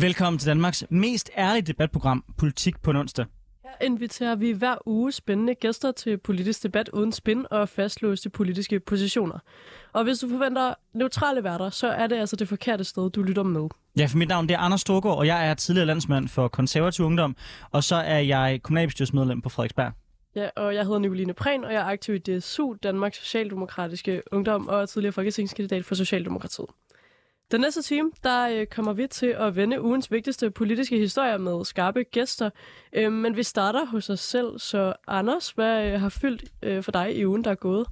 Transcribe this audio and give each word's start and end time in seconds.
Velkommen 0.00 0.38
til 0.38 0.48
Danmarks 0.48 0.84
mest 0.90 1.30
ærlige 1.36 1.62
debatprogram, 1.62 2.24
Politik 2.36 2.82
på 2.82 2.90
onsdag. 2.90 3.26
Her 3.64 3.86
inviterer 3.86 4.34
vi 4.34 4.50
hver 4.50 4.76
uge 4.86 5.12
spændende 5.12 5.54
gæster 5.54 5.92
til 5.92 6.18
politisk 6.18 6.62
debat 6.62 6.88
uden 6.88 7.12
spin 7.12 7.46
og 7.50 7.68
fastlåste 7.68 8.30
politiske 8.30 8.80
positioner. 8.80 9.38
Og 9.92 10.04
hvis 10.04 10.18
du 10.18 10.28
forventer 10.28 10.74
neutrale 10.94 11.44
værter, 11.44 11.70
så 11.70 11.88
er 11.88 12.06
det 12.06 12.16
altså 12.16 12.36
det 12.36 12.48
forkerte 12.48 12.84
sted, 12.84 13.10
du 13.10 13.22
lytter 13.22 13.42
med. 13.42 13.68
Ja, 13.98 14.06
for 14.06 14.18
mit 14.18 14.28
navn 14.28 14.48
det 14.48 14.54
er 14.54 14.58
Anders 14.58 14.80
Storgård, 14.80 15.18
og 15.18 15.26
jeg 15.26 15.50
er 15.50 15.54
tidligere 15.54 15.86
landsmand 15.86 16.28
for 16.28 16.48
konservativ 16.48 17.04
ungdom, 17.04 17.36
og 17.70 17.84
så 17.84 17.96
er 17.96 18.18
jeg 18.18 18.60
kommunalbestyrelsesmedlem 18.62 19.42
på 19.42 19.48
Frederiksberg. 19.48 19.92
Ja, 20.34 20.48
og 20.56 20.74
jeg 20.74 20.84
hedder 20.84 20.98
Nicoline 20.98 21.32
Prehn, 21.32 21.64
og 21.64 21.72
jeg 21.72 21.80
er 21.80 21.86
aktiv 21.86 22.14
i 22.14 22.18
DSU, 22.18 22.74
Danmarks 22.82 23.18
Socialdemokratiske 23.18 24.22
Ungdom, 24.32 24.68
og 24.68 24.82
er 24.82 24.86
tidligere 24.86 25.12
folketingskandidat 25.12 25.84
for 25.84 25.94
Socialdemokratiet. 25.94 26.68
Den 27.50 27.60
næste 27.60 27.82
time, 27.82 28.10
der 28.24 28.48
øh, 28.48 28.66
kommer 28.66 28.92
vi 28.92 29.06
til 29.06 29.26
at 29.26 29.56
vende 29.56 29.82
ugens 29.82 30.10
vigtigste 30.10 30.50
politiske 30.50 30.98
historier 30.98 31.38
med 31.38 31.64
skarpe 31.64 32.02
gæster. 32.02 32.50
Øh, 32.92 33.12
men 33.12 33.36
vi 33.36 33.42
starter 33.42 33.86
hos 33.86 34.10
os 34.10 34.20
selv, 34.20 34.58
så 34.58 34.92
Anders, 35.06 35.50
hvad 35.50 35.86
øh, 35.86 36.00
har 36.00 36.08
fyldt 36.08 36.44
øh, 36.62 36.82
for 36.82 36.92
dig 36.92 37.16
i 37.16 37.26
ugen, 37.26 37.44
der 37.44 37.50
er 37.50 37.54
gået? 37.54 37.86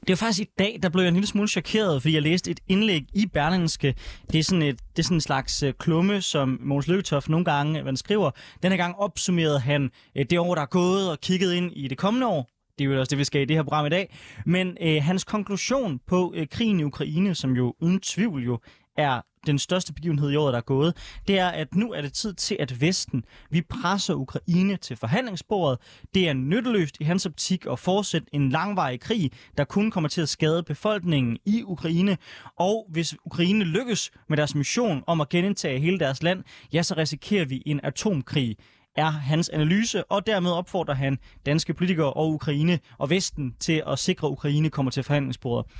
Det 0.00 0.08
var 0.08 0.16
faktisk 0.16 0.40
i 0.40 0.50
dag, 0.58 0.78
der 0.82 0.88
blev 0.88 1.02
jeg 1.02 1.08
en 1.08 1.14
lille 1.14 1.26
smule 1.26 1.48
chokeret, 1.48 2.02
fordi 2.02 2.14
jeg 2.14 2.22
læste 2.22 2.50
et 2.50 2.60
indlæg 2.68 3.02
i 3.14 3.26
Berlingske. 3.26 3.94
Det 4.32 4.38
er 4.38 4.42
sådan, 4.42 4.62
et, 4.62 4.80
det 4.96 4.98
er 4.98 5.04
sådan 5.04 5.16
en 5.16 5.20
slags 5.20 5.62
øh, 5.62 5.72
klumme, 5.78 6.22
som 6.22 6.58
Måns 6.60 6.88
Lykketoff 6.88 7.28
nogle 7.28 7.44
gange 7.44 7.78
øh, 7.78 7.84
man 7.84 7.96
skriver. 7.96 8.30
Den 8.62 8.70
her 8.72 8.76
gang 8.76 8.96
opsummerede 8.96 9.60
han 9.60 9.90
øh, 10.16 10.26
det 10.30 10.38
år, 10.38 10.54
der 10.54 10.62
er 10.62 10.66
gået, 10.66 11.10
og 11.10 11.20
kiggede 11.20 11.56
ind 11.56 11.72
i 11.72 11.88
det 11.88 11.98
kommende 11.98 12.26
år. 12.26 12.48
Det 12.78 12.84
er 12.84 12.88
jo 12.88 13.00
også 13.00 13.10
det, 13.10 13.18
vi 13.18 13.24
skal 13.24 13.40
i 13.40 13.44
det 13.44 13.56
her 13.56 13.62
program 13.62 13.86
i 13.86 13.88
dag. 13.88 14.16
Men 14.46 14.76
øh, 14.80 15.02
hans 15.02 15.24
konklusion 15.24 16.00
på 16.06 16.32
øh, 16.36 16.46
krigen 16.50 16.80
i 16.80 16.84
Ukraine, 16.84 17.34
som 17.34 17.52
jo 17.52 17.74
uden 17.80 18.00
tvivl 18.00 18.44
jo 18.44 18.58
er 18.98 19.20
den 19.46 19.58
største 19.58 19.92
begivenhed 19.92 20.30
i 20.30 20.36
året, 20.36 20.52
der 20.52 20.58
er 20.58 20.62
gået, 20.62 20.96
det 21.28 21.38
er, 21.38 21.48
at 21.48 21.74
nu 21.74 21.92
er 21.92 22.00
det 22.00 22.12
tid 22.12 22.34
til, 22.34 22.56
at 22.60 22.80
Vesten, 22.80 23.24
vi 23.50 23.62
presser 23.62 24.14
Ukraine 24.14 24.76
til 24.76 24.96
forhandlingsbordet. 24.96 25.78
Det 26.14 26.28
er 26.28 26.32
nytteløst 26.32 26.96
i 27.00 27.04
hans 27.04 27.26
optik 27.26 27.66
at 27.70 27.78
fortsætte 27.78 28.26
en 28.32 28.48
langvarig 28.48 29.00
krig, 29.00 29.32
der 29.58 29.64
kun 29.64 29.90
kommer 29.90 30.08
til 30.08 30.20
at 30.20 30.28
skade 30.28 30.62
befolkningen 30.62 31.38
i 31.46 31.62
Ukraine. 31.62 32.16
Og 32.56 32.86
hvis 32.90 33.14
Ukraine 33.24 33.64
lykkes 33.64 34.10
med 34.28 34.36
deres 34.36 34.54
mission 34.54 35.04
om 35.06 35.20
at 35.20 35.28
genindtage 35.28 35.80
hele 35.80 35.98
deres 35.98 36.22
land, 36.22 36.44
ja, 36.72 36.82
så 36.82 36.94
risikerer 36.96 37.44
vi 37.44 37.62
en 37.66 37.80
atomkrig 37.82 38.56
er 38.96 39.10
hans 39.10 39.48
analyse, 39.48 40.04
og 40.04 40.26
dermed 40.26 40.50
opfordrer 40.50 40.94
han 40.94 41.18
danske 41.46 41.74
politikere 41.74 42.12
og 42.12 42.32
Ukraine 42.32 42.78
og 42.98 43.10
Vesten 43.10 43.54
til 43.60 43.82
at 43.86 43.98
sikre, 43.98 44.26
at 44.26 44.30
Ukraine 44.30 44.70
kommer 44.70 44.90
til 44.90 45.02
forhandlingsbordet. 45.02 45.70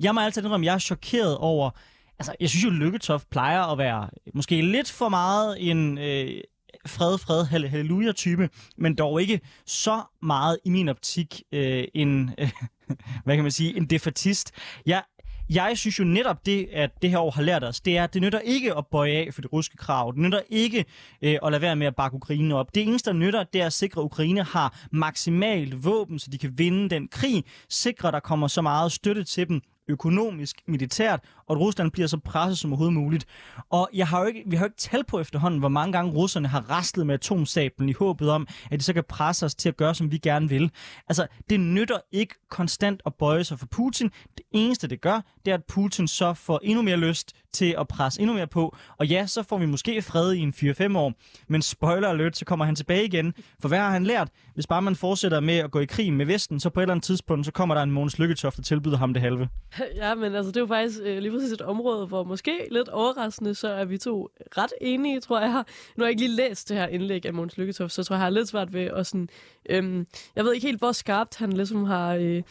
Jeg 0.00 0.14
må 0.14 0.20
altid 0.20 0.42
indrømme, 0.42 0.64
at 0.64 0.66
jeg 0.66 0.74
er 0.74 0.78
chokeret 0.78 1.36
over, 1.36 1.70
altså, 2.18 2.34
jeg 2.40 2.50
synes 2.50 2.64
jo, 2.64 2.70
Lykketoft 2.70 3.30
plejer 3.30 3.62
at 3.62 3.78
være 3.78 4.08
måske 4.34 4.62
lidt 4.62 4.90
for 4.90 5.08
meget 5.08 5.70
en 5.70 5.98
øh, 5.98 6.40
fred, 6.86 7.18
fred, 7.18 7.44
halleluja-type, 7.44 8.50
men 8.76 8.94
dog 8.94 9.22
ikke 9.22 9.40
så 9.66 10.02
meget 10.22 10.58
i 10.64 10.70
min 10.70 10.88
optik 10.88 11.42
øh, 11.52 11.84
en, 11.94 12.30
øh, 12.38 12.50
hvad 13.24 13.34
kan 13.34 13.44
man 13.44 13.52
sige, 13.52 13.76
en 13.76 13.86
defatist. 13.86 14.52
Jeg 14.86 15.02
jeg 15.50 15.78
synes 15.78 15.98
jo 15.98 16.04
netop 16.04 16.46
det, 16.46 16.68
at 16.72 16.90
det 17.02 17.10
her 17.10 17.18
år 17.18 17.30
har 17.30 17.42
lært 17.42 17.64
os, 17.64 17.80
det 17.80 17.96
er, 17.98 18.04
at 18.04 18.14
det 18.14 18.22
nytter 18.22 18.38
ikke 18.38 18.76
at 18.76 18.86
bøje 18.86 19.12
af 19.12 19.34
for 19.34 19.40
det 19.40 19.52
russiske 19.52 19.76
krav. 19.76 20.12
Det 20.12 20.22
nytter 20.22 20.40
ikke 20.48 20.84
øh, 21.22 21.38
at 21.42 21.52
lade 21.52 21.62
være 21.62 21.76
med 21.76 21.86
at 21.86 21.96
bakke 21.96 22.14
Ukraine 22.14 22.54
op. 22.54 22.74
Det 22.74 22.82
eneste, 22.82 23.10
der 23.10 23.16
nytter, 23.16 23.44
det 23.44 23.62
er 23.62 23.66
at 23.66 23.72
sikre, 23.72 24.00
at 24.00 24.04
Ukraine 24.04 24.42
har 24.42 24.80
maksimalt 24.92 25.84
våben, 25.84 26.18
så 26.18 26.30
de 26.30 26.38
kan 26.38 26.58
vinde 26.58 26.90
den 26.90 27.08
krig. 27.08 27.44
Sikre, 27.68 28.08
at 28.08 28.14
der 28.14 28.20
kommer 28.20 28.48
så 28.48 28.62
meget 28.62 28.92
støtte 28.92 29.24
til 29.24 29.48
dem 29.48 29.60
økonomisk, 29.88 30.62
militært, 30.66 31.20
og 31.46 31.56
at 31.56 31.60
Rusland 31.60 31.90
bliver 31.90 32.08
så 32.08 32.18
presset 32.18 32.58
som 32.58 32.72
overhovedet 32.72 32.94
muligt. 32.94 33.26
Og 33.70 33.90
jeg 33.94 34.08
har 34.08 34.20
jo 34.20 34.26
ikke, 34.26 34.42
vi 34.46 34.56
har 34.56 34.64
jo 34.64 34.66
ikke 34.66 34.76
talt 34.76 35.06
på 35.06 35.20
efterhånden, 35.20 35.60
hvor 35.60 35.68
mange 35.68 35.92
gange 35.92 36.12
russerne 36.12 36.48
har 36.48 36.70
rastlet 36.70 37.06
med 37.06 37.14
atomsablen 37.14 37.88
i 37.88 37.92
håbet 37.92 38.30
om, 38.30 38.46
at 38.70 38.78
de 38.78 38.84
så 38.84 38.92
kan 38.92 39.04
presse 39.08 39.46
os 39.46 39.54
til 39.54 39.68
at 39.68 39.76
gøre, 39.76 39.94
som 39.94 40.12
vi 40.12 40.18
gerne 40.18 40.48
vil. 40.48 40.70
Altså, 41.08 41.26
det 41.50 41.60
nytter 41.60 41.98
ikke 42.12 42.34
konstant 42.50 43.02
at 43.06 43.14
bøje 43.14 43.44
sig 43.44 43.58
for 43.58 43.66
Putin. 43.66 44.10
Det 44.36 44.44
eneste, 44.52 44.88
det 44.88 45.00
gør, 45.00 45.20
det 45.44 45.50
er, 45.50 45.54
at 45.54 45.64
Putin 45.64 46.08
så 46.08 46.34
får 46.34 46.60
endnu 46.62 46.82
mere 46.82 46.96
lyst 46.96 47.34
til 47.52 47.74
at 47.78 47.88
presse 47.88 48.20
endnu 48.20 48.34
mere 48.34 48.46
på. 48.46 48.76
Og 48.98 49.06
ja, 49.06 49.26
så 49.26 49.42
får 49.42 49.58
vi 49.58 49.66
måske 49.66 50.02
fred 50.02 50.32
i 50.32 50.38
en 50.38 50.54
4-5 50.56 50.98
år, 50.98 51.12
men 51.48 51.62
spoiler 51.62 52.08
alert, 52.08 52.36
så 52.36 52.44
kommer 52.44 52.64
han 52.64 52.74
tilbage 52.74 53.04
igen. 53.04 53.34
For 53.60 53.68
hvad 53.68 53.78
har 53.78 53.90
han 53.90 54.04
lært? 54.04 54.28
Hvis 54.54 54.66
bare 54.66 54.82
man 54.82 54.96
fortsætter 54.96 55.40
med 55.40 55.56
at 55.56 55.70
gå 55.70 55.80
i 55.80 55.84
krig 55.84 56.12
med 56.12 56.26
Vesten, 56.26 56.60
så 56.60 56.70
på 56.70 56.80
et 56.80 56.82
eller 56.82 56.94
andet 56.94 57.04
tidspunkt, 57.04 57.46
så 57.46 57.52
kommer 57.52 57.74
der 57.74 57.82
en 57.82 57.90
Måns 57.90 58.18
Lykketoft, 58.18 58.58
og 58.58 58.64
tilbyder 58.64 58.96
ham 58.96 59.14
det 59.14 59.22
halve. 59.22 59.48
Ja, 59.96 60.14
men 60.14 60.34
altså, 60.34 60.50
det 60.50 60.56
er 60.56 60.60
jo 60.60 60.66
faktisk 60.66 60.98
øh, 61.02 61.18
lige 61.18 61.32
præcis 61.32 61.52
et 61.52 61.60
område, 61.60 62.06
hvor 62.06 62.24
måske 62.24 62.68
lidt 62.70 62.88
overraskende, 62.88 63.54
så 63.54 63.68
er 63.68 63.84
vi 63.84 63.98
to 63.98 64.28
ret 64.56 64.72
enige, 64.80 65.20
tror 65.20 65.40
jeg. 65.40 65.64
Nu 65.96 66.02
har 66.02 66.04
jeg 66.04 66.10
ikke 66.10 66.22
lige 66.22 66.36
læst 66.36 66.68
det 66.68 66.76
her 66.76 66.86
indlæg 66.86 67.26
af 67.26 67.34
Måns 67.34 67.58
Lykketoft, 67.58 67.92
så 67.92 68.00
jeg 68.00 68.06
tror, 68.06 68.16
jeg 68.16 68.22
har 68.22 68.30
lidt 68.30 68.48
svært 68.48 68.72
ved 68.72 68.84
at 68.84 69.06
sådan... 69.06 69.28
Øhm, 69.70 70.06
jeg 70.36 70.44
ved 70.44 70.54
ikke 70.54 70.66
helt, 70.66 70.78
hvor 70.78 70.92
skarpt 70.92 71.36
han 71.36 71.52
ligesom 71.52 71.84
har... 71.84 72.14
Øh, 72.14 72.42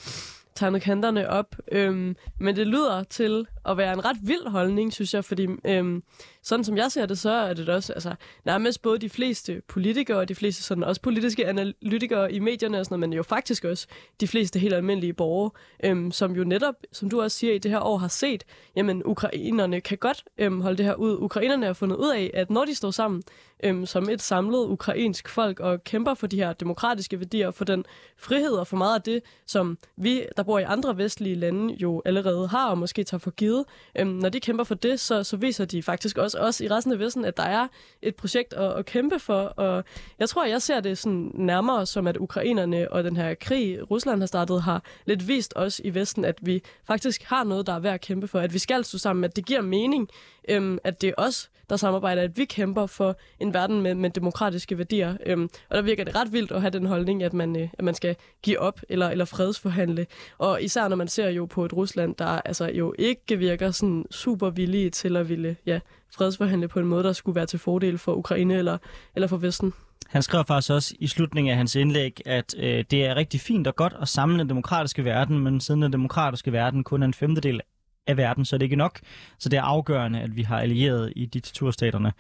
tegnet 0.58 0.82
kanterne 0.82 1.30
op. 1.30 1.56
Øhm, 1.72 2.16
men 2.40 2.56
det 2.56 2.68
lyder 2.68 3.04
til 3.04 3.48
at 3.66 3.78
være 3.78 3.94
en 3.94 4.06
ret 4.06 4.18
vild 4.22 4.48
holdning, 4.48 4.94
synes 4.94 5.14
jeg, 5.14 5.26
fordi 5.26 5.48
øhm, 5.66 6.04
sådan 6.47 6.63
som 6.63 6.78
jeg 6.78 6.91
ser 6.91 7.06
det, 7.06 7.19
så 7.19 7.30
er 7.30 7.53
det 7.53 7.69
også 7.69 7.94
altså, 7.94 8.16
nærmest 8.46 8.81
både 8.81 8.97
de 8.97 9.09
fleste 9.09 9.62
politikere 9.68 10.18
og 10.18 10.30
de 10.30 10.35
fleste 10.35 10.63
sådan, 10.63 10.84
også 10.84 11.02
politiske 11.02 11.47
analytikere 11.47 12.34
i 12.34 12.40
medierne 12.40 12.80
og 12.80 12.85
sådan 12.85 13.00
noget, 13.00 13.09
men 13.09 13.18
jo 13.18 13.24
faktisk 13.24 13.66
også 13.66 13.88
de 14.22 14.28
fleste 14.28 14.59
helt 14.59 14.74
almindelige 14.74 15.13
borgere, 15.13 15.52
øhm, 15.84 16.12
som 16.12 16.36
jo 16.36 16.44
netop, 16.44 16.75
som 16.91 17.09
du 17.09 17.22
også 17.22 17.38
siger, 17.38 17.53
i 17.53 17.57
det 17.57 17.72
her 17.72 17.80
år 17.80 17.97
har 17.97 18.07
set, 18.07 18.44
jamen 18.75 19.02
ukrainerne 19.06 19.81
kan 19.81 19.97
godt 19.97 20.24
øhm, 20.38 20.62
holde 20.62 20.78
det 20.78 20.86
her 20.86 20.94
ud. 20.94 21.18
Ukrainerne 21.19 21.66
har 21.66 21.74
fundet 21.74 21.96
ud 21.96 22.09
af, 22.09 22.31
at 22.34 22.50
når 22.50 22.66
de 22.66 22.75
står 22.75 22.91
sammen 22.91 23.24
øhm, 23.63 23.86
som 23.86 24.09
et 24.09 24.22
samlet 24.22 24.66
ukrainsk 24.66 25.30
folk 25.30 25.59
og 25.59 25.84
kæmper 25.84 26.13
for 26.13 26.28
de 26.28 26.38
her 26.38 26.53
demokratiske 26.53 27.19
værdier, 27.19 27.52
for 27.52 27.66
den 27.66 27.86
frihed 28.18 28.52
og 28.52 28.68
for 28.68 28.78
meget 28.78 28.96
af 28.96 29.02
det, 29.02 29.22
som 29.46 29.78
vi, 29.97 30.25
der 30.38 30.44
bor 30.44 30.59
i 30.59 30.63
andre 30.63 30.97
vestlige 30.97 31.36
lande, 31.36 31.74
jo 31.74 32.02
allerede 32.06 32.47
har 32.47 32.69
og 32.69 32.78
måske 32.78 33.03
tager 33.03 33.19
for 33.19 33.31
givet, 33.31 33.66
øhm, 34.00 34.09
når 34.09 34.30
de 34.30 34.40
kæmper 34.40 34.63
for 34.63 34.75
det, 34.75 35.00
så, 35.00 35.24
så 35.24 35.38
viser 35.38 35.66
de 35.66 35.84
faktisk 35.84 36.18
også 36.18 36.37
os 36.40 36.62
i 36.62 36.68
resten 36.68 36.94
af 36.94 37.00
Vesten, 37.00 37.25
at 37.25 37.38
der 37.38 37.44
er 37.44 37.68
et 38.02 38.16
projekt 38.16 38.53
at, 38.53 38.74
at 38.74 38.86
kæmpe 38.86 39.20
for. 39.20 39.42
Og 39.42 39.84
jeg 40.20 40.30
tror, 40.30 40.46
jeg 40.46 40.62
ser 40.62 40.80
det 40.80 40.98
sådan 40.98 41.31
nærmere 41.34 41.86
som, 41.86 42.08
at 42.08 42.18
ukrainerne 42.18 42.92
og 42.92 43.03
den 43.03 43.16
her 43.16 43.36
krig, 43.36 43.92
Rusland 43.92 44.20
har 44.20 44.28
startet, 44.28 44.62
har 44.62 44.84
lidt 45.06 45.28
vist 45.28 45.53
os 45.56 45.81
i 45.84 45.94
Vesten, 45.94 46.25
at 46.25 46.36
vi 46.42 46.64
faktisk 46.88 47.24
har 47.24 47.44
noget, 47.44 47.68
der 47.68 47.74
er 47.74 47.80
værd 47.80 47.94
at 47.94 48.02
kæmpe 48.02 48.28
for. 48.28 48.40
At 48.40 48.53
vi 48.53 48.59
skal 48.59 48.84
stå 48.84 48.98
sammen, 48.98 49.24
at 49.24 49.36
det 49.36 49.46
giver 49.46 49.62
mening, 49.62 50.09
øhm, 50.50 50.78
at 50.84 51.02
det 51.02 51.08
er 51.09 51.13
os, 51.18 51.50
der 51.69 51.75
samarbejder, 51.75 52.22
at 52.22 52.38
vi 52.38 52.46
kæmper 52.46 52.85
for 52.85 53.18
en 53.40 53.53
verden 53.53 53.81
med, 53.81 53.96
med 53.96 54.09
demokratiske 54.09 54.78
værdier. 54.78 55.18
Øhm, 55.25 55.50
og 55.69 55.75
der 55.75 55.81
virker 55.81 56.03
det 56.03 56.16
ret 56.16 56.34
vildt 56.34 56.52
at 56.52 56.62
have 56.62 56.72
den 56.72 56.85
holdning, 56.85 57.24
at 57.24 57.34
man, 57.34 57.56
øh, 57.56 57.69
at 57.74 57.85
man 57.85 57.96
skal 57.96 58.16
give 58.41 58.59
op 58.59 58.81
eller, 58.90 59.09
eller 59.09 59.25
fredsforhandle. 59.25 60.06
Og 60.38 60.63
især 60.63 60.88
når 60.88 60.96
man 60.96 61.07
ser 61.07 61.30
jo 61.30 61.46
på 61.46 61.66
et 61.66 61.74
Rusland, 61.74 62.16
der 62.16 62.25
altså 62.25 62.66
jo 62.66 62.94
ikke 63.00 63.38
virker 63.38 63.72
sådan 63.72 64.06
super 64.12 64.50
villige 64.50 64.90
til 64.90 65.18
at 65.18 65.30
ville 65.30 65.56
ja, 65.66 65.80
fredsforhandle 66.16 66.68
på 66.68 66.80
en 66.80 66.86
måde, 66.86 67.03
der 67.03 67.13
skulle 67.13 67.36
være 67.36 67.46
til 67.46 67.59
fordel 67.59 67.97
for 67.97 68.13
Ukraine 68.13 68.57
eller, 68.57 68.78
eller 69.16 69.28
for 69.28 69.38
Vesten. 69.38 69.74
Han 70.07 70.22
skrev 70.22 70.45
faktisk 70.45 70.72
også 70.72 70.95
i 71.00 71.07
slutningen 71.07 71.51
af 71.51 71.57
hans 71.57 71.75
indlæg, 71.75 72.22
at 72.25 72.56
øh, 72.57 72.86
det 72.92 73.06
er 73.06 73.16
rigtig 73.16 73.42
fint 73.42 73.68
og 73.68 73.75
godt 73.75 73.94
at 74.01 74.07
samle 74.07 74.39
den 74.39 74.50
demokratiske 74.50 75.06
verden, 75.06 75.39
men 75.39 75.62
siden 75.62 75.81
den 75.81 75.94
demokratiske 75.94 76.51
verden 76.51 76.83
kun 76.83 77.01
er 77.01 77.06
en 77.06 77.13
femtedel 77.13 77.62
af 78.07 78.18
verden, 78.18 78.45
så 78.45 78.56
er 78.56 78.57
det 78.57 78.65
ikke 78.65 78.75
nok. 78.75 79.00
Så 79.39 79.50
det 79.50 79.57
er 79.57 79.62
afgørende, 79.62 80.21
at 80.21 80.36
vi 80.36 80.42
har 80.42 80.59
allieret 80.59 81.13
i 81.15 81.25
diktaturstaterne. 81.25 82.13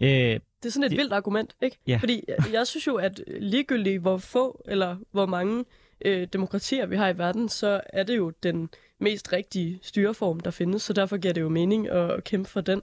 Øh, 0.00 0.08
det 0.08 0.40
er 0.66 0.70
sådan 0.70 0.84
et 0.84 0.90
det, 0.90 0.98
vildt 0.98 1.12
argument, 1.12 1.56
ikke? 1.62 1.78
Ja. 1.86 1.96
Fordi 2.00 2.24
jeg, 2.28 2.36
jeg 2.52 2.66
synes 2.66 2.86
jo, 2.86 2.94
at 2.94 3.20
ligegyldigt 3.40 4.00
hvor 4.00 4.18
få 4.18 4.62
eller 4.68 4.96
hvor 5.10 5.26
mange 5.26 5.64
øh, 6.04 6.28
demokratier 6.32 6.86
vi 6.86 6.96
har 6.96 7.08
i 7.08 7.18
verden, 7.18 7.48
så 7.48 7.80
er 7.86 8.02
det 8.02 8.16
jo 8.16 8.32
den 8.42 8.68
mest 8.98 9.32
rigtige 9.32 9.78
styreform, 9.82 10.40
der 10.40 10.50
findes, 10.50 10.82
så 10.82 10.92
derfor 10.92 11.16
giver 11.16 11.34
det 11.34 11.40
jo 11.40 11.48
mening 11.48 11.88
at, 11.88 12.24
kæmpe 12.24 12.50
for 12.50 12.60
den. 12.60 12.82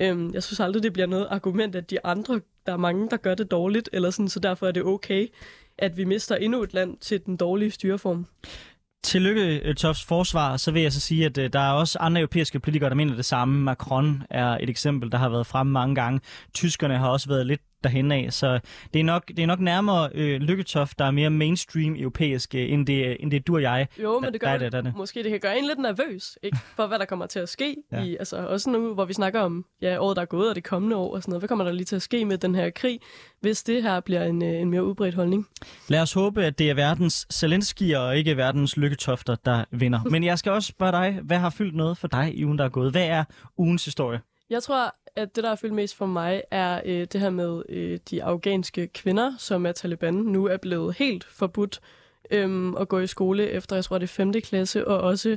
Øhm, 0.00 0.34
jeg 0.34 0.42
synes 0.42 0.60
aldrig, 0.60 0.82
det 0.82 0.92
bliver 0.92 1.06
noget 1.06 1.26
argument, 1.30 1.76
at 1.76 1.90
de 1.90 2.04
andre, 2.04 2.40
der 2.66 2.72
er 2.72 2.76
mange, 2.76 3.10
der 3.10 3.16
gør 3.16 3.34
det 3.34 3.50
dårligt, 3.50 3.90
eller 3.92 4.10
sådan, 4.10 4.28
så 4.28 4.40
derfor 4.40 4.66
er 4.66 4.72
det 4.72 4.82
okay, 4.82 5.26
at 5.78 5.96
vi 5.96 6.04
mister 6.04 6.36
endnu 6.36 6.62
et 6.62 6.74
land 6.74 6.96
til 6.98 7.26
den 7.26 7.36
dårlige 7.36 7.70
styreform. 7.70 8.26
Tillykke, 9.04 9.58
øh, 9.58 9.74
Tofts 9.74 10.04
forsvar. 10.04 10.56
Så 10.56 10.70
vil 10.70 10.82
jeg 10.82 10.92
så 10.92 11.00
sige, 11.00 11.26
at 11.26 11.38
øh, 11.38 11.52
der 11.52 11.60
er 11.60 11.72
også 11.72 11.98
andre 11.98 12.20
europæiske 12.20 12.60
politikere, 12.60 12.90
der 12.90 12.96
mener 12.96 13.14
det 13.16 13.24
samme. 13.24 13.60
Macron 13.60 14.22
er 14.30 14.58
et 14.60 14.70
eksempel, 14.70 15.12
der 15.12 15.18
har 15.18 15.28
været 15.28 15.46
frem 15.46 15.66
mange 15.66 15.94
gange. 15.94 16.20
Tyskerne 16.54 16.98
har 16.98 17.08
også 17.08 17.28
været 17.28 17.46
lidt 17.46 17.60
derhen 17.84 18.12
af. 18.12 18.32
Så 18.32 18.60
det 18.94 19.00
er 19.00 19.04
nok, 19.04 19.28
det 19.28 19.38
er 19.38 19.46
nok 19.46 19.60
nærmere 19.60 20.10
øh, 20.14 20.40
Lykketoft, 20.40 20.98
der 20.98 21.04
er 21.04 21.10
mere 21.10 21.30
mainstream 21.30 21.96
europæisk, 21.96 22.54
øh, 22.54 22.72
end, 22.72 22.86
det, 22.86 23.16
end 23.20 23.30
det 23.30 23.46
du 23.46 23.54
og 23.54 23.62
jeg. 23.62 23.88
Jo, 24.02 24.20
men 24.20 24.32
det 24.32 24.40
gør 24.40 24.58
der, 24.58 24.70
der, 24.70 24.80
der, 24.80 24.92
måske 24.96 25.22
det 25.22 25.30
kan 25.30 25.40
gøre 25.40 25.58
en 25.58 25.64
lidt 25.66 25.78
nervøs, 25.78 26.38
ikke? 26.42 26.58
For 26.76 26.86
hvad 26.86 26.98
der 26.98 27.04
kommer 27.04 27.26
til 27.26 27.38
at 27.38 27.48
ske. 27.48 27.76
ja. 27.92 28.02
i, 28.02 28.16
altså, 28.16 28.46
også 28.46 28.70
nu, 28.70 28.94
hvor 28.94 29.04
vi 29.04 29.12
snakker 29.12 29.40
om 29.40 29.64
ja, 29.82 29.98
året, 29.98 30.16
der 30.16 30.22
er 30.22 30.26
gået, 30.26 30.48
og 30.48 30.54
det 30.54 30.64
kommende 30.64 30.96
år 30.96 31.14
og 31.14 31.22
sådan 31.22 31.32
noget. 31.32 31.40
Hvad 31.40 31.48
kommer 31.48 31.64
der 31.64 31.72
lige 31.72 31.84
til 31.84 31.96
at 31.96 32.02
ske 32.02 32.24
med 32.24 32.38
den 32.38 32.54
her 32.54 32.70
krig, 32.70 33.00
hvis 33.40 33.62
det 33.62 33.82
her 33.82 34.00
bliver 34.00 34.24
en, 34.24 34.42
øh, 34.42 34.60
en 34.60 34.70
mere 34.70 34.84
udbredt 34.84 35.14
holdning? 35.14 35.46
Lad 35.88 36.00
os 36.00 36.12
håbe, 36.12 36.44
at 36.44 36.58
det 36.58 36.70
er 36.70 36.74
verdens 36.74 37.26
Zelensky 37.32 37.94
og 37.94 38.16
ikke 38.16 38.36
verdens 38.36 38.76
Lykketofter, 38.76 39.34
der 39.44 39.64
vinder. 39.70 40.00
Men 40.12 40.24
jeg 40.24 40.38
skal 40.38 40.52
også 40.52 40.68
spørge 40.68 40.92
dig, 40.92 41.20
hvad 41.22 41.38
har 41.38 41.50
fyldt 41.50 41.74
noget 41.74 41.98
for 41.98 42.08
dig 42.08 42.34
i 42.34 42.44
ugen, 42.44 42.58
der 42.58 42.64
er 42.64 42.68
gået? 42.68 42.90
Hvad 42.90 43.06
er 43.06 43.24
ugens 43.58 43.84
historie? 43.84 44.20
Jeg 44.50 44.62
tror, 44.62 44.94
at 45.16 45.36
det, 45.36 45.44
der 45.44 45.48
har 45.48 45.56
fyldt 45.56 45.74
mest 45.74 45.96
for 45.96 46.06
mig, 46.06 46.42
er 46.50 46.80
øh, 46.84 47.06
det 47.12 47.20
her 47.20 47.30
med 47.30 47.62
øh, 47.68 47.98
de 48.10 48.24
afghanske 48.24 48.86
kvinder, 48.86 49.32
som 49.38 49.66
er 49.66 49.72
Taliban, 49.72 50.14
nu 50.14 50.46
er 50.46 50.56
blevet 50.56 50.96
helt 50.96 51.24
forbudt 51.24 51.80
øh, 52.30 52.72
at 52.80 52.88
gå 52.88 52.98
i 52.98 53.06
skole 53.06 53.50
efter, 53.50 53.76
jeg 53.76 53.84
tror, 53.84 53.98
det 53.98 54.06
er 54.06 54.08
5. 54.08 54.32
klasse, 54.32 54.88
og 54.88 55.00
også 55.00 55.30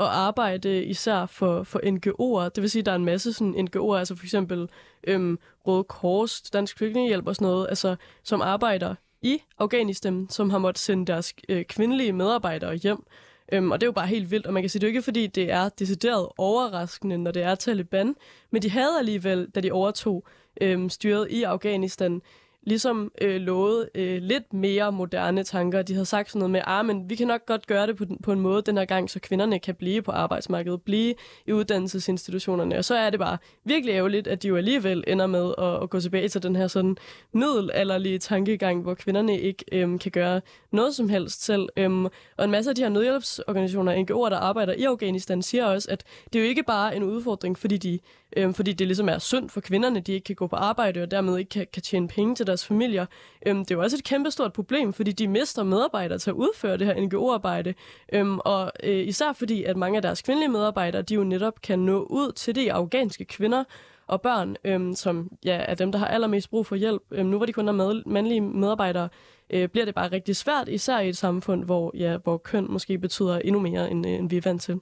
at 0.00 0.06
arbejde 0.06 0.84
især 0.84 1.26
for, 1.26 1.62
for 1.62 1.78
NGO'er. 1.78 2.48
Det 2.48 2.62
vil 2.62 2.70
sige, 2.70 2.80
at 2.80 2.86
der 2.86 2.92
er 2.92 2.96
en 2.96 3.04
masse 3.04 3.32
sådan 3.32 3.68
NGO'er, 3.68 3.94
altså 3.94 4.16
for 4.16 4.24
eksempel 4.24 4.68
øh, 5.04 5.36
Røde 5.66 5.84
Kors, 5.84 6.42
Dansk 6.42 6.78
Flygtningehjælp 6.78 7.26
og 7.26 7.34
sådan 7.36 7.46
noget, 7.46 7.66
altså, 7.68 7.96
som 8.22 8.40
arbejder 8.40 8.94
i 9.22 9.42
Afghanistan, 9.58 10.26
som 10.30 10.50
har 10.50 10.58
måttet 10.58 10.80
sende 10.80 11.06
deres 11.06 11.34
øh, 11.48 11.64
kvindelige 11.64 12.12
medarbejdere 12.12 12.74
hjem. 12.74 13.06
Øhm, 13.52 13.70
og 13.70 13.80
det 13.80 13.86
er 13.86 13.88
jo 13.88 13.92
bare 13.92 14.06
helt 14.06 14.30
vildt, 14.30 14.46
og 14.46 14.52
man 14.52 14.62
kan 14.62 14.70
sige, 14.70 14.80
det 14.80 14.86
er 14.86 14.88
jo 14.88 14.92
ikke 14.92 15.02
fordi, 15.02 15.26
det 15.26 15.50
er 15.50 15.68
decideret 15.68 16.28
overraskende, 16.38 17.18
når 17.18 17.30
det 17.30 17.42
er 17.42 17.54
Taliban, 17.54 18.14
men 18.50 18.62
de 18.62 18.70
havde 18.70 18.98
alligevel, 18.98 19.50
da 19.54 19.60
de 19.60 19.72
overtog 19.72 20.26
øhm, 20.60 20.88
styret 20.88 21.30
i 21.30 21.42
Afghanistan, 21.42 22.22
ligesom 22.66 23.12
øh, 23.20 23.40
lovet 23.40 23.88
øh, 23.94 24.22
lidt 24.22 24.52
mere 24.52 24.92
moderne 24.92 25.42
tanker. 25.42 25.82
De 25.82 25.92
havde 25.92 26.06
sagt 26.06 26.30
sådan 26.30 26.38
noget 26.38 26.50
med, 26.50 26.60
ah, 26.64 26.86
men 26.86 27.10
vi 27.10 27.14
kan 27.14 27.26
nok 27.26 27.46
godt 27.46 27.66
gøre 27.66 27.86
det 27.86 27.96
på, 27.96 28.04
på 28.22 28.32
en 28.32 28.40
måde 28.40 28.62
den 28.62 28.78
her 28.78 28.84
gang, 28.84 29.10
så 29.10 29.20
kvinderne 29.20 29.58
kan 29.58 29.74
blive 29.74 30.02
på 30.02 30.12
arbejdsmarkedet, 30.12 30.82
blive 30.82 31.14
i 31.46 31.52
uddannelsesinstitutionerne. 31.52 32.78
Og 32.78 32.84
så 32.84 32.94
er 32.94 33.10
det 33.10 33.20
bare 33.20 33.38
virkelig 33.64 33.92
ærgerligt, 33.92 34.26
at 34.26 34.42
de 34.42 34.48
jo 34.48 34.56
alligevel 34.56 35.04
ender 35.06 35.26
med 35.26 35.54
at, 35.58 35.82
at 35.82 35.90
gå 35.90 36.00
tilbage 36.00 36.28
til 36.28 36.42
den 36.42 36.56
her 36.56 36.66
sådan 36.68 36.96
middelalderlige 37.32 38.18
tankegang, 38.18 38.82
hvor 38.82 38.94
kvinderne 38.94 39.40
ikke 39.40 39.64
øhm, 39.72 39.98
kan 39.98 40.12
gøre 40.12 40.40
noget 40.72 40.94
som 40.94 41.08
helst 41.08 41.44
selv. 41.44 41.68
Øhm, 41.76 42.04
og 42.36 42.44
en 42.44 42.50
masse 42.50 42.70
af 42.70 42.76
de 42.76 42.82
her 42.82 42.88
nødhjælpsorganisationer 42.88 43.92
og 43.92 43.98
NGO'er, 43.98 44.30
der 44.30 44.36
arbejder 44.36 44.72
i 44.72 44.84
Afghanistan, 44.84 45.42
siger 45.42 45.66
også, 45.66 45.90
at 45.90 46.04
det 46.32 46.38
er 46.38 46.42
jo 46.42 46.48
ikke 46.48 46.62
bare 46.62 46.96
en 46.96 47.02
udfordring, 47.02 47.58
fordi 47.58 47.76
de 47.76 47.98
øhm, 48.36 48.54
fordi 48.54 48.72
det 48.72 48.86
ligesom 48.86 49.08
er 49.08 49.18
synd 49.18 49.50
for 49.50 49.60
kvinderne, 49.60 50.00
de 50.00 50.12
ikke 50.12 50.24
kan 50.24 50.36
gå 50.36 50.46
på 50.46 50.56
arbejde, 50.56 51.02
og 51.02 51.10
dermed 51.10 51.38
ikke 51.38 51.48
kan, 51.48 51.66
kan 51.72 51.82
tjene 51.82 52.08
penge 52.08 52.34
til 52.34 52.46
deres 52.46 52.66
familier. 52.66 53.06
Øhm, 53.46 53.58
det 53.58 53.70
er 53.70 53.74
jo 53.74 53.82
også 53.82 53.96
et 53.96 54.04
kæmpestort 54.04 54.52
problem, 54.52 54.92
fordi 54.92 55.12
de 55.12 55.28
mister 55.28 55.62
medarbejdere 55.62 56.18
til 56.18 56.30
at 56.30 56.34
udføre 56.34 56.76
det 56.76 56.86
her 56.86 57.00
NGO-arbejde, 57.00 57.74
øhm, 58.12 58.38
og 58.38 58.72
øh, 58.82 59.06
især 59.08 59.32
fordi, 59.32 59.64
at 59.64 59.76
mange 59.76 59.96
af 59.96 60.02
deres 60.02 60.22
kvindelige 60.22 60.48
medarbejdere, 60.48 61.02
de 61.02 61.14
jo 61.14 61.24
netop 61.24 61.62
kan 61.62 61.78
nå 61.78 62.02
ud 62.02 62.32
til 62.32 62.54
de 62.54 62.72
afghanske 62.72 63.24
kvinder, 63.24 63.64
og 64.06 64.22
børn, 64.22 64.56
øhm, 64.64 64.94
som 64.94 65.30
ja, 65.44 65.64
er 65.68 65.74
dem, 65.74 65.92
der 65.92 65.98
har 65.98 66.06
allermest 66.06 66.50
brug 66.50 66.66
for 66.66 66.76
hjælp. 66.76 67.02
Øhm, 67.10 67.26
nu 67.26 67.36
hvor 67.36 67.46
de 67.46 67.52
kun 67.52 67.68
er 67.68 67.72
med, 67.72 68.02
mandlige 68.06 68.40
medarbejdere, 68.40 69.08
øh, 69.50 69.68
bliver 69.68 69.84
det 69.84 69.94
bare 69.94 70.12
rigtig 70.12 70.36
svært, 70.36 70.68
især 70.68 70.98
i 70.98 71.08
et 71.08 71.16
samfund, 71.16 71.64
hvor, 71.64 71.92
ja, 71.96 72.16
hvor 72.16 72.36
køn 72.36 72.66
måske 72.68 72.98
betyder 72.98 73.38
endnu 73.38 73.60
mere, 73.60 73.90
end, 73.90 74.06
øh, 74.06 74.12
end 74.12 74.30
vi 74.30 74.36
er 74.36 74.40
vant 74.44 74.62
til. 74.62 74.80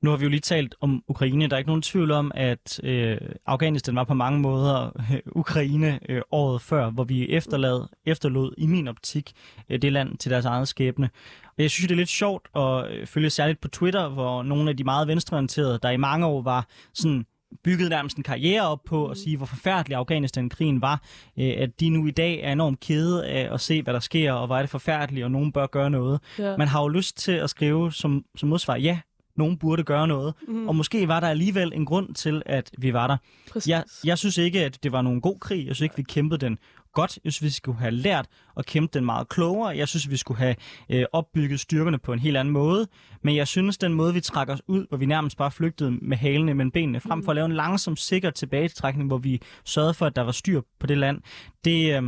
Nu 0.00 0.10
har 0.10 0.16
vi 0.16 0.24
jo 0.24 0.30
lige 0.30 0.40
talt 0.40 0.74
om 0.80 1.02
Ukraine. 1.08 1.48
Der 1.48 1.54
er 1.54 1.58
ikke 1.58 1.68
nogen 1.70 1.82
tvivl 1.82 2.10
om, 2.10 2.32
at 2.34 2.80
øh, 2.82 3.18
Afghanistan 3.46 3.96
var 3.96 4.04
på 4.04 4.14
mange 4.14 4.40
måder 4.40 4.90
øh, 5.12 5.18
Ukraine 5.26 6.00
øh, 6.08 6.22
året 6.30 6.62
før, 6.62 6.90
hvor 6.90 7.04
vi 7.04 7.28
efterlad, 7.28 7.88
efterlod 8.06 8.54
i 8.58 8.66
min 8.66 8.88
optik 8.88 9.32
øh, 9.70 9.82
det 9.82 9.92
land 9.92 10.18
til 10.18 10.30
deres 10.30 10.44
eget 10.44 10.68
skæbne. 10.68 11.10
Og 11.44 11.62
jeg 11.62 11.70
synes, 11.70 11.88
det 11.88 11.94
er 11.94 11.98
lidt 11.98 12.08
sjovt 12.08 12.48
at 12.56 12.90
øh, 12.90 13.06
følge 13.06 13.30
særligt 13.30 13.60
på 13.60 13.68
Twitter, 13.68 14.08
hvor 14.08 14.42
nogle 14.42 14.70
af 14.70 14.76
de 14.76 14.84
meget 14.84 15.08
venstreorienterede, 15.08 15.78
der 15.82 15.90
i 15.90 15.96
mange 15.96 16.26
år 16.26 16.42
var 16.42 16.66
sådan 16.94 17.26
bygget 17.64 17.90
nærmest 17.90 18.16
en 18.16 18.22
karriere 18.22 18.68
op 18.68 18.80
på 18.84 19.06
at 19.06 19.16
sige, 19.16 19.36
hvor 19.36 19.46
forfærdelig 19.46 19.96
Afghanistan-krigen 19.96 20.82
var, 20.82 21.02
øh, 21.38 21.54
at 21.58 21.80
de 21.80 21.88
nu 21.88 22.06
i 22.06 22.10
dag 22.10 22.40
er 22.42 22.52
enormt 22.52 22.80
kede 22.80 23.26
af 23.26 23.54
at 23.54 23.60
se, 23.60 23.82
hvad 23.82 23.94
der 23.94 24.00
sker, 24.00 24.32
og 24.32 24.46
hvor 24.46 24.56
er 24.56 24.60
det 24.60 24.70
forfærdeligt, 24.70 25.24
og 25.24 25.30
nogen 25.30 25.52
bør 25.52 25.66
gøre 25.66 25.90
noget. 25.90 26.20
Ja. 26.38 26.56
Man 26.56 26.68
har 26.68 26.82
jo 26.82 26.88
lyst 26.88 27.16
til 27.16 27.32
at 27.32 27.50
skrive 27.50 27.92
som, 27.92 28.24
som 28.36 28.48
modsvar, 28.48 28.76
ja, 28.76 28.98
nogen 29.38 29.58
burde 29.58 29.82
gøre 29.82 30.08
noget. 30.08 30.34
Mm. 30.48 30.68
Og 30.68 30.76
måske 30.76 31.08
var 31.08 31.20
der 31.20 31.28
alligevel 31.28 31.72
en 31.74 31.84
grund 31.86 32.14
til, 32.14 32.42
at 32.46 32.70
vi 32.78 32.92
var 32.92 33.06
der. 33.06 33.16
Jeg, 33.68 33.84
jeg 34.04 34.18
synes 34.18 34.38
ikke, 34.38 34.64
at 34.64 34.78
det 34.82 34.92
var 34.92 35.02
nogen 35.02 35.20
god 35.20 35.38
krig. 35.40 35.66
Jeg 35.66 35.76
synes 35.76 35.80
ikke, 35.84 35.96
vi 35.96 36.02
kæmpede 36.02 36.38
den 36.46 36.58
godt. 36.96 37.18
Jeg 37.24 37.32
synes, 37.32 37.42
vi 37.42 37.50
skulle 37.50 37.78
have 37.78 37.90
lært 37.90 38.26
at 38.56 38.66
kæmpe 38.66 38.98
den 38.98 39.04
meget 39.04 39.28
klogere. 39.28 39.76
Jeg 39.76 39.88
synes, 39.88 40.10
vi 40.10 40.16
skulle 40.16 40.38
have 40.38 40.54
øh, 40.90 41.04
opbygget 41.12 41.60
styrkerne 41.60 41.98
på 41.98 42.12
en 42.12 42.18
helt 42.18 42.36
anden 42.36 42.52
måde. 42.52 42.86
Men 43.22 43.36
jeg 43.36 43.48
synes, 43.48 43.78
den 43.78 43.94
måde, 43.94 44.14
vi 44.14 44.20
trækker 44.20 44.54
os 44.54 44.62
ud, 44.66 44.86
hvor 44.88 44.98
vi 44.98 45.06
nærmest 45.06 45.36
bare 45.36 45.50
flygtede 45.50 45.90
med 45.90 46.16
halene 46.16 46.54
mellem 46.54 46.70
benene, 46.70 47.00
frem 47.00 47.24
for 47.24 47.32
at 47.32 47.36
lave 47.36 47.46
en 47.46 47.52
langsom, 47.52 47.96
sikker 47.96 48.30
tilbagetrækning, 48.30 49.08
hvor 49.08 49.18
vi 49.18 49.40
sørgede 49.64 49.94
for, 49.94 50.06
at 50.06 50.16
der 50.16 50.22
var 50.22 50.32
styr 50.32 50.60
på 50.80 50.86
det 50.86 50.98
land, 50.98 51.20
det, 51.64 51.96
øh, 51.96 52.02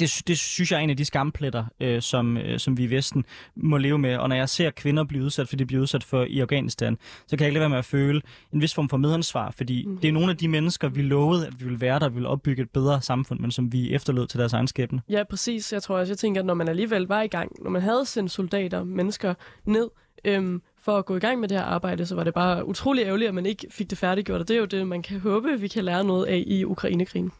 det, 0.00 0.22
det 0.26 0.38
synes 0.38 0.72
jeg 0.72 0.78
er 0.78 0.82
en 0.82 0.90
af 0.90 0.96
de 0.96 1.04
skampletter, 1.04 1.64
øh, 1.80 2.02
som, 2.02 2.36
øh, 2.36 2.58
som 2.58 2.78
vi 2.78 2.84
i 2.84 2.90
Vesten 2.90 3.24
må 3.56 3.76
leve 3.76 3.98
med. 3.98 4.16
Og 4.16 4.28
når 4.28 4.36
jeg 4.36 4.48
ser 4.48 4.70
kvinder 4.70 5.04
blive 5.04 5.24
udsat 5.24 5.48
for 5.48 5.52
det, 5.52 5.58
de 5.58 5.66
bliver 5.66 5.82
udsat 5.82 6.04
for 6.04 6.24
i 6.24 6.40
Afghanistan, 6.40 6.98
så 7.26 7.36
kan 7.36 7.40
jeg 7.40 7.48
ikke 7.48 7.54
lade 7.54 7.60
være 7.60 7.68
med 7.68 7.78
at 7.78 7.84
føle 7.84 8.22
en 8.52 8.62
vis 8.62 8.74
form 8.74 8.88
for 8.88 8.96
medansvar, 8.96 9.50
fordi 9.50 9.84
mm. 9.86 9.98
det 9.98 10.08
er 10.08 10.12
nogle 10.12 10.30
af 10.30 10.36
de 10.36 10.48
mennesker, 10.48 10.88
vi 10.88 11.02
lovede, 11.02 11.46
at 11.46 11.60
vi 11.60 11.64
ville 11.64 11.80
være 11.80 11.98
der, 11.98 12.08
vi 12.08 12.14
ville 12.14 12.28
opbygge 12.28 12.62
et 12.62 12.70
bedre 12.70 13.02
samfund, 13.02 13.40
men 13.40 13.50
som 13.50 13.72
vi 13.72 13.94
efterlod 13.94 14.26
til 14.26 14.38
deres 14.38 14.52
egen 14.52 14.66
skæbne. 14.66 15.00
Ja, 15.08 15.22
præcis. 15.30 15.72
Jeg 15.72 15.82
tror 15.82 15.98
også, 15.98 16.10
jeg 16.10 16.18
tænker, 16.18 16.40
at 16.40 16.46
når 16.46 16.54
man 16.54 16.68
alligevel 16.68 17.02
var 17.02 17.22
i 17.22 17.28
gang, 17.28 17.52
når 17.62 17.70
man 17.70 17.82
havde 17.82 18.06
sendt 18.06 18.30
soldater, 18.30 18.84
mennesker 18.84 19.34
ned, 19.64 19.88
øhm, 20.24 20.62
for 20.80 20.98
at 20.98 21.04
gå 21.04 21.16
i 21.16 21.20
gang 21.20 21.40
med 21.40 21.48
det 21.48 21.58
her 21.58 21.64
arbejde, 21.64 22.06
så 22.06 22.14
var 22.14 22.24
det 22.24 22.34
bare 22.34 22.66
utrolig 22.66 23.04
ærgerligt, 23.04 23.28
at 23.28 23.34
man 23.34 23.46
ikke 23.46 23.66
fik 23.70 23.90
det 23.90 23.98
færdiggjort. 23.98 24.40
Og 24.40 24.48
det 24.48 24.56
er 24.56 24.60
jo 24.60 24.66
det, 24.66 24.86
man 24.86 25.02
kan 25.02 25.20
håbe, 25.20 25.60
vi 25.60 25.68
kan 25.68 25.84
lære 25.84 26.04
noget 26.04 26.26
af 26.26 26.44
i 26.46 26.64
Ukrainekrigen. 26.64 27.32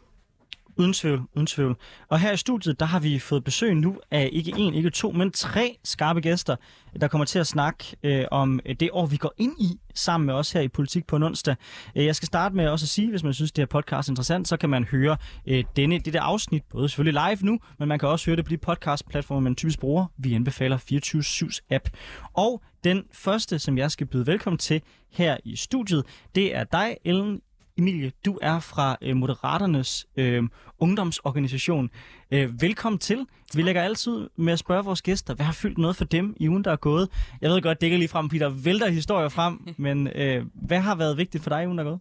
Uden 0.79 0.93
tvivl, 0.93 1.21
uden 1.35 1.47
tvivl. 1.47 1.75
Og 2.09 2.19
her 2.19 2.31
i 2.31 2.37
studiet, 2.37 2.79
der 2.79 2.85
har 2.85 2.99
vi 2.99 3.19
fået 3.19 3.43
besøg 3.43 3.75
nu 3.75 3.97
af 4.11 4.29
ikke 4.31 4.53
en, 4.57 4.73
ikke 4.73 4.89
to, 4.89 5.11
men 5.11 5.31
tre 5.31 5.77
skarpe 5.83 6.21
gæster, 6.21 6.55
der 7.01 7.07
kommer 7.07 7.25
til 7.25 7.39
at 7.39 7.47
snakke 7.47 7.95
øh, 8.03 8.25
om 8.31 8.59
det 8.79 8.89
år, 8.93 9.05
vi 9.05 9.17
går 9.17 9.33
ind 9.37 9.61
i 9.61 9.79
sammen 9.95 10.25
med 10.25 10.33
os 10.33 10.51
her 10.51 10.61
i 10.61 10.67
Politik 10.67 11.07
på 11.07 11.15
en 11.15 11.23
onsdag. 11.23 11.55
Øh, 11.95 12.05
jeg 12.05 12.15
skal 12.15 12.25
starte 12.25 12.55
med 12.55 12.67
også 12.67 12.85
at 12.85 12.89
sige, 12.89 13.09
hvis 13.09 13.23
man 13.23 13.33
synes, 13.33 13.51
det 13.51 13.61
her 13.61 13.65
podcast 13.65 14.09
er 14.09 14.11
interessant, 14.11 14.47
så 14.47 14.57
kan 14.57 14.69
man 14.69 14.83
høre 14.83 15.17
øh, 15.47 15.63
denne, 15.75 15.99
det 15.99 16.13
der 16.13 16.21
afsnit, 16.21 16.63
både 16.69 16.89
selvfølgelig 16.89 17.21
live 17.29 17.51
nu, 17.51 17.59
men 17.79 17.87
man 17.87 17.99
kan 17.99 18.09
også 18.09 18.25
høre 18.25 18.35
det 18.35 18.45
på 18.45 18.49
de 18.49 18.57
podcastplatformer, 18.57 19.41
man 19.41 19.55
typisk 19.55 19.79
bruger. 19.79 20.05
Vi 20.17 20.33
anbefaler 20.33 20.77
24-7's 20.77 21.67
app. 21.71 21.89
Og 22.33 22.61
den 22.83 23.03
første, 23.13 23.59
som 23.59 23.77
jeg 23.77 23.91
skal 23.91 24.07
byde 24.07 24.27
velkommen 24.27 24.57
til 24.57 24.81
her 25.11 25.37
i 25.45 25.55
studiet, 25.55 26.03
det 26.35 26.55
er 26.55 26.63
dig, 26.63 26.97
Ellen 27.05 27.41
Emilie, 27.79 28.11
du 28.25 28.39
er 28.41 28.59
fra 28.59 28.97
øh, 29.01 29.15
Moderaternes 29.15 30.07
øh, 30.17 30.43
ungdomsorganisation. 30.79 31.89
Øh, 32.31 32.61
velkommen 32.61 32.99
til. 32.99 33.25
Vi 33.53 33.61
lægger 33.61 33.81
altid 33.81 34.29
med 34.35 34.53
at 34.53 34.59
spørge 34.59 34.85
vores 34.85 35.01
gæster, 35.01 35.33
hvad 35.33 35.45
har 35.45 35.53
fyldt 35.53 35.77
noget 35.77 35.95
for 35.95 36.05
dem 36.05 36.35
i 36.37 36.49
ugen, 36.49 36.63
der 36.63 36.71
er 36.71 36.75
gået? 36.75 37.09
Jeg 37.41 37.49
ved 37.49 37.61
godt, 37.61 37.81
det 37.81 37.87
ikke 37.87 37.95
er 37.95 37.99
lige 37.99 38.09
frem, 38.09 38.29
Peter 38.29 38.49
vælter 38.49 38.89
historier 38.89 39.29
frem, 39.29 39.59
men 39.77 40.07
øh, 40.07 40.45
hvad 40.53 40.79
har 40.79 40.95
været 40.95 41.17
vigtigt 41.17 41.43
for 41.43 41.49
dig 41.49 41.63
i 41.63 41.65
ugen, 41.65 41.77
der 41.77 41.83
er 41.83 41.89
gået? 41.89 41.99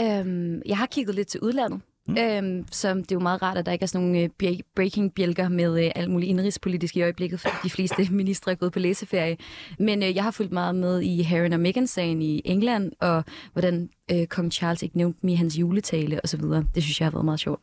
Øhm, 0.00 0.62
jeg 0.66 0.78
har 0.78 0.86
kigget 0.86 1.14
lidt 1.14 1.28
til 1.28 1.40
udlandet. 1.40 1.80
Mm. 2.08 2.16
Øhm, 2.18 2.66
så 2.70 2.94
det 2.94 3.12
er 3.12 3.16
jo 3.16 3.20
meget 3.20 3.42
rart, 3.42 3.58
at 3.58 3.66
der 3.66 3.72
ikke 3.72 3.82
er 3.82 3.86
sådan 3.86 4.06
nogle 4.06 4.30
uh, 4.44 4.58
breaking-bjælker 4.74 5.48
med 5.48 5.70
uh, 5.70 5.90
alt 5.94 6.10
muligt 6.10 6.30
indrigspolitisk 6.30 6.96
i 6.96 7.02
øjeblikket, 7.02 7.40
for 7.40 7.48
de 7.62 7.70
fleste 7.70 8.08
ministre 8.12 8.52
er 8.52 8.56
gået 8.56 8.72
på 8.72 8.78
læseferie. 8.78 9.36
Men 9.78 10.02
uh, 10.02 10.16
jeg 10.16 10.24
har 10.24 10.30
fulgt 10.30 10.52
meget 10.52 10.74
med 10.74 11.00
i 11.00 11.22
Harry 11.22 11.50
og 11.52 11.60
Meghan-sagen 11.60 12.22
i 12.22 12.42
England, 12.44 12.92
og 13.00 13.24
hvordan 13.52 13.88
uh, 14.12 14.24
kong 14.24 14.52
Charles 14.52 14.82
ikke 14.82 14.96
nævnte 14.96 15.18
mig 15.22 15.32
i 15.32 15.36
hans 15.36 15.58
juletale 15.58 16.20
osv. 16.24 16.40
Det 16.40 16.82
synes 16.82 17.00
jeg 17.00 17.06
har 17.06 17.10
været 17.10 17.24
meget 17.24 17.40
sjovt. 17.40 17.60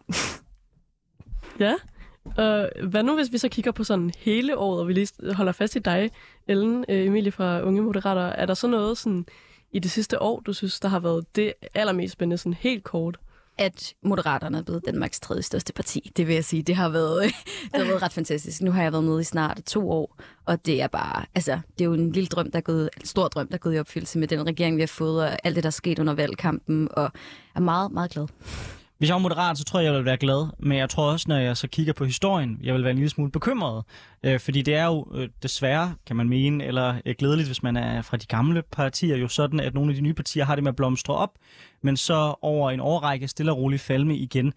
ja, 1.60 1.74
Uh, 2.26 2.90
hvad 2.90 3.04
nu, 3.04 3.16
hvis 3.16 3.32
vi 3.32 3.38
så 3.38 3.50
kigger 3.50 3.72
på 3.72 3.84
sådan 3.84 4.12
hele 4.18 4.58
året, 4.58 4.82
og 4.82 4.88
vi 4.88 4.94
lige 4.94 5.34
holder 5.34 5.52
fast 5.52 5.76
i 5.76 5.80
dig, 5.80 6.12
Ellen, 6.48 6.78
uh, 6.78 6.84
Emilie 6.96 7.32
fra 7.32 7.62
Unge 7.62 7.82
Moderater. 7.82 8.22
Er 8.22 8.46
der 8.46 8.54
så 8.54 8.68
noget 8.68 8.98
sådan 8.98 9.26
i 9.72 9.80
det 9.80 9.92
sidste 9.92 10.22
år, 10.22 10.40
du 10.40 10.54
synes, 10.54 10.80
der 10.80 10.88
har 10.88 11.00
været 11.00 11.36
det 11.36 11.54
allermest 11.76 12.14
spændende, 12.14 12.38
sådan 12.38 12.54
helt 12.54 12.84
kort? 12.84 13.20
At 13.58 13.94
Moderaterne 14.04 14.58
er 14.58 14.62
blevet 14.62 14.86
Danmarks 14.86 15.20
tredje 15.20 15.42
største 15.42 15.74
parti. 15.74 16.12
Det 16.18 16.28
vil 16.28 16.34
jeg 16.34 16.46
sige, 16.46 16.64
det 16.64 16.76
har 16.76 16.90
været, 16.90 17.24
det 17.72 17.82
har 17.82 17.88
været 17.88 18.02
ret 18.02 18.14
fantastisk. 18.14 18.62
Nu 18.62 18.72
har 18.72 18.84
jeg 18.84 18.92
været 18.92 19.04
med 19.04 19.20
i 19.20 19.24
snart 19.24 19.62
to 19.66 19.92
år, 19.92 20.18
og 20.46 20.66
det 20.66 20.82
er 20.82 20.88
bare, 20.88 21.26
altså, 21.36 21.60
det 21.80 21.82
er 21.82 21.86
jo 21.86 21.94
en 21.94 22.12
lille 22.12 22.28
drøm, 22.28 22.52
der 22.52 22.58
er 22.58 22.62
gået, 22.62 22.90
en 23.00 23.06
stor 23.06 23.28
drøm, 23.28 23.48
der 23.48 23.54
er 23.54 23.60
gået 23.60 23.76
i 23.76 23.80
opfyldelse 23.80 24.20
med 24.20 24.28
den 24.28 24.48
regering, 24.48 24.76
vi 24.76 24.82
har 24.82 24.88
fået, 24.88 25.24
og 25.24 25.38
alt 25.44 25.56
det, 25.56 25.64
der 25.64 25.70
er 25.70 25.72
sket 25.72 26.00
under 26.00 26.14
valgkampen, 26.14 26.88
og 26.92 27.12
er 27.56 27.60
meget, 27.60 27.92
meget 27.92 28.12
glad. 28.12 28.28
Hvis 28.98 29.10
jeg 29.10 29.14
var 29.14 29.22
moderat, 29.22 29.58
så 29.58 29.64
tror 29.64 29.80
jeg, 29.80 29.86
jeg 29.86 29.94
vil 29.94 30.06
være 30.06 30.18
glad. 30.18 30.48
Men 30.60 30.78
jeg 30.78 30.90
tror 30.90 31.12
også, 31.12 31.26
når 31.28 31.38
jeg 31.38 31.58
så 31.58 31.68
kigger 31.68 31.94
på 31.94 32.06
historien, 32.06 32.60
jeg 32.64 32.74
vil 32.74 32.84
være 32.84 32.92
en 32.92 32.98
lille 32.98 33.10
smule 33.10 33.32
bekymret. 33.32 33.84
Øh, 34.24 34.40
fordi 34.40 34.62
det 34.62 34.76
er 34.76 34.86
jo 34.86 35.08
øh, 35.16 35.30
desværre, 35.44 35.96
kan 36.06 36.16
man 36.16 36.30
mene, 36.30 36.66
eller 36.66 36.96
øh, 37.06 37.16
glædeligt, 37.18 37.48
hvis 37.48 37.64
man 37.64 37.78
er 37.78 38.02
fra 38.02 38.18
de 38.18 38.26
gamle 38.26 38.64
partier, 38.72 39.18
jo 39.18 39.28
sådan, 39.28 39.60
at 39.60 39.74
nogle 39.74 39.92
af 39.92 39.96
de 39.96 40.02
nye 40.02 40.14
partier 40.14 40.46
har 40.46 40.56
det 40.56 40.64
med 40.64 40.72
at 40.72 40.76
blomstre 40.76 41.14
op, 41.14 41.30
men 41.82 41.98
så 41.98 42.36
over 42.42 42.72
en 42.72 42.80
årrække 42.80 43.28
stille 43.28 43.52
og 43.52 43.58
roligt 43.58 43.82
falme 43.82 44.18
igen. 44.18 44.54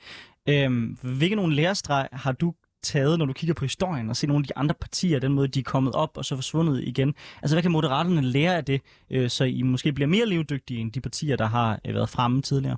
Øh, 0.49 0.97
hvilke 1.03 1.37
nogle 1.37 1.55
lærestreg 1.55 2.09
har 2.13 2.33
du 2.33 2.55
taget, 2.83 3.19
når 3.19 3.27
du 3.27 3.33
kigger 3.33 3.55
på 3.55 3.65
historien 3.65 4.11
og 4.11 4.17
ser 4.17 4.29
nogle 4.29 4.43
af 4.43 4.47
de 4.47 4.57
andre 4.57 4.75
partier, 4.81 5.19
den 5.19 5.33
måde, 5.33 5.49
de 5.49 5.59
er 5.59 5.65
kommet 5.65 5.95
op 5.95 6.11
og 6.17 6.25
så 6.25 6.35
forsvundet 6.35 6.83
igen? 6.85 7.15
Altså, 7.43 7.55
hvad 7.57 7.63
kan 7.63 7.71
moderaterne 7.71 8.23
lære 8.23 8.57
af 8.57 8.65
det, 8.65 8.81
øh, 9.11 9.31
så 9.31 9.45
I 9.45 9.63
måske 9.63 9.93
bliver 9.93 10.09
mere 10.09 10.27
levedygtige 10.27 10.81
end 10.81 10.93
de 10.93 11.01
partier, 11.01 11.37
der 11.37 11.47
har 11.47 11.81
øh, 11.85 11.95
været 11.95 12.09
fremme 12.09 12.43
tidligere? 12.43 12.77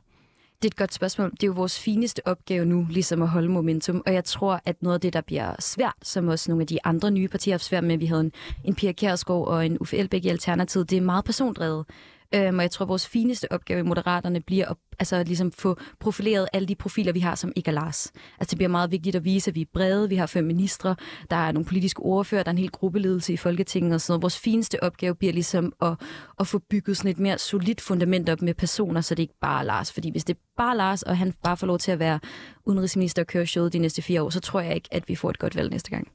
Det 0.62 0.68
er 0.68 0.72
et 0.72 0.76
godt 0.76 0.94
spørgsmål. 0.94 1.30
Det 1.30 1.42
er 1.42 1.46
jo 1.46 1.52
vores 1.52 1.78
fineste 1.78 2.26
opgave 2.26 2.64
nu, 2.64 2.86
ligesom 2.90 3.22
at 3.22 3.28
holde 3.28 3.48
momentum. 3.48 4.02
Og 4.06 4.14
jeg 4.14 4.24
tror, 4.24 4.60
at 4.64 4.82
noget 4.82 4.94
af 4.94 5.00
det, 5.00 5.12
der 5.12 5.20
bliver 5.20 5.54
svært, 5.58 5.94
som 6.02 6.28
også 6.28 6.50
nogle 6.50 6.62
af 6.62 6.66
de 6.66 6.78
andre 6.84 7.10
nye 7.10 7.28
partier 7.28 7.54
har 7.54 7.58
svært 7.58 7.84
med, 7.84 7.96
vi 7.96 8.06
havde 8.06 8.20
en, 8.20 8.32
en 8.64 8.74
Pia 8.74 8.92
Kjærsgaard 8.92 9.46
og 9.46 9.66
en 9.66 9.78
Uffe 9.80 9.96
Elbæk 9.96 10.24
i 10.24 10.28
Alternativet, 10.28 10.90
det 10.90 10.96
er 10.96 11.02
meget 11.02 11.24
persondrevet. 11.24 11.86
Øhm, 12.34 12.58
og 12.58 12.62
jeg 12.62 12.70
tror, 12.70 12.84
at 12.84 12.88
vores 12.88 13.08
fineste 13.08 13.52
opgave 13.52 13.80
i 13.80 13.82
Moderaterne 13.82 14.40
bliver 14.40 14.66
at 14.68 14.76
altså, 14.98 15.22
ligesom 15.22 15.52
få 15.52 15.76
profileret 16.00 16.48
alle 16.52 16.68
de 16.68 16.74
profiler, 16.74 17.12
vi 17.12 17.20
har, 17.20 17.34
som 17.34 17.52
ikke 17.56 17.68
er 17.68 17.72
Lars. 17.72 18.12
Altså, 18.40 18.50
det 18.50 18.58
bliver 18.58 18.68
meget 18.68 18.90
vigtigt 18.90 19.16
at 19.16 19.24
vise, 19.24 19.50
at 19.50 19.54
vi 19.54 19.60
er 19.60 19.66
brede. 19.74 20.08
Vi 20.08 20.16
har 20.16 20.26
fem 20.26 20.44
ministre, 20.44 20.96
der 21.30 21.36
er 21.36 21.52
nogle 21.52 21.66
politiske 21.66 22.02
ordfører, 22.02 22.42
der 22.42 22.48
er 22.48 22.52
en 22.52 22.58
hel 22.58 22.70
gruppeledelse 22.70 23.32
i 23.32 23.36
Folketinget 23.36 23.94
og 23.94 24.00
sådan 24.00 24.12
noget. 24.12 24.22
Vores 24.22 24.38
fineste 24.38 24.82
opgave 24.82 25.14
bliver 25.14 25.32
ligesom 25.32 25.72
at, 25.82 25.94
at 26.40 26.46
få 26.46 26.58
bygget 26.58 26.96
sådan 26.96 27.10
et 27.10 27.18
mere 27.18 27.38
solidt 27.38 27.80
fundament 27.80 28.28
op 28.28 28.42
med 28.42 28.54
personer, 28.54 29.00
så 29.00 29.14
det 29.14 29.22
ikke 29.22 29.38
bare 29.40 29.60
er 29.60 29.64
Lars. 29.64 29.92
Fordi 29.92 30.10
hvis 30.10 30.24
det 30.24 30.34
er 30.34 30.40
bare 30.56 30.76
Lars, 30.76 31.02
og 31.02 31.18
han 31.18 31.34
bare 31.42 31.56
får 31.56 31.66
lov 31.66 31.78
til 31.78 31.92
at 31.92 31.98
være 31.98 32.20
udenrigsminister 32.66 33.22
og 33.22 33.26
køre 33.26 33.46
showet 33.46 33.72
de 33.72 33.78
næste 33.78 34.02
fire 34.02 34.22
år, 34.22 34.30
så 34.30 34.40
tror 34.40 34.60
jeg 34.60 34.74
ikke, 34.74 34.88
at 34.92 35.08
vi 35.08 35.14
får 35.14 35.30
et 35.30 35.38
godt 35.38 35.56
valg 35.56 35.70
næste 35.70 35.90
gang. 35.90 36.08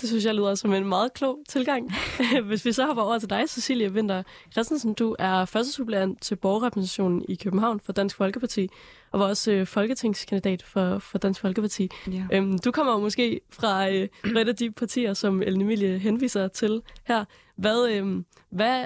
Det 0.00 0.08
synes 0.08 0.24
jeg 0.24 0.34
lyder 0.34 0.54
som 0.54 0.72
en 0.72 0.88
meget 0.88 1.12
klog 1.12 1.38
tilgang. 1.48 1.92
Hvis 2.48 2.64
vi 2.64 2.72
så 2.72 2.86
hopper 2.86 3.02
over 3.02 3.18
til 3.18 3.30
dig, 3.30 3.48
Cecilie 3.48 3.92
Winter 3.92 4.22
Christensen, 4.52 4.94
du 4.94 5.16
er 5.18 5.44
første 5.44 5.72
suppleant 5.72 6.22
til 6.22 6.36
borgerrepræsentationen 6.36 7.24
i 7.28 7.34
København 7.34 7.80
for 7.80 7.92
Dansk 7.92 8.16
Folkeparti, 8.16 8.68
og 9.10 9.20
var 9.20 9.26
også 9.26 9.52
øh, 9.52 9.66
folketingskandidat 9.66 10.62
for, 10.62 10.98
for 10.98 11.18
Dansk 11.18 11.40
Folkeparti. 11.40 11.88
Ja. 12.12 12.26
Øhm, 12.32 12.58
du 12.58 12.70
kommer 12.70 12.98
måske 12.98 13.40
fra 13.50 13.90
øh, 13.90 14.08
et 14.24 14.48
af 14.48 14.56
de 14.56 14.70
partier, 14.70 15.14
som 15.14 15.42
Ellen 15.42 15.60
Emilie 15.62 15.98
henviser 15.98 16.48
til 16.48 16.82
her. 17.04 17.24
Hvad, 17.56 17.88
øh, 17.90 18.22
hvad, 18.50 18.84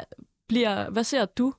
bliver, 0.48 0.90
hvad 0.90 1.04
ser 1.04 1.24
du 1.24 1.54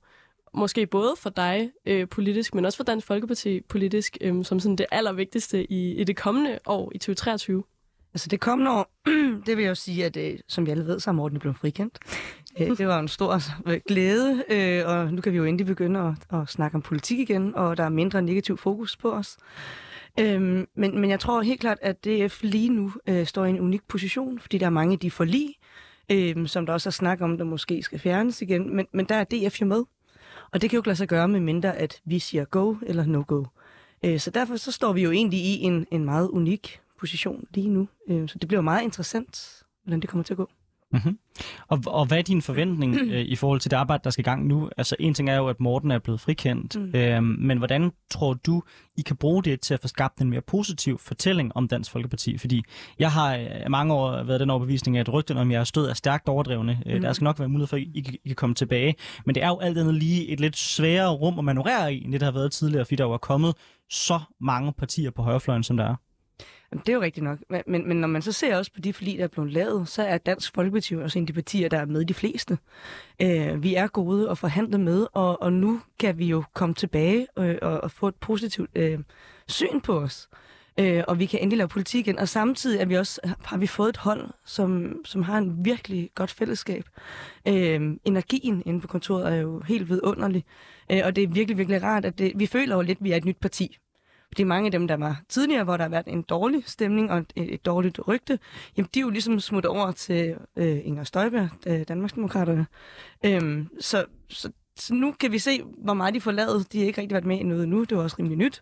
måske 0.53 0.87
både 0.87 1.13
for 1.17 1.29
dig 1.29 1.71
øh, 1.85 2.07
politisk, 2.07 2.55
men 2.55 2.65
også 2.65 2.77
for 2.77 2.83
Dansk 2.83 3.07
Folkeparti 3.07 3.61
politisk, 3.61 4.17
øh, 4.21 4.45
som 4.45 4.59
sådan 4.59 4.75
det 4.75 4.85
allervigtigste 4.91 5.71
i, 5.71 5.95
i 5.95 6.03
det 6.03 6.17
kommende 6.17 6.59
år 6.65 6.91
i 6.95 6.97
2023? 6.97 7.63
Altså 8.19 8.29
det 8.29 8.39
kommende 8.39 8.71
år, 8.71 8.93
det 9.45 9.57
vil 9.57 9.63
jeg 9.63 9.69
jo 9.69 9.75
sige, 9.75 10.05
at 10.05 10.17
øh, 10.17 10.39
som 10.47 10.65
vi 10.65 10.71
alle 10.71 10.85
ved, 10.85 10.99
så 10.99 11.09
er 11.09 11.13
Morten 11.13 11.39
blevet 11.39 11.57
frikendt. 11.57 11.99
Øh, 12.59 12.77
det 12.77 12.87
var 12.87 12.99
en 12.99 13.07
stor 13.07 13.41
øh, 13.67 13.79
glæde, 13.87 14.43
øh, 14.49 14.87
og 14.87 15.13
nu 15.13 15.21
kan 15.21 15.31
vi 15.31 15.37
jo 15.37 15.43
endelig 15.43 15.65
begynde 15.65 15.99
at, 15.99 16.39
at 16.39 16.49
snakke 16.49 16.75
om 16.75 16.81
politik 16.81 17.19
igen, 17.19 17.55
og 17.55 17.77
der 17.77 17.83
er 17.83 17.89
mindre 17.89 18.21
negativ 18.21 18.57
fokus 18.57 18.97
på 18.97 19.11
os. 19.13 19.37
Øhm, 20.19 20.67
men, 20.75 21.01
men 21.01 21.09
jeg 21.09 21.19
tror 21.19 21.41
helt 21.41 21.59
klart, 21.59 21.77
at 21.81 22.05
DF 22.05 22.43
lige 22.43 22.69
nu 22.69 22.93
øh, 23.07 23.25
står 23.25 23.45
i 23.45 23.49
en 23.49 23.59
unik 23.59 23.87
position, 23.87 24.39
fordi 24.39 24.57
der 24.57 24.65
er 24.65 24.69
mange 24.69 24.93
af 24.93 24.99
de 24.99 25.11
forlig, 25.11 25.55
øh, 26.11 26.47
som 26.47 26.65
der 26.65 26.73
også 26.73 26.89
er 26.89 26.91
snak 26.91 27.21
om, 27.21 27.37
der 27.37 27.45
måske 27.45 27.83
skal 27.83 27.99
fjernes 27.99 28.41
igen, 28.41 28.75
men, 28.75 28.87
men 28.93 29.05
der 29.05 29.15
er 29.15 29.23
DF 29.23 29.61
jo 29.61 29.65
med. 29.65 29.83
Og 30.51 30.61
det 30.61 30.69
kan 30.69 30.77
jo 30.77 30.79
ikke 30.79 30.89
lade 30.89 30.97
sig 30.97 31.07
gøre 31.07 31.27
med 31.27 31.39
mindre, 31.39 31.77
at 31.77 32.01
vi 32.05 32.19
siger 32.19 32.45
go 32.45 32.75
eller 32.81 33.05
no 33.05 33.23
go. 33.27 33.43
Øh, 34.05 34.19
så 34.19 34.31
derfor 34.31 34.55
så 34.55 34.71
står 34.71 34.93
vi 34.93 35.03
jo 35.03 35.11
egentlig 35.11 35.39
i 35.39 35.59
en, 35.61 35.85
en 35.91 36.05
meget 36.05 36.27
unik 36.27 36.81
position 36.99 37.45
lige 37.53 37.69
nu. 37.69 37.87
Øh, 38.09 38.29
så 38.29 38.37
det 38.39 38.47
bliver 38.47 38.61
meget 38.61 38.83
interessant, 38.83 39.63
hvordan 39.83 39.99
det 39.99 40.09
kommer 40.09 40.23
til 40.23 40.33
at 40.33 40.37
gå. 40.37 40.49
Mm-hmm. 40.91 41.19
Og, 41.67 41.79
og 41.87 42.05
hvad 42.05 42.17
er 42.17 42.21
din 42.21 42.41
forventning 42.41 42.95
øh, 42.95 43.21
i 43.21 43.35
forhold 43.35 43.59
til 43.59 43.71
det 43.71 43.77
arbejde, 43.77 44.03
der 44.03 44.09
skal 44.09 44.21
i 44.21 44.29
gang 44.29 44.47
nu? 44.47 44.69
Altså 44.77 44.95
en 44.99 45.13
ting 45.13 45.29
er 45.29 45.37
jo, 45.37 45.47
at 45.47 45.59
Morten 45.59 45.91
er 45.91 45.99
blevet 45.99 46.19
frikendt, 46.19 46.79
mm. 46.79 46.95
øh, 46.95 47.23
men 47.23 47.57
hvordan 47.57 47.91
tror 48.11 48.33
du, 48.33 48.63
I 48.97 49.01
kan 49.01 49.15
bruge 49.15 49.43
det 49.43 49.61
til 49.61 49.73
at 49.73 49.79
få 49.79 49.87
skabt 49.87 50.21
en 50.21 50.29
mere 50.29 50.41
positiv 50.41 50.99
fortælling 50.99 51.51
om 51.55 51.67
Dansk 51.67 51.91
Folkeparti? 51.91 52.37
Fordi 52.37 52.63
jeg 52.99 53.11
har 53.11 53.35
øh, 53.35 53.45
mange 53.69 53.93
år 53.93 54.23
været 54.23 54.39
den 54.39 54.49
overbevisning, 54.49 54.97
at 54.97 55.13
rygten 55.13 55.37
om 55.37 55.51
jeres 55.51 55.67
stød 55.67 55.89
er 55.89 55.93
stærkt 55.93 56.29
overdrevne. 56.29 56.83
Øh, 56.85 56.95
mm. 56.95 57.01
Der 57.01 57.13
skal 57.13 57.25
nok 57.25 57.39
være 57.39 57.49
mulighed 57.49 57.67
for, 57.67 57.77
at 57.77 57.83
I, 57.83 57.85
I, 57.85 58.19
I 58.23 58.27
kan 58.27 58.35
komme 58.35 58.55
tilbage. 58.55 58.95
Men 59.25 59.35
det 59.35 59.43
er 59.43 59.47
jo 59.47 59.59
alt 59.59 59.77
andet 59.77 59.95
lige 59.95 60.27
et 60.27 60.39
lidt 60.39 60.57
sværere 60.57 61.09
rum 61.09 61.39
at 61.39 61.45
manøvrere 61.45 61.93
i, 61.93 62.03
end 62.03 62.11
det 62.11 62.21
der 62.21 62.27
har 62.27 62.33
været 62.33 62.51
tidligere, 62.51 62.85
fordi 62.85 62.95
der 62.95 63.03
jo 63.03 63.13
er 63.13 63.17
kommet 63.17 63.55
så 63.89 64.19
mange 64.41 64.73
partier 64.73 65.11
på 65.11 65.21
højrefløjen, 65.21 65.63
som 65.63 65.77
der 65.77 65.85
er. 65.85 65.95
Jamen, 66.71 66.83
det 66.85 66.89
er 66.89 66.95
jo 66.95 67.01
rigtigt 67.01 67.23
nok. 67.23 67.39
Men, 67.67 67.87
men 67.87 67.97
når 67.97 68.07
man 68.07 68.21
så 68.21 68.31
ser 68.31 68.57
også 68.57 68.73
på 68.73 68.79
de 68.79 68.93
forlig, 68.93 69.17
der 69.17 69.23
er 69.23 69.27
blevet 69.27 69.51
lavet, 69.51 69.87
så 69.87 70.03
er 70.03 70.17
Dansk 70.17 70.55
Folkeparti 70.55 70.95
også 70.95 71.19
en 71.19 71.23
af 71.23 71.27
de 71.27 71.33
partier, 71.33 71.69
der 71.69 71.77
er 71.77 71.85
med 71.85 72.05
de 72.05 72.13
fleste. 72.13 72.57
Øh, 73.21 73.63
vi 73.63 73.75
er 73.75 73.87
gode 73.87 74.29
at 74.29 74.37
forhandle 74.37 74.77
med, 74.77 75.07
og, 75.13 75.41
og 75.41 75.53
nu 75.53 75.81
kan 75.99 76.17
vi 76.17 76.25
jo 76.25 76.43
komme 76.53 76.75
tilbage 76.75 77.27
øh, 77.39 77.57
og, 77.61 77.81
og 77.81 77.91
få 77.91 78.07
et 78.07 78.15
positivt 78.15 78.69
øh, 78.75 78.99
syn 79.47 79.81
på 79.81 79.99
os. 79.99 80.29
Øh, 80.79 81.03
og 81.07 81.19
vi 81.19 81.25
kan 81.25 81.39
endelig 81.39 81.57
lave 81.57 81.67
politik 81.67 82.07
igen. 82.07 82.19
Og 82.19 82.27
samtidig 82.27 82.79
er 82.79 82.85
vi 82.85 82.95
også, 82.95 83.35
har 83.45 83.57
vi 83.57 83.67
fået 83.67 83.89
et 83.89 83.97
hold, 83.97 84.29
som, 84.45 85.01
som 85.05 85.23
har 85.23 85.37
en 85.37 85.65
virkelig 85.65 86.09
godt 86.15 86.31
fællesskab. 86.31 86.83
Øh, 87.47 87.81
energien 88.03 88.63
inde 88.65 88.81
på 88.81 88.87
kontoret 88.87 89.33
er 89.33 89.35
jo 89.35 89.59
helt 89.59 89.89
vidunderlig. 89.89 90.45
Øh, 90.91 91.01
og 91.05 91.15
det 91.15 91.23
er 91.23 91.27
virkelig, 91.27 91.57
virkelig 91.57 91.83
rart, 91.83 92.05
at 92.05 92.19
det, 92.19 92.31
vi 92.35 92.45
føler 92.45 92.75
jo 92.75 92.81
lidt, 92.81 92.97
at 92.97 93.03
vi 93.03 93.11
er 93.11 93.17
et 93.17 93.25
nyt 93.25 93.37
parti. 93.37 93.77
Fordi 94.31 94.43
mange 94.43 94.65
af 94.65 94.71
dem, 94.71 94.87
der 94.87 94.97
var 94.97 95.21
tidligere, 95.29 95.63
hvor 95.63 95.77
der 95.77 95.83
har 95.83 95.89
været 95.89 96.07
en 96.07 96.21
dårlig 96.21 96.63
stemning 96.65 97.11
og 97.11 97.17
et, 97.17 97.33
et 97.35 97.65
dårligt 97.65 97.99
rygte, 98.07 98.39
jamen 98.77 98.89
de 98.93 98.99
er 98.99 99.01
jo 99.01 99.09
ligesom 99.09 99.39
smuttet 99.39 99.71
over 99.71 99.91
til 99.91 100.35
øh, 100.55 100.79
Inger 100.83 101.03
Støjberg, 101.03 101.49
øh, 101.67 101.81
Danmarksdemokraterne. 101.87 102.65
Øhm, 103.25 103.67
så, 103.79 104.05
så, 104.29 104.51
så 104.75 104.93
nu 104.93 105.11
kan 105.11 105.31
vi 105.31 105.39
se, 105.39 105.61
hvor 105.77 105.93
meget 105.93 106.13
de 106.13 106.21
får 106.21 106.31
lavet. 106.31 106.73
De 106.73 106.79
har 106.79 106.85
ikke 106.85 107.01
rigtig 107.01 107.13
været 107.13 107.25
med 107.25 107.39
i 107.39 107.43
noget 107.43 107.69
nu, 107.69 107.83
det 107.83 107.97
var 107.97 108.03
også 108.03 108.15
rimelig 108.19 108.37
nyt. 108.37 108.61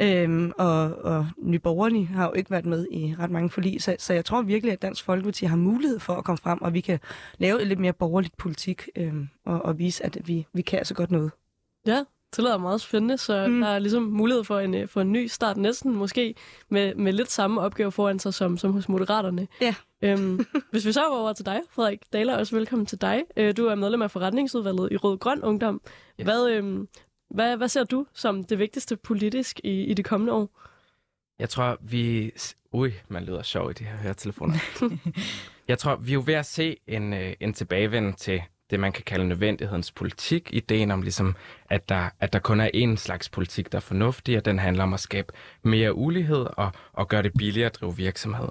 Øhm, 0.00 0.52
og, 0.58 0.98
og 1.04 1.26
Nye 1.38 1.60
har 2.06 2.26
jo 2.26 2.32
ikke 2.32 2.50
været 2.50 2.66
med 2.66 2.86
i 2.90 3.14
ret 3.18 3.30
mange 3.30 3.50
forlig, 3.50 3.82
så, 3.82 3.96
så 3.98 4.14
jeg 4.14 4.24
tror 4.24 4.42
virkelig, 4.42 4.72
at 4.72 4.82
Dansk 4.82 5.04
Folkeparti 5.04 5.44
har 5.44 5.56
mulighed 5.56 5.98
for 5.98 6.14
at 6.14 6.24
komme 6.24 6.38
frem, 6.38 6.62
og 6.62 6.74
vi 6.74 6.80
kan 6.80 6.98
lave 7.38 7.64
lidt 7.64 7.78
mere 7.78 7.92
borgerligt 7.92 8.36
politik 8.36 8.88
øhm, 8.96 9.28
og, 9.46 9.62
og 9.62 9.78
vise, 9.78 10.04
at 10.04 10.18
vi, 10.24 10.46
vi 10.52 10.62
kan 10.62 10.84
så 10.84 10.94
godt 10.94 11.10
noget. 11.10 11.30
Ja, 11.86 12.04
det 12.36 12.44
lyder 12.44 12.58
meget 12.58 12.80
spændende, 12.80 13.18
så 13.18 13.46
mm. 13.46 13.60
der 13.60 13.68
er 13.68 13.78
ligesom 13.78 14.02
mulighed 14.02 14.44
for 14.44 14.60
en, 14.60 14.74
øh, 14.74 14.88
for 14.88 15.00
en 15.00 15.12
ny 15.12 15.26
start 15.26 15.56
næsten, 15.56 15.94
måske 15.94 16.34
med, 16.68 16.94
med 16.94 17.12
lidt 17.12 17.30
samme 17.30 17.60
opgave 17.60 17.92
foran 17.92 18.18
sig 18.18 18.34
som, 18.34 18.58
som 18.58 18.72
hos 18.72 18.88
Moderaterne. 18.88 19.48
Ja. 19.60 19.74
Øhm, 20.02 20.46
hvis 20.70 20.86
vi 20.86 20.92
så 20.92 21.06
over 21.06 21.32
til 21.32 21.46
dig, 21.46 21.60
Frederik 21.70 22.00
Daler, 22.12 22.36
også 22.36 22.56
velkommen 22.56 22.86
til 22.86 23.00
dig. 23.00 23.22
Øh, 23.36 23.56
du 23.56 23.66
er 23.66 23.74
medlem 23.74 24.02
af 24.02 24.10
forretningsudvalget 24.10 24.92
i 24.92 24.96
Rød 24.96 25.18
Grøn 25.18 25.42
Ungdom. 25.42 25.80
Ja. 26.18 26.24
Hvad, 26.24 26.50
øhm, 26.50 26.88
hvad, 27.30 27.56
hvad 27.56 27.68
ser 27.68 27.84
du 27.84 28.06
som 28.14 28.44
det 28.44 28.58
vigtigste 28.58 28.96
politisk 28.96 29.60
i, 29.64 29.84
i 29.84 29.94
det 29.94 30.04
kommende 30.04 30.32
år? 30.32 30.60
Jeg 31.38 31.48
tror, 31.48 31.78
vi... 31.80 32.32
Ui, 32.72 32.92
man 33.08 33.24
lyder 33.24 33.42
sjov 33.42 33.70
i 33.70 33.72
de 33.72 33.84
her 33.84 33.96
høretelefoner. 33.96 34.54
jeg 35.68 35.78
tror, 35.78 35.96
vi 35.96 36.10
er 36.10 36.14
jo 36.14 36.22
ved 36.26 36.34
at 36.34 36.46
se 36.46 36.76
en, 36.86 37.12
øh, 37.12 37.32
en 37.40 37.52
tilbagevend 37.52 38.14
til 38.14 38.42
det, 38.70 38.80
man 38.80 38.92
kan 38.92 39.04
kalde 39.04 39.28
nødvendighedens 39.28 39.92
politik. 39.92 40.50
Ideen 40.52 40.90
om, 40.90 41.02
ligesom, 41.02 41.36
at, 41.70 41.88
der, 41.88 42.10
at 42.20 42.32
der 42.32 42.38
kun 42.38 42.60
er 42.60 42.70
én 42.74 42.96
slags 42.96 43.28
politik, 43.28 43.72
der 43.72 43.78
er 43.78 43.80
fornuftig, 43.80 44.36
og 44.36 44.44
den 44.44 44.58
handler 44.58 44.82
om 44.82 44.94
at 44.94 45.00
skabe 45.00 45.32
mere 45.62 45.94
ulighed 45.94 46.46
og, 46.56 46.72
og 46.92 47.08
gøre 47.08 47.22
det 47.22 47.32
billigere 47.38 47.66
at 47.66 47.76
drive 47.80 47.96
virksomhed. 47.96 48.48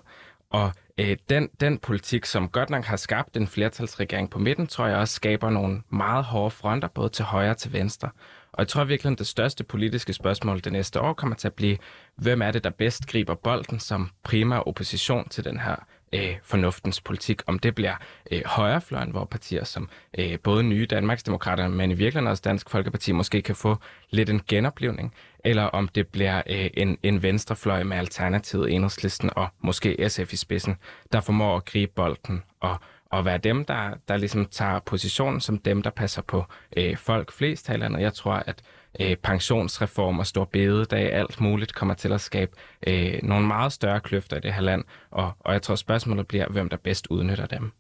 Og 0.50 0.72
øh, 0.98 1.18
den, 1.30 1.50
den 1.60 1.78
politik, 1.78 2.26
som 2.26 2.50
godt 2.50 2.70
nok 2.70 2.86
har 2.86 2.96
skabt 2.96 3.38
en 3.38 3.48
flertalsregering 3.48 4.30
på 4.30 4.40
midten, 4.40 4.68
tror 4.68 4.88
jeg 4.88 4.98
også 4.98 5.14
skaber 5.14 5.50
nogle 5.50 5.82
meget 5.90 6.24
hårde 6.24 6.52
fronter, 6.52 6.88
både 6.88 7.10
til 7.10 7.26
højre 7.26 7.52
og 7.52 7.58
til 7.58 7.74
venstre. 7.74 8.10
Og 8.54 8.60
jeg 8.60 8.68
tror 8.68 8.84
virkelig, 8.84 9.12
at 9.12 9.20
det 9.20 9.28
største 9.28 9.64
politiske 9.64 10.14
spørgsmål 10.14 10.64
det 10.64 10.72
næste 10.72 11.02
år 11.02 11.14
kommer 11.14 11.36
til 11.36 11.48
at 11.48 11.54
blive, 11.54 11.78
hvem 12.16 12.42
er 12.42 12.52
det, 12.52 12.64
der 12.64 12.70
bedst 12.70 13.08
griber 13.08 13.36
bolden 13.36 13.80
som 13.80 14.10
primær 14.24 14.58
opposition 14.58 15.30
til 15.30 15.44
den 15.44 15.60
her 15.60 15.76
øh, 16.14 16.36
fornuftens 16.44 17.02
politik. 17.02 17.42
Om 17.48 17.60
det 17.60 17.76
bliver 17.76 17.96
øh, 18.32 18.42
højrefløjen, 18.46 19.12
hvor 19.12 19.26
partier 19.26 19.64
som 19.64 19.90
øh, 20.18 20.40
både 20.40 20.64
nye 20.64 20.86
Danmarksdemokraterne, 20.86 21.76
men 21.76 21.92
i 21.92 21.94
virkeligheden 21.94 22.28
også 22.28 22.42
Dansk 22.46 22.70
Folkeparti 22.70 23.12
måske 23.12 23.42
kan 23.42 23.56
få 23.56 23.78
lidt 24.10 24.30
en 24.30 24.42
genoplevning, 24.48 25.14
eller 25.46 25.64
om 25.64 25.88
det 25.88 26.08
bliver 26.08 26.42
øh, 26.50 26.70
en, 26.74 26.98
en 27.04 27.22
venstrefløj 27.24 27.84
med 27.84 27.98
Alternativet, 27.98 28.74
Enhedslisten 28.74 29.30
og 29.36 29.48
måske 29.62 30.10
SF 30.10 30.34
i 30.34 30.38
spidsen, 30.38 30.76
der 31.12 31.22
formår 31.22 31.56
at 31.56 31.66
gribe 31.66 31.92
bolden 31.96 32.44
og 32.60 32.78
og 33.14 33.26
være 33.26 33.38
dem, 33.38 33.66
der, 33.66 33.94
der 34.08 34.18
ligesom 34.18 34.46
tager 34.46 34.80
positionen 34.80 35.42
som 35.42 35.58
dem, 35.58 35.82
der 35.82 35.90
passer 35.90 36.22
på 36.22 36.46
øh, 36.78 36.98
folk 36.98 37.32
flest 37.32 37.68
her 37.68 37.76
i 37.76 37.78
landet. 37.78 38.02
Jeg 38.02 38.14
tror, 38.14 38.34
at 38.34 38.62
øh, 39.00 39.16
pensionsreformer, 39.16 40.24
stor 40.24 40.46
bededag, 40.46 41.14
alt 41.14 41.42
muligt 41.42 41.74
kommer 41.74 41.94
til 41.94 42.14
at 42.14 42.22
skabe 42.22 42.52
øh, 42.88 43.20
nogle 43.24 43.48
meget 43.48 43.72
større 43.72 44.00
kløfter 44.00 44.38
i 44.38 44.40
det 44.40 44.54
her 44.54 44.62
land, 44.62 44.84
og, 45.12 45.32
og 45.40 45.54
jeg 45.54 45.62
tror 45.62 45.76
spørgsmålet 45.76 46.28
bliver, 46.28 46.48
hvem 46.50 46.70
der 46.70 46.78
bedst 46.78 47.08
udnytter 47.08 47.46
dem. 47.46 47.72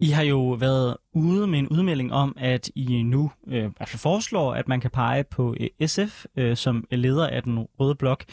I 0.00 0.10
har 0.10 0.22
jo 0.22 0.50
været 0.50 0.96
ude 1.14 1.46
med 1.46 1.58
en 1.58 1.68
udmelding 1.68 2.12
om, 2.12 2.36
at 2.36 2.70
I 2.74 3.02
nu 3.02 3.30
øh, 3.48 3.70
altså 3.80 3.98
foreslår, 3.98 4.54
at 4.54 4.68
man 4.68 4.80
kan 4.80 4.90
pege 4.90 5.24
på 5.24 5.56
øh, 5.60 5.88
SF 5.88 6.24
øh, 6.36 6.56
som 6.56 6.84
leder 6.90 7.26
af 7.26 7.42
den 7.42 7.58
røde 7.58 7.94
blok. 7.94 8.24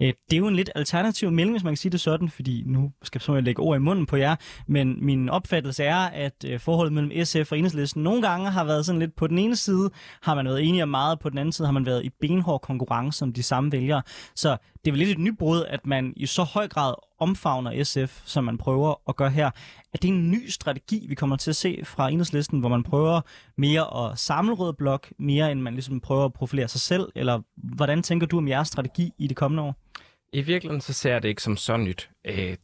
Øh, 0.00 0.12
det 0.30 0.36
er 0.36 0.38
jo 0.38 0.46
en 0.46 0.56
lidt 0.56 0.70
alternativ 0.74 1.30
melding, 1.30 1.52
hvis 1.52 1.64
man 1.64 1.70
kan 1.70 1.76
sige 1.76 1.92
det 1.92 2.00
sådan, 2.00 2.28
fordi 2.28 2.62
nu 2.66 2.92
skal 3.02 3.22
jeg 3.28 3.42
lægge 3.42 3.62
ord 3.62 3.76
i 3.76 3.80
munden 3.80 4.06
på 4.06 4.16
jer, 4.16 4.36
men 4.66 5.04
min 5.04 5.28
opfattelse 5.28 5.84
er, 5.84 5.96
at 5.96 6.44
øh, 6.46 6.60
forholdet 6.60 6.92
mellem 6.92 7.24
SF 7.24 7.52
og 7.52 7.58
Enhedslisten 7.58 8.02
nogle 8.02 8.22
gange 8.28 8.50
har 8.50 8.64
været 8.64 8.86
sådan 8.86 8.98
lidt 8.98 9.16
på 9.16 9.26
den 9.26 9.38
ene 9.38 9.56
side, 9.56 9.90
har 10.22 10.34
man 10.34 10.46
været 10.46 10.62
enige 10.62 10.82
om 10.82 10.88
meget, 10.88 11.18
på 11.18 11.30
den 11.30 11.38
anden 11.38 11.52
side 11.52 11.66
har 11.68 11.72
man 11.72 11.86
været 11.86 12.04
i 12.04 12.10
benhård 12.20 12.60
konkurrence 12.60 13.24
om 13.24 13.32
de 13.32 13.42
samme 13.42 13.72
vælgere. 13.72 14.02
Så 14.34 14.56
det 14.84 14.90
er 14.90 14.92
vel 14.92 14.98
lidt 14.98 15.10
et 15.10 15.18
nybrud, 15.18 15.64
at 15.68 15.86
man 15.86 16.12
i 16.16 16.26
så 16.26 16.42
høj 16.42 16.68
grad 16.68 16.94
omfavner 17.18 17.84
SF, 17.84 18.22
som 18.24 18.44
man 18.44 18.58
prøver 18.58 18.94
at 19.08 19.16
gøre 19.16 19.30
her. 19.30 19.50
Er 19.94 19.98
det 19.98 20.08
en 20.08 20.30
ny 20.30 20.48
strategi, 20.48 21.06
vi 21.08 21.14
kommer 21.14 21.36
til 21.36 21.50
at 21.50 21.56
se 21.56 21.80
fra 21.84 22.08
Enhedslisten, 22.08 22.60
hvor 22.60 22.68
man 22.68 22.82
prøver 22.82 23.20
mere 23.56 24.12
at 24.12 24.18
samle 24.18 24.54
rød 24.54 24.72
blok, 24.72 25.12
mere 25.18 25.52
end 25.52 25.60
man 25.60 25.74
ligesom 25.74 26.00
prøver 26.00 26.24
at 26.24 26.32
profilere 26.32 26.68
sig 26.68 26.80
selv? 26.80 27.08
Eller 27.14 27.40
hvordan 27.56 28.02
tænker 28.02 28.26
du 28.26 28.38
om 28.38 28.48
jeres 28.48 28.68
strategi 28.68 29.12
i 29.18 29.26
det 29.26 29.36
kommende 29.36 29.62
år? 29.62 29.76
I 30.32 30.40
virkeligheden 30.40 30.80
så 30.80 30.92
ser 30.92 31.12
jeg 31.12 31.22
det 31.22 31.28
ikke 31.28 31.42
som 31.42 31.56
så 31.56 31.76
nyt. 31.76 32.10
Øh, 32.24 32.56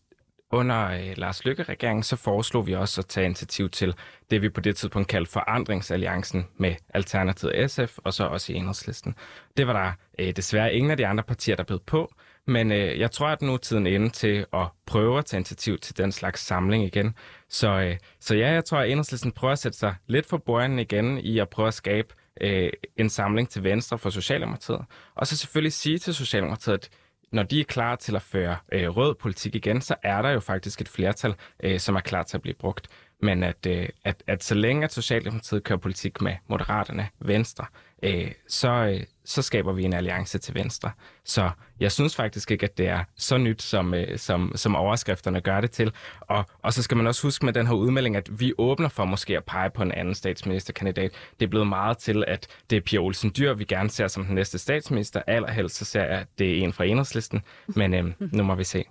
under 0.53 0.89
øh, 0.89 1.13
Lars 1.17 1.45
Lykke-regeringen, 1.45 2.03
så 2.03 2.17
foreslog 2.17 2.67
vi 2.67 2.75
også 2.75 3.01
at 3.01 3.07
tage 3.07 3.25
initiativ 3.25 3.71
til 3.71 3.95
det, 4.31 4.43
vi 4.43 4.49
på 4.49 4.61
det 4.61 4.77
tidspunkt 4.77 5.09
kaldte 5.09 5.31
forandringsalliancen 5.33 6.47
med 6.57 6.75
Alternativet 6.95 7.71
SF, 7.71 7.99
og 7.99 8.15
så 8.15 8.25
også 8.25 8.53
i 8.53 8.57
enhedslisten. 8.57 9.15
Det 9.57 9.67
var 9.67 9.73
der 9.73 9.93
øh, 10.19 10.37
desværre 10.37 10.75
ingen 10.75 10.91
af 10.91 10.97
de 10.97 11.07
andre 11.07 11.25
partier, 11.25 11.57
der 11.57 11.65
bød 11.65 11.79
på, 11.87 12.15
men 12.47 12.73
øh, 12.73 12.99
jeg 12.99 13.11
tror, 13.11 13.27
at 13.27 13.43
nu 13.43 13.53
er 13.53 13.57
tiden 13.57 13.87
inde 13.87 14.09
til 14.09 14.47
at 14.53 14.67
prøve 14.87 15.19
at 15.19 15.25
tage 15.25 15.39
initiativ 15.39 15.79
til 15.79 15.97
den 15.97 16.13
slags 16.13 16.41
samling 16.41 16.85
igen. 16.85 17.15
Så, 17.49 17.69
øh, 17.69 17.97
så 18.21 18.35
ja, 18.35 18.53
jeg 18.53 18.65
tror, 18.65 18.79
at 18.79 18.91
enhedslisten 18.91 19.33
prøver 19.33 19.53
at 19.53 19.59
sætte 19.59 19.79
sig 19.79 19.95
lidt 20.07 20.27
for 20.27 20.37
bøjen 20.37 20.79
igen 20.79 21.19
i 21.19 21.39
at 21.39 21.49
prøve 21.49 21.69
at 21.69 21.75
skabe 21.75 22.15
øh, 22.41 22.71
en 22.97 23.11
samling 23.11 23.49
til 23.49 23.65
venstre 23.65 23.99
for 23.99 24.11
Socialdemokratiet. 24.11 24.81
Og 25.15 25.27
så 25.27 25.37
selvfølgelig 25.37 25.73
sige 25.73 25.99
til 25.99 26.15
Socialdemokratiet, 26.15 26.75
at 26.75 26.89
når 27.33 27.43
de 27.43 27.61
er 27.61 27.65
klar 27.65 27.97
til 27.97 28.17
at 28.17 28.23
føre 28.23 28.57
øh, 28.73 28.89
rød 28.89 29.15
politik 29.15 29.55
igen, 29.55 29.81
så 29.81 29.95
er 30.03 30.23
der 30.23 30.31
jo 30.31 30.41
faktisk 30.41 30.81
et 30.81 30.89
flertal, 30.89 31.35
øh, 31.63 31.81
som 31.81 31.97
er 31.97 32.01
klar 32.01 32.23
til 32.23 32.37
at 32.37 32.43
blive 32.43 32.55
brugt. 32.55 32.89
Men 33.23 33.43
at, 33.43 33.67
øh, 33.67 33.89
at, 34.05 34.23
at 34.27 34.45
så 34.45 34.55
længe 34.55 34.85
at 34.85 34.93
Socialdemokratiet 34.93 35.65
kører 35.65 35.79
politik 35.79 36.21
med 36.21 36.35
Moderaterne, 36.49 37.09
Venstre, 37.21 37.67
øh, 38.03 38.33
så, 38.49 38.71
øh, 38.71 39.01
så 39.31 39.43
skaber 39.43 39.73
vi 39.73 39.85
en 39.85 39.93
alliance 39.93 40.39
til 40.39 40.55
Venstre. 40.55 40.91
Så 41.25 41.51
jeg 41.81 41.93
synes 41.93 42.17
faktisk 42.17 42.51
ikke, 42.51 42.65
at 42.65 42.79
det 42.79 42.89
er 42.89 43.05
så 43.17 43.39
nyt, 43.39 43.63
som, 43.63 43.95
øh, 43.95 44.19
som, 44.19 44.53
som 44.55 44.77
overskrifterne 44.77 45.41
gør 45.41 45.61
det 45.61 45.71
til. 45.71 45.93
Og, 46.21 46.45
og 46.63 46.73
så 46.73 46.83
skal 46.83 46.97
man 46.97 47.07
også 47.07 47.23
huske 47.23 47.45
med 47.45 47.53
den 47.53 47.67
her 47.67 47.75
udmelding, 47.75 48.17
at 48.17 48.41
vi 48.41 48.53
åbner 48.59 48.89
for 48.89 49.05
måske 49.05 49.37
at 49.37 49.45
pege 49.45 49.71
på 49.71 49.83
en 49.83 49.93
anden 49.93 50.15
statsministerkandidat. 50.15 51.13
Det 51.41 51.47
er 51.47 51.51
blevet 51.51 51.67
meget 51.67 51.99
til, 51.99 52.25
at 52.27 52.47
det 52.71 52.77
er 52.77 52.81
Pia 52.81 52.99
Olsen 52.99 53.33
Dyr, 53.37 53.55
vi 53.55 53.65
gerne 53.65 53.91
ser 53.91 54.09
som 54.09 54.25
den 54.25 54.35
næste 54.35 54.59
statsminister. 54.59 55.23
Allerhelst 55.27 55.77
så 55.77 55.85
ser 55.85 56.05
jeg, 56.05 56.19
at 56.19 56.27
det 56.39 56.59
er 56.59 56.65
en 56.65 56.73
fra 56.73 56.85
enhedslisten. 56.85 57.43
Men 57.67 57.95
øh, 57.95 58.05
nu 58.37 58.43
må 58.43 58.55
vi 58.55 58.65
se. 58.65 58.85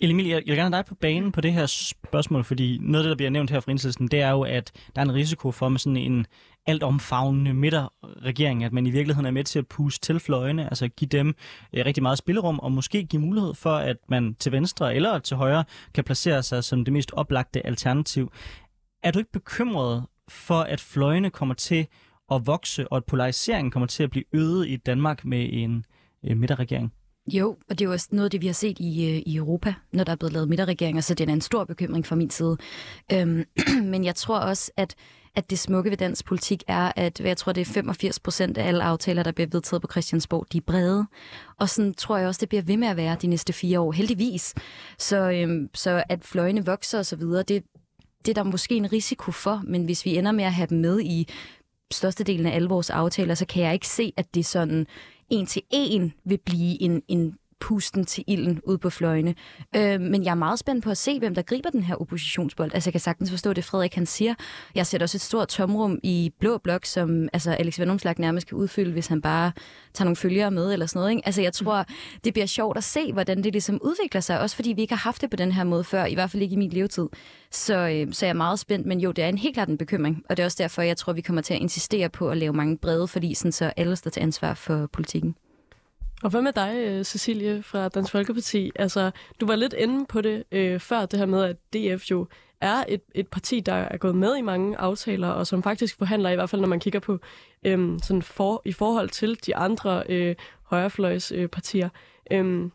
Emil, 0.00 0.26
jeg 0.26 0.42
vil 0.46 0.56
gerne 0.56 0.76
have 0.76 0.82
dig 0.82 0.84
på 0.88 0.94
banen 0.94 1.32
på 1.32 1.40
det 1.40 1.52
her 1.52 1.66
spørgsmål, 1.66 2.44
fordi 2.44 2.78
noget 2.82 3.04
af 3.04 3.04
det, 3.04 3.10
der 3.10 3.16
bliver 3.16 3.30
nævnt 3.30 3.50
her 3.50 3.60
fra 3.60 3.70
enhedslisten, 3.70 4.08
det 4.08 4.20
er 4.20 4.30
jo, 4.30 4.42
at 4.42 4.72
der 4.94 5.00
er 5.00 5.04
en 5.04 5.14
risiko 5.14 5.52
for 5.52 5.68
med 5.68 5.78
sådan 5.78 5.96
en 5.96 6.26
alt 6.66 6.82
omfavnende 6.82 7.54
midterregering, 7.54 8.64
at 8.64 8.72
man 8.72 8.86
i 8.86 8.90
virkeligheden 8.90 9.26
er 9.26 9.30
med 9.30 9.44
til 9.44 9.58
at 9.58 9.66
puste 9.66 10.06
til 10.06 10.20
fløjene, 10.20 10.64
altså 10.64 10.88
give 10.88 11.08
dem 11.08 11.34
øh, 11.72 11.86
rigtig 11.86 12.02
meget 12.02 12.18
spillerum, 12.18 12.58
og 12.58 12.72
måske 12.72 13.04
give 13.04 13.22
mulighed 13.22 13.54
for, 13.54 13.74
at 13.74 13.96
man 14.08 14.34
til 14.34 14.52
venstre 14.52 14.94
eller 14.94 15.18
til 15.18 15.36
højre 15.36 15.64
kan 15.94 16.04
placere 16.04 16.42
sig 16.42 16.64
som 16.64 16.84
det 16.84 16.92
mest 16.92 17.12
oplagte 17.12 17.66
alternativ. 17.66 18.32
Er 19.02 19.10
du 19.10 19.18
ikke 19.18 19.32
bekymret 19.32 20.06
for, 20.28 20.60
at 20.60 20.80
fløjene 20.80 21.30
kommer 21.30 21.54
til 21.54 21.86
at 22.32 22.46
vokse, 22.46 22.88
og 22.88 22.96
at 22.96 23.04
polariseringen 23.04 23.70
kommer 23.70 23.86
til 23.86 24.02
at 24.02 24.10
blive 24.10 24.24
øget 24.32 24.68
i 24.68 24.76
Danmark 24.76 25.24
med 25.24 25.48
en 25.52 25.84
øh, 26.24 26.36
midterregering? 26.36 26.92
Jo, 27.32 27.56
og 27.68 27.78
det 27.78 27.80
er 27.80 27.84
jo 27.84 27.92
også 27.92 28.08
noget 28.12 28.24
af 28.24 28.30
det, 28.30 28.42
vi 28.42 28.46
har 28.46 28.54
set 28.54 28.78
i, 28.78 29.10
øh, 29.10 29.22
i 29.26 29.36
Europa, 29.36 29.74
når 29.92 30.04
der 30.04 30.12
er 30.12 30.16
blevet 30.16 30.32
lavet 30.32 30.48
midterregeringer, 30.48 31.02
så 31.02 31.14
det 31.14 31.28
er 31.28 31.32
en 31.32 31.40
stor 31.40 31.64
bekymring 31.64 32.06
fra 32.06 32.16
min 32.16 32.30
side. 32.30 32.56
Øhm, 33.12 33.44
men 33.92 34.04
jeg 34.04 34.14
tror 34.14 34.38
også, 34.38 34.72
at 34.76 34.94
at 35.36 35.50
det 35.50 35.58
smukke 35.58 35.90
ved 35.90 35.96
dansk 35.96 36.24
politik 36.24 36.62
er, 36.66 36.92
at 36.96 37.20
jeg 37.20 37.36
tror, 37.36 37.52
det 37.52 37.60
er 37.60 37.64
85 37.72 38.20
procent 38.20 38.58
af 38.58 38.68
alle 38.68 38.82
aftaler, 38.84 39.22
der 39.22 39.32
bliver 39.32 39.48
vedtaget 39.52 39.82
på 39.82 39.88
Christiansborg, 39.90 40.46
de 40.52 40.56
er 40.56 40.62
brede. 40.66 41.06
Og 41.58 41.68
sådan 41.68 41.94
tror 41.94 42.16
jeg 42.16 42.28
også, 42.28 42.40
det 42.40 42.48
bliver 42.48 42.62
ved 42.62 42.76
med 42.76 42.88
at 42.88 42.96
være 42.96 43.16
de 43.22 43.26
næste 43.26 43.52
fire 43.52 43.80
år, 43.80 43.92
heldigvis. 43.92 44.54
Så, 44.98 45.30
øhm, 45.30 45.68
så 45.74 46.04
at 46.08 46.24
fløjene 46.24 46.66
vokser 46.66 46.98
osv., 46.98 47.20
det, 47.22 47.48
det 47.48 48.28
er 48.28 48.34
der 48.34 48.42
måske 48.42 48.76
en 48.76 48.92
risiko 48.92 49.32
for, 49.32 49.62
men 49.64 49.84
hvis 49.84 50.04
vi 50.04 50.16
ender 50.18 50.32
med 50.32 50.44
at 50.44 50.52
have 50.52 50.66
dem 50.66 50.78
med 50.78 51.00
i 51.00 51.28
størstedelen 51.90 52.46
af 52.46 52.54
alle 52.54 52.68
vores 52.68 52.90
aftaler, 52.90 53.34
så 53.34 53.46
kan 53.46 53.62
jeg 53.62 53.72
ikke 53.72 53.88
se, 53.88 54.12
at 54.16 54.34
det 54.34 54.46
sådan 54.46 54.86
en 55.30 55.46
til 55.46 55.62
en 55.70 56.12
vil 56.24 56.38
blive 56.44 56.82
en, 56.82 57.02
en 57.08 57.38
pusten 57.60 58.04
til 58.04 58.24
ilden 58.26 58.60
ud 58.64 58.78
på 58.78 58.90
fløjene. 58.90 59.34
Øh, 59.76 60.00
men 60.00 60.24
jeg 60.24 60.30
er 60.30 60.34
meget 60.34 60.58
spændt 60.58 60.84
på 60.84 60.90
at 60.90 60.98
se, 60.98 61.18
hvem 61.18 61.34
der 61.34 61.42
griber 61.42 61.70
den 61.70 61.82
her 61.82 61.94
oppositionsbold. 61.94 62.70
Altså, 62.74 62.88
jeg 62.88 62.92
kan 62.92 63.00
sagtens 63.00 63.30
forstå 63.30 63.52
det, 63.52 63.64
Frederik 63.64 63.94
han 63.94 64.06
siger. 64.06 64.34
Jeg 64.74 64.86
ser 64.86 64.98
også 65.02 65.16
et 65.16 65.20
stort 65.22 65.48
tomrum 65.48 65.98
i 66.02 66.32
Blå 66.40 66.58
Blok, 66.58 66.84
som 66.84 67.28
altså, 67.32 67.50
Alex 67.50 67.78
Vandomslag 67.78 68.14
nærmest 68.18 68.46
kan 68.46 68.58
udfylde, 68.58 68.92
hvis 68.92 69.06
han 69.06 69.22
bare 69.22 69.52
tager 69.94 70.04
nogle 70.04 70.16
følgere 70.16 70.50
med 70.50 70.72
eller 70.72 70.86
sådan 70.86 71.00
noget. 71.00 71.10
Ikke? 71.10 71.22
Altså, 71.26 71.42
jeg 71.42 71.52
tror, 71.52 71.84
det 72.24 72.32
bliver 72.32 72.46
sjovt 72.46 72.76
at 72.76 72.84
se, 72.84 73.12
hvordan 73.12 73.44
det 73.44 73.52
ligesom 73.52 73.80
udvikler 73.82 74.20
sig, 74.20 74.40
også 74.40 74.56
fordi 74.56 74.72
vi 74.72 74.82
ikke 74.82 74.94
har 74.94 75.08
haft 75.08 75.22
det 75.22 75.30
på 75.30 75.36
den 75.36 75.52
her 75.52 75.64
måde 75.64 75.84
før, 75.84 76.04
i 76.04 76.14
hvert 76.14 76.30
fald 76.30 76.42
ikke 76.42 76.54
i 76.54 76.56
min 76.56 76.70
levetid. 76.70 77.08
Så, 77.50 77.74
øh, 77.74 78.12
så 78.12 78.26
jeg 78.26 78.30
er 78.30 78.34
meget 78.34 78.58
spændt, 78.58 78.86
men 78.86 79.00
jo, 79.00 79.12
det 79.12 79.24
er 79.24 79.28
en 79.28 79.38
helt 79.38 79.54
klart 79.54 79.68
en 79.68 79.78
bekymring, 79.78 80.22
og 80.28 80.36
det 80.36 80.42
er 80.42 80.46
også 80.46 80.56
derfor, 80.60 80.82
jeg 80.82 80.96
tror, 80.96 81.12
vi 81.12 81.20
kommer 81.20 81.42
til 81.42 81.54
at 81.54 81.60
insistere 81.60 82.08
på 82.08 82.30
at 82.30 82.36
lave 82.36 82.52
mange 82.52 82.78
brede 82.78 83.08
forlig, 83.08 83.36
så 83.36 83.72
alle 83.76 83.96
står 83.96 84.10
til 84.10 84.20
ansvar 84.20 84.54
for 84.54 84.86
politikken. 84.92 85.36
Og 86.24 86.30
hvad 86.30 86.42
med 86.42 86.52
dig, 86.52 86.74
øh, 86.76 87.04
Cecilie 87.04 87.62
fra 87.62 87.88
Dansk 87.88 88.12
Folkeparti? 88.12 88.70
Altså, 88.76 89.10
du 89.40 89.46
var 89.46 89.56
lidt 89.56 89.72
inde 89.72 90.06
på 90.06 90.20
det 90.20 90.44
øh, 90.52 90.80
før, 90.80 91.06
det 91.06 91.18
her 91.18 91.26
med, 91.26 91.44
at 91.44 91.56
DF 91.72 92.10
jo 92.10 92.26
er 92.60 92.84
et, 92.88 93.00
et 93.14 93.28
parti, 93.28 93.60
der 93.60 93.72
er 93.72 93.96
gået 93.96 94.14
med 94.14 94.36
i 94.36 94.40
mange 94.40 94.76
aftaler, 94.76 95.28
og 95.28 95.46
som 95.46 95.62
faktisk 95.62 95.98
forhandler, 95.98 96.30
i 96.30 96.34
hvert 96.34 96.50
fald 96.50 96.60
når 96.60 96.68
man 96.68 96.80
kigger 96.80 97.00
på 97.00 97.18
øh, 97.64 97.98
sådan 98.02 98.22
for, 98.22 98.62
i 98.64 98.72
forhold 98.72 99.08
til 99.08 99.38
de 99.46 99.56
andre 99.56 100.02
øh, 100.08 100.34
højrefløjspartier. 100.62 101.88
Øh, 102.30 102.70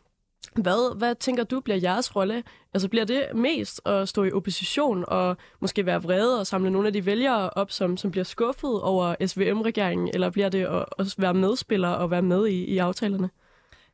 hvad, 0.54 0.98
hvad 0.98 1.14
tænker 1.14 1.44
du 1.44 1.60
bliver 1.60 1.78
jeres 1.82 2.16
rolle? 2.16 2.42
Altså 2.74 2.88
bliver 2.88 3.04
det 3.04 3.24
mest 3.34 3.80
at 3.86 4.08
stå 4.08 4.24
i 4.24 4.32
opposition 4.32 5.04
og 5.08 5.36
måske 5.60 5.86
være 5.86 6.02
vrede 6.02 6.40
og 6.40 6.46
samle 6.46 6.70
nogle 6.70 6.86
af 6.86 6.92
de 6.92 7.06
vælgere 7.06 7.50
op, 7.50 7.70
som, 7.70 7.96
som 7.96 8.10
bliver 8.10 8.24
skuffet 8.24 8.82
over 8.82 9.26
SVM-regeringen, 9.26 10.10
eller 10.14 10.30
bliver 10.30 10.48
det 10.48 10.64
at, 10.66 10.84
at 10.98 11.14
være 11.18 11.34
medspiller 11.34 11.88
og 11.88 12.10
være 12.10 12.22
med 12.22 12.46
i, 12.46 12.64
i 12.64 12.78
aftalerne? 12.78 13.30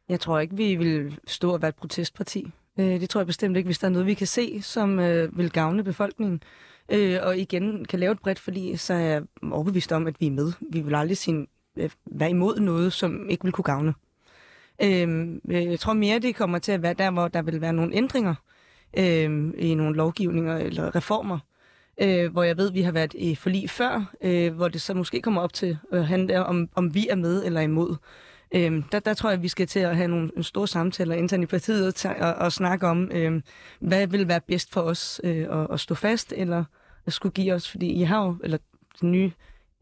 Jeg 0.09 0.21
tror 0.21 0.39
ikke, 0.39 0.57
vi 0.57 0.75
vil 0.75 1.19
stå 1.27 1.53
og 1.53 1.63
være 1.63 1.69
et 1.69 1.75
protestparti. 1.75 2.47
Øh, 2.79 3.01
det 3.01 3.11
tror 3.11 3.21
jeg 3.21 3.27
bestemt 3.27 3.57
ikke, 3.57 3.67
hvis 3.67 3.79
der 3.79 3.87
er 3.87 3.91
noget, 3.91 4.07
vi 4.07 4.15
kan 4.15 4.27
se, 4.27 4.63
som 4.63 4.99
øh, 4.99 5.39
vil 5.39 5.51
gavne 5.51 5.85
befolkningen. 5.85 6.43
Øh, 6.89 7.19
og 7.23 7.39
igen 7.39 7.85
kan 7.85 8.01
lave 8.01 8.13
et 8.13 8.21
bredt 8.21 8.39
forlig, 8.39 8.81
så 8.81 8.95
er 8.95 8.99
jeg 8.99 9.23
overbevist 9.53 9.93
om, 9.93 10.07
at 10.07 10.21
vi 10.21 10.27
er 10.27 10.31
med. 10.31 10.53
Vi 10.73 10.81
vil 10.81 10.95
aldrig 10.95 11.17
sige, 11.17 11.47
øh, 11.77 11.91
være 12.07 12.31
imod 12.31 12.61
noget, 12.61 12.93
som 12.93 13.31
ikke 13.31 13.45
vil 13.45 13.53
kunne 13.53 13.65
gavne. 13.65 13.95
Øhm, 14.83 15.41
øh, 15.49 15.65
jeg 15.65 15.81
tror 15.81 15.93
mere, 15.93 16.19
det 16.19 16.37
kommer 16.37 16.59
til 16.59 16.73
at 16.73 16.83
være 16.83 16.95
der, 16.95 17.11
hvor 17.11 17.29
der 17.29 17.43
vil 17.43 17.61
være 17.61 17.73
nogle 17.73 17.95
ændringer 17.95 18.35
øh, 18.99 19.53
i 19.59 19.75
nogle 19.75 19.97
lovgivninger 19.97 20.57
eller 20.57 20.97
reformer, 20.97 21.39
øh, 22.01 22.33
hvor 22.33 22.43
jeg 22.43 22.57
ved, 22.57 22.73
vi 22.73 22.83
har 22.83 22.93
været 22.93 23.15
i 23.15 23.35
forlig 23.35 23.71
før, 23.71 24.15
øh, 24.23 24.55
hvor 24.55 24.69
det 24.69 24.81
så 24.81 24.95
måske 24.95 25.23
kommer 25.23 25.41
op 25.41 25.53
til 25.53 25.79
at 25.93 26.07
handle 26.07 26.47
om, 26.47 26.69
om 26.75 26.95
vi 26.95 27.09
er 27.09 27.17
med 27.17 27.45
eller 27.45 27.61
imod. 27.61 27.97
Øhm, 28.55 28.83
der, 28.83 28.99
der 28.99 29.15
tror 29.15 29.31
jeg, 29.31 29.43
vi 29.43 29.49
skal 29.49 29.67
til 29.67 29.81
at 29.81 29.97
have 29.97 30.09
nogle 30.09 30.43
store 30.43 30.69
samtaler 30.69 31.15
internt 31.15 31.43
i 31.43 31.47
partiet 31.47 32.07
og, 32.07 32.17
og, 32.21 32.35
og 32.35 32.53
snakke 32.53 32.87
om, 32.87 33.11
øhm, 33.13 33.43
hvad 33.81 34.07
vil 34.07 34.29
være 34.29 34.41
bedst 34.41 34.73
for 34.73 34.81
os 34.81 35.21
øh, 35.25 35.47
at, 35.51 35.67
at 35.71 35.81
stå 35.81 35.95
fast 35.95 36.33
eller 36.37 36.65
at 37.07 37.13
skulle 37.13 37.33
give 37.33 37.55
os, 37.55 37.71
fordi 37.71 37.93
I 37.93 38.03
har 38.03 38.25
jo, 38.25 38.37
eller 38.45 38.59
den 39.01 39.13
nye 39.13 39.31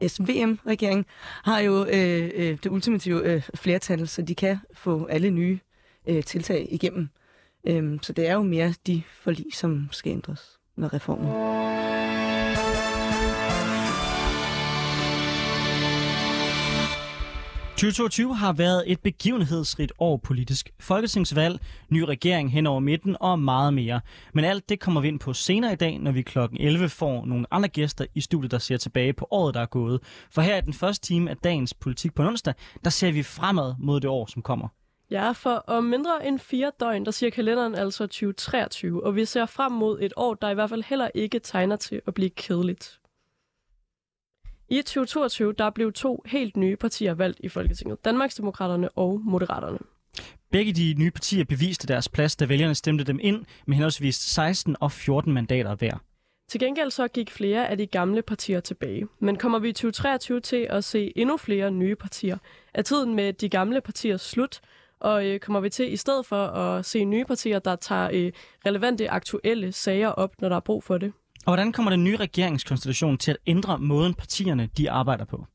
SVM-regering 0.08 1.06
har 1.44 1.58
jo 1.58 1.84
øh, 1.84 2.30
øh, 2.34 2.58
det 2.62 2.66
ultimative 2.66 3.24
øh, 3.24 3.42
flertal, 3.54 4.08
så 4.08 4.22
de 4.22 4.34
kan 4.34 4.58
få 4.74 5.04
alle 5.06 5.30
nye 5.30 5.58
øh, 6.06 6.22
tiltag 6.22 6.68
igennem. 6.70 7.08
Øh, 7.66 7.98
så 8.02 8.12
det 8.12 8.28
er 8.28 8.34
jo 8.34 8.42
mere 8.42 8.74
de 8.86 9.02
forlig, 9.22 9.46
som 9.52 9.88
skal 9.90 10.12
ændres 10.12 10.58
med 10.76 10.92
reformen. 10.92 11.93
2022 17.74 18.34
har 18.34 18.52
været 18.52 18.84
et 18.86 19.00
begivenhedsrigt 19.00 19.92
år 19.98 20.16
politisk. 20.16 20.70
Folketingsvalg, 20.80 21.60
ny 21.88 22.00
regering 22.00 22.52
hen 22.52 22.66
over 22.66 22.80
midten 22.80 23.16
og 23.20 23.38
meget 23.38 23.74
mere. 23.74 24.00
Men 24.34 24.44
alt 24.44 24.68
det 24.68 24.80
kommer 24.80 25.00
vi 25.00 25.08
ind 25.08 25.20
på 25.20 25.32
senere 25.32 25.72
i 25.72 25.76
dag, 25.76 25.98
når 25.98 26.12
vi 26.12 26.22
kl. 26.22 26.38
11 26.60 26.88
får 26.88 27.24
nogle 27.26 27.46
andre 27.50 27.68
gæster 27.68 28.06
i 28.14 28.20
studiet, 28.20 28.50
der 28.50 28.58
ser 28.58 28.76
tilbage 28.76 29.12
på 29.12 29.28
året, 29.30 29.54
der 29.54 29.60
er 29.60 29.66
gået. 29.66 30.00
For 30.30 30.42
her 30.42 30.56
i 30.56 30.60
den 30.60 30.72
første 30.72 31.06
time 31.06 31.30
af 31.30 31.36
dagens 31.36 31.74
politik 31.74 32.14
på 32.14 32.22
onsdag, 32.22 32.54
der 32.84 32.90
ser 32.90 33.12
vi 33.12 33.22
fremad 33.22 33.74
mod 33.78 34.00
det 34.00 34.10
år, 34.10 34.26
som 34.26 34.42
kommer. 34.42 34.68
Ja, 35.10 35.32
for 35.32 35.64
om 35.66 35.84
mindre 35.84 36.26
end 36.26 36.38
fire 36.38 36.72
døgn, 36.80 37.04
der 37.04 37.10
siger 37.10 37.30
kalenderen 37.30 37.74
altså 37.74 38.06
2023, 38.06 39.04
og 39.04 39.16
vi 39.16 39.24
ser 39.24 39.46
frem 39.46 39.72
mod 39.72 39.98
et 40.00 40.12
år, 40.16 40.34
der 40.34 40.50
i 40.50 40.54
hvert 40.54 40.70
fald 40.70 40.82
heller 40.82 41.08
ikke 41.14 41.38
tegner 41.38 41.76
til 41.76 42.00
at 42.06 42.14
blive 42.14 42.30
kedeligt. 42.30 42.98
I 44.68 44.82
2022 44.82 45.52
der 45.52 45.70
blev 45.70 45.92
to 45.92 46.22
helt 46.26 46.56
nye 46.56 46.76
partier 46.76 47.14
valgt 47.14 47.40
i 47.40 47.48
Folketinget. 47.48 48.04
Danmarksdemokraterne 48.04 48.88
og 48.88 49.20
Moderaterne. 49.24 49.78
Begge 50.50 50.72
de 50.72 50.94
nye 50.98 51.10
partier 51.10 51.44
beviste 51.44 51.86
deres 51.86 52.08
plads, 52.08 52.36
da 52.36 52.44
vælgerne 52.44 52.74
stemte 52.74 53.04
dem 53.04 53.18
ind 53.22 53.44
med 53.66 53.74
henholdsvis 53.74 54.16
16 54.16 54.76
og 54.80 54.92
14 54.92 55.32
mandater 55.32 55.74
hver. 55.74 55.98
Til 56.48 56.60
gengæld 56.60 56.90
så 56.90 57.08
gik 57.08 57.30
flere 57.30 57.68
af 57.68 57.78
de 57.78 57.86
gamle 57.86 58.22
partier 58.22 58.60
tilbage. 58.60 59.06
Men 59.18 59.36
kommer 59.36 59.58
vi 59.58 59.68
i 59.68 59.72
2023 59.72 60.40
til 60.40 60.66
at 60.70 60.84
se 60.84 61.12
endnu 61.16 61.36
flere 61.36 61.70
nye 61.70 61.96
partier? 61.96 62.38
Er 62.74 62.82
tiden 62.82 63.14
med 63.14 63.32
de 63.32 63.48
gamle 63.48 63.80
partier 63.80 64.16
slut? 64.16 64.60
Og 65.00 65.26
øh, 65.26 65.40
kommer 65.40 65.60
vi 65.60 65.70
til 65.70 65.92
i 65.92 65.96
stedet 65.96 66.26
for 66.26 66.46
at 66.46 66.84
se 66.84 67.04
nye 67.04 67.24
partier, 67.24 67.58
der 67.58 67.76
tager 67.76 68.10
øh, 68.12 68.32
relevante 68.66 69.10
aktuelle 69.10 69.72
sager 69.72 70.08
op, 70.08 70.40
når 70.40 70.48
der 70.48 70.56
er 70.56 70.60
brug 70.60 70.84
for 70.84 70.98
det? 70.98 71.12
Og 71.46 71.54
hvordan 71.54 71.72
kommer 71.72 71.90
den 71.90 72.04
nye 72.04 72.16
regeringskonstellation 72.16 73.18
til 73.18 73.30
at 73.30 73.36
ændre 73.46 73.78
måden 73.78 74.14
partierne 74.14 74.68
de 74.78 74.90
arbejder 74.90 75.24
på? 75.24 75.46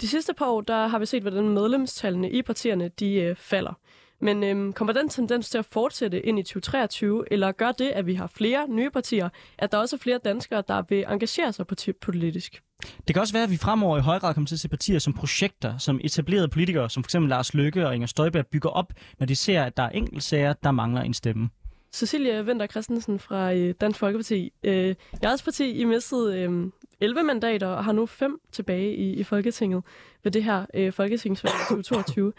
De 0.00 0.08
sidste 0.08 0.34
par 0.34 0.46
år 0.46 0.60
der 0.60 0.86
har 0.86 0.98
vi 0.98 1.06
set, 1.06 1.22
hvordan 1.22 1.48
medlemstallene 1.48 2.30
i 2.30 2.42
partierne 2.42 2.88
de 2.88 3.14
øh, 3.14 3.36
falder. 3.36 3.78
Men 4.20 4.44
øhm, 4.44 4.72
kommer 4.72 4.92
den 4.92 5.08
tendens 5.08 5.50
til 5.50 5.58
at 5.58 5.64
fortsætte 5.64 6.26
ind 6.26 6.38
i 6.38 6.42
2023, 6.42 7.32
eller 7.32 7.52
gør 7.52 7.72
det, 7.72 7.88
at 7.88 8.06
vi 8.06 8.14
har 8.14 8.26
flere 8.26 8.68
nye 8.68 8.90
partier, 8.90 9.28
at 9.58 9.72
der 9.72 9.78
også 9.78 9.96
er 9.96 10.00
flere 10.00 10.18
danskere, 10.24 10.62
der 10.68 10.82
vil 10.88 11.04
engagere 11.08 11.52
sig 11.52 11.66
politisk? 12.00 12.62
Det 13.06 13.14
kan 13.14 13.20
også 13.20 13.32
være, 13.32 13.42
at 13.42 13.50
vi 13.50 13.56
fremover 13.56 13.98
i 13.98 14.00
høj 14.00 14.18
grad 14.18 14.34
kommer 14.34 14.46
til 14.48 14.54
at 14.54 14.60
se 14.60 14.68
partier 14.68 14.98
som 14.98 15.12
projekter, 15.12 15.78
som 15.78 16.00
etablerede 16.04 16.48
politikere, 16.48 16.90
som 16.90 17.04
f.eks. 17.04 17.14
Lars 17.14 17.54
Løkke 17.54 17.86
og 17.86 17.94
Inger 17.94 18.06
Støjberg, 18.06 18.46
bygger 18.46 18.70
op, 18.70 18.92
når 19.18 19.26
de 19.26 19.36
ser, 19.36 19.62
at 19.62 19.76
der 19.76 19.82
er 19.82 19.90
enkeltsager, 19.90 20.52
der 20.52 20.70
mangler 20.70 21.02
en 21.02 21.14
stemme. 21.14 21.48
Cecilia 21.92 22.42
Vinter 22.42 22.66
Christensen 22.66 23.18
fra 23.18 23.54
øh, 23.54 23.74
Dansk 23.80 23.98
Folkeparti. 23.98 24.52
Øh, 24.62 24.94
jeres 25.22 25.42
parti, 25.42 25.70
I 25.70 25.84
mistede 25.84 26.40
øh, 26.40 26.70
11 27.00 27.22
mandater 27.22 27.66
og 27.66 27.84
har 27.84 27.92
nu 27.92 28.06
fem 28.06 28.40
tilbage 28.52 28.94
i, 28.94 29.12
i 29.12 29.24
Folketinget 29.24 29.84
ved 30.22 30.32
det 30.32 30.44
her 30.44 30.66
øh, 30.74 30.92
folketingsvalg 30.92 31.54
2022. 31.68 32.32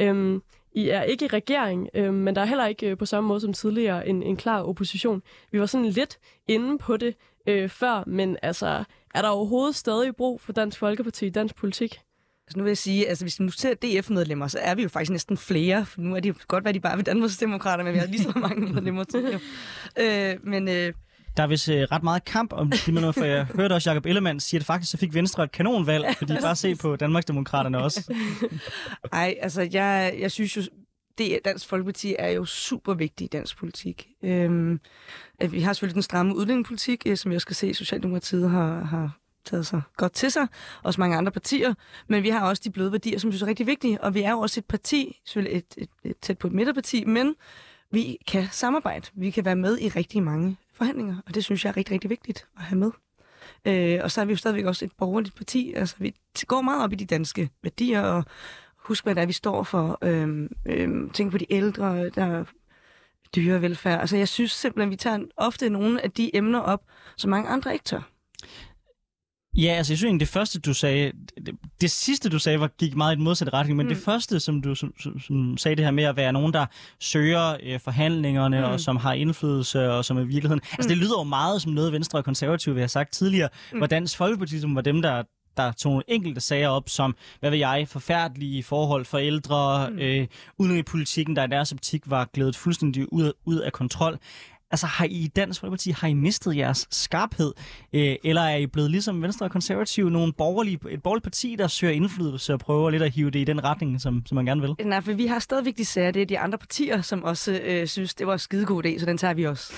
øhm, 0.00 0.42
I 0.72 0.88
er 0.88 1.02
ikke 1.02 1.24
i 1.24 1.28
regering, 1.28 1.88
øh, 1.94 2.14
men 2.14 2.34
der 2.34 2.40
er 2.40 2.46
heller 2.46 2.66
ikke 2.66 2.90
øh, 2.90 2.98
på 2.98 3.06
samme 3.06 3.28
måde 3.28 3.40
som 3.40 3.52
tidligere 3.52 4.08
en, 4.08 4.22
en 4.22 4.36
klar 4.36 4.62
opposition. 4.62 5.22
Vi 5.50 5.60
var 5.60 5.66
sådan 5.66 5.86
lidt 5.86 6.18
inde 6.48 6.78
på 6.78 6.96
det 6.96 7.14
øh, 7.46 7.68
før, 7.68 8.04
men 8.06 8.36
altså, 8.42 8.84
er 9.14 9.22
der 9.22 9.28
overhovedet 9.28 9.74
stadig 9.74 10.16
brug 10.16 10.40
for 10.40 10.52
Dansk 10.52 10.78
Folkeparti 10.78 11.26
i 11.26 11.30
dansk 11.30 11.54
politik? 11.54 12.00
Altså 12.46 12.58
nu 12.58 12.62
vil 12.64 12.70
jeg 12.70 12.78
sige, 12.78 13.08
altså 13.08 13.24
hvis 13.24 13.40
vi 13.40 13.44
nu 13.44 13.50
ser 13.50 13.74
DF-medlemmer, 13.74 14.48
så 14.48 14.58
er 14.62 14.74
vi 14.74 14.82
jo 14.82 14.88
faktisk 14.88 15.10
næsten 15.10 15.36
flere, 15.36 15.86
for 15.86 16.00
nu 16.00 16.16
er 16.16 16.20
det 16.20 16.48
godt 16.48 16.64
være, 16.64 16.74
de 16.74 16.80
bare 16.80 16.96
ved 16.96 17.04
Danmarks 17.04 17.36
Demokrater, 17.36 17.84
men 17.84 17.92
vi 17.92 17.98
har 17.98 18.06
lige 18.06 18.22
så 18.22 18.32
mange 18.48 18.72
medlemmer 18.72 19.04
til. 19.04 19.20
Jo. 19.20 19.38
Øh, 20.02 20.36
men 20.46 20.68
øh, 20.68 20.92
Der 21.36 21.42
er 21.42 21.46
vist 21.46 21.68
øh, 21.68 21.82
ret 21.82 22.02
meget 22.02 22.24
kamp 22.24 22.52
om 22.52 22.66
medlemmer, 22.66 23.12
for 23.12 23.24
jeg 23.24 23.46
hørte 23.56 23.72
også 23.72 23.90
Jacob 23.90 24.06
Ellemann 24.06 24.40
sige, 24.40 24.60
at 24.60 24.66
faktisk 24.66 24.90
så 24.90 24.98
fik 24.98 25.14
Venstre 25.14 25.44
et 25.44 25.52
kanonvalg, 25.52 26.06
fordi 26.18 26.32
bare 26.42 26.56
se 26.56 26.74
på 26.74 26.96
Danmarksdemokraterne 26.96 27.78
også. 27.78 28.14
ej, 29.12 29.34
altså 29.40 29.68
jeg, 29.72 30.14
jeg 30.18 30.30
synes 30.30 30.56
jo, 30.56 30.62
det 31.18 31.38
Dansk 31.44 31.68
Folkeparti 31.68 32.14
er 32.18 32.28
jo 32.28 32.44
super 32.44 32.94
vigtig 32.94 33.24
i 33.24 33.28
dansk 33.28 33.56
politik. 33.56 34.08
Øhm, 34.24 34.80
at 35.40 35.52
vi 35.52 35.60
har 35.60 35.72
selvfølgelig 35.72 35.94
den 35.94 36.02
stramme 36.02 36.36
udlændingepolitik, 36.36 37.02
øh, 37.06 37.16
som 37.16 37.30
jeg 37.30 37.36
også 37.36 37.44
skal 37.44 37.56
se, 37.56 37.74
Socialdemokratiet 37.74 38.50
har, 38.50 38.84
har 38.84 39.18
taget 39.44 39.66
sig 39.66 39.82
godt 39.96 40.12
til 40.12 40.30
sig, 40.30 40.46
også 40.82 41.00
mange 41.00 41.16
andre 41.16 41.32
partier, 41.32 41.74
men 42.08 42.22
vi 42.22 42.28
har 42.28 42.48
også 42.48 42.62
de 42.64 42.70
bløde 42.70 42.92
værdier, 42.92 43.18
som 43.18 43.32
synes 43.32 43.42
er 43.42 43.46
rigtig 43.46 43.66
vigtige, 43.66 44.00
og 44.00 44.14
vi 44.14 44.22
er 44.22 44.30
jo 44.30 44.38
også 44.38 44.60
et 44.60 44.64
parti, 44.64 45.20
selvfølgelig 45.24 45.58
et, 45.58 45.74
et, 45.76 45.88
et 46.04 46.18
tæt 46.22 46.38
på 46.38 46.46
et 46.46 46.52
midterparti, 46.52 47.04
men 47.04 47.34
vi 47.90 48.18
kan 48.26 48.48
samarbejde. 48.50 49.06
Vi 49.14 49.30
kan 49.30 49.44
være 49.44 49.56
med 49.56 49.78
i 49.78 49.88
rigtig 49.88 50.22
mange 50.22 50.56
forhandlinger, 50.72 51.16
og 51.26 51.34
det 51.34 51.44
synes 51.44 51.64
jeg 51.64 51.70
er 51.70 51.76
rigtig, 51.76 51.92
rigtig 51.92 52.10
vigtigt 52.10 52.46
at 52.56 52.62
have 52.62 52.78
med. 52.78 52.90
Øh, 53.64 54.00
og 54.02 54.10
så 54.10 54.20
er 54.20 54.24
vi 54.24 54.32
jo 54.32 54.36
stadigvæk 54.36 54.64
også 54.64 54.84
et 54.84 54.92
borgerligt 54.98 55.34
parti. 55.34 55.72
Altså, 55.76 55.96
vi 55.98 56.14
går 56.46 56.62
meget 56.62 56.84
op 56.84 56.92
i 56.92 56.96
de 56.96 57.04
danske 57.04 57.50
værdier, 57.62 58.00
og 58.02 58.24
husk, 58.76 59.04
hvad 59.04 59.14
det 59.14 59.22
er, 59.22 59.26
vi 59.26 59.32
står 59.32 59.62
for. 59.62 59.98
øhm, 60.02 60.48
øhm, 60.66 61.10
tænk 61.10 61.30
på 61.32 61.38
de 61.38 61.52
ældre, 61.52 62.08
der 62.08 62.44
dyrevelfærd. 63.36 64.00
Altså, 64.00 64.16
jeg 64.16 64.28
synes 64.28 64.52
simpelthen, 64.52 64.90
vi 64.90 64.96
tager 64.96 65.18
ofte 65.36 65.70
nogle 65.70 66.02
af 66.04 66.10
de 66.10 66.36
emner 66.36 66.60
op, 66.60 66.82
som 67.16 67.30
mange 67.30 67.48
andre 67.48 67.72
ikke 67.72 67.84
tør. 67.84 68.11
Ja, 69.56 69.72
altså 69.72 69.92
jeg 69.92 69.98
synes 69.98 70.18
det 70.18 70.28
første, 70.28 70.60
du 70.60 70.74
sagde, 70.74 71.12
det, 71.46 71.54
det 71.80 71.90
sidste, 71.90 72.28
du 72.28 72.38
sagde, 72.38 72.60
var, 72.60 72.68
gik 72.78 72.96
meget 72.96 73.14
i 73.14 73.16
den 73.16 73.24
modsatte 73.24 73.52
retning, 73.52 73.76
men 73.76 73.86
mm. 73.86 73.94
det 73.94 74.02
første, 74.04 74.40
som 74.40 74.62
du 74.62 74.74
som, 74.74 74.94
som, 75.00 75.20
som 75.20 75.56
sagde 75.56 75.76
det 75.76 75.84
her 75.84 75.92
med 75.92 76.04
at 76.04 76.16
være 76.16 76.32
nogen, 76.32 76.52
der 76.52 76.66
søger 77.00 77.56
øh, 77.62 77.80
forhandlingerne, 77.80 78.58
mm. 78.58 78.64
og 78.64 78.80
som 78.80 78.96
har 78.96 79.12
indflydelse, 79.12 79.90
og 79.92 80.04
som 80.04 80.18
i 80.18 80.24
virkeligheden... 80.24 80.60
Mm. 80.64 80.76
Altså 80.78 80.88
det 80.88 80.98
lyder 80.98 81.18
jo 81.18 81.24
meget 81.24 81.62
som 81.62 81.72
noget, 81.72 81.92
Venstre 81.92 82.18
og 82.18 82.24
Konservative 82.24 82.74
vil 82.74 82.80
have 82.80 82.88
sagt 82.88 83.12
tidligere, 83.12 83.48
mm. 83.72 83.78
hvor 83.78 83.86
Dansk 83.86 84.16
Folkeparti 84.16 84.60
som 84.60 84.74
var 84.74 84.80
dem, 84.80 85.02
der 85.02 85.22
der 85.56 85.72
tog 85.72 85.92
nogle 85.92 86.04
enkelte 86.08 86.40
sager 86.40 86.68
op, 86.68 86.88
som, 86.88 87.16
hvad 87.40 87.50
ved 87.50 87.58
jeg, 87.58 87.84
forfærdelige 87.88 88.62
forhold 88.62 89.04
for 89.04 89.18
ældre, 89.18 89.90
mm. 89.90 89.98
øh, 89.98 90.26
udenrigspolitikken, 90.58 91.36
der 91.36 91.44
i 91.44 91.48
deres 91.48 91.72
optik 91.72 92.02
var 92.10 92.28
glædet 92.32 92.56
fuldstændig 92.56 93.12
ud, 93.12 93.32
ud 93.44 93.56
af 93.56 93.72
kontrol. 93.72 94.18
Altså 94.72 94.86
har 94.86 95.04
I 95.04 95.08
i 95.08 95.28
Dansk 95.28 95.60
Folkeparti, 95.60 95.90
har 95.90 96.08
I 96.08 96.14
mistet 96.14 96.56
jeres 96.56 96.86
skarphed? 96.90 97.52
Øh, 97.92 98.16
eller 98.24 98.42
er 98.42 98.56
I 98.56 98.66
blevet 98.66 98.90
ligesom 98.90 99.22
Venstre 99.22 99.46
og 99.46 99.50
Konservative 99.50 100.10
nogle 100.10 100.32
borgerlige, 100.32 100.78
et 100.90 101.02
borgerligt 101.02 101.22
parti, 101.24 101.56
der 101.58 101.66
søger 101.66 101.92
indflydelse 101.92 102.52
og 102.52 102.60
prøver 102.60 102.90
lidt 102.90 103.02
at 103.02 103.10
hive 103.10 103.30
det 103.30 103.38
i 103.38 103.44
den 103.44 103.64
retning, 103.64 104.00
som, 104.00 104.22
som 104.26 104.36
man 104.36 104.46
gerne 104.46 104.60
vil? 104.60 104.74
Nej, 104.84 105.00
for 105.00 105.12
vi 105.12 105.26
har 105.26 105.38
stadigvæk 105.38 105.78
de 105.78 105.84
sager. 105.84 106.10
Det 106.10 106.22
er 106.22 106.26
de 106.26 106.38
andre 106.38 106.58
partier, 106.58 107.02
som 107.02 107.24
også 107.24 107.60
øh, 107.64 107.86
synes, 107.86 108.14
det 108.14 108.26
var 108.26 108.32
en 108.32 108.38
skidegod 108.38 108.86
idé, 108.86 108.98
så 108.98 109.06
den 109.06 109.18
tager 109.18 109.34
vi 109.34 109.46
også. 109.46 109.72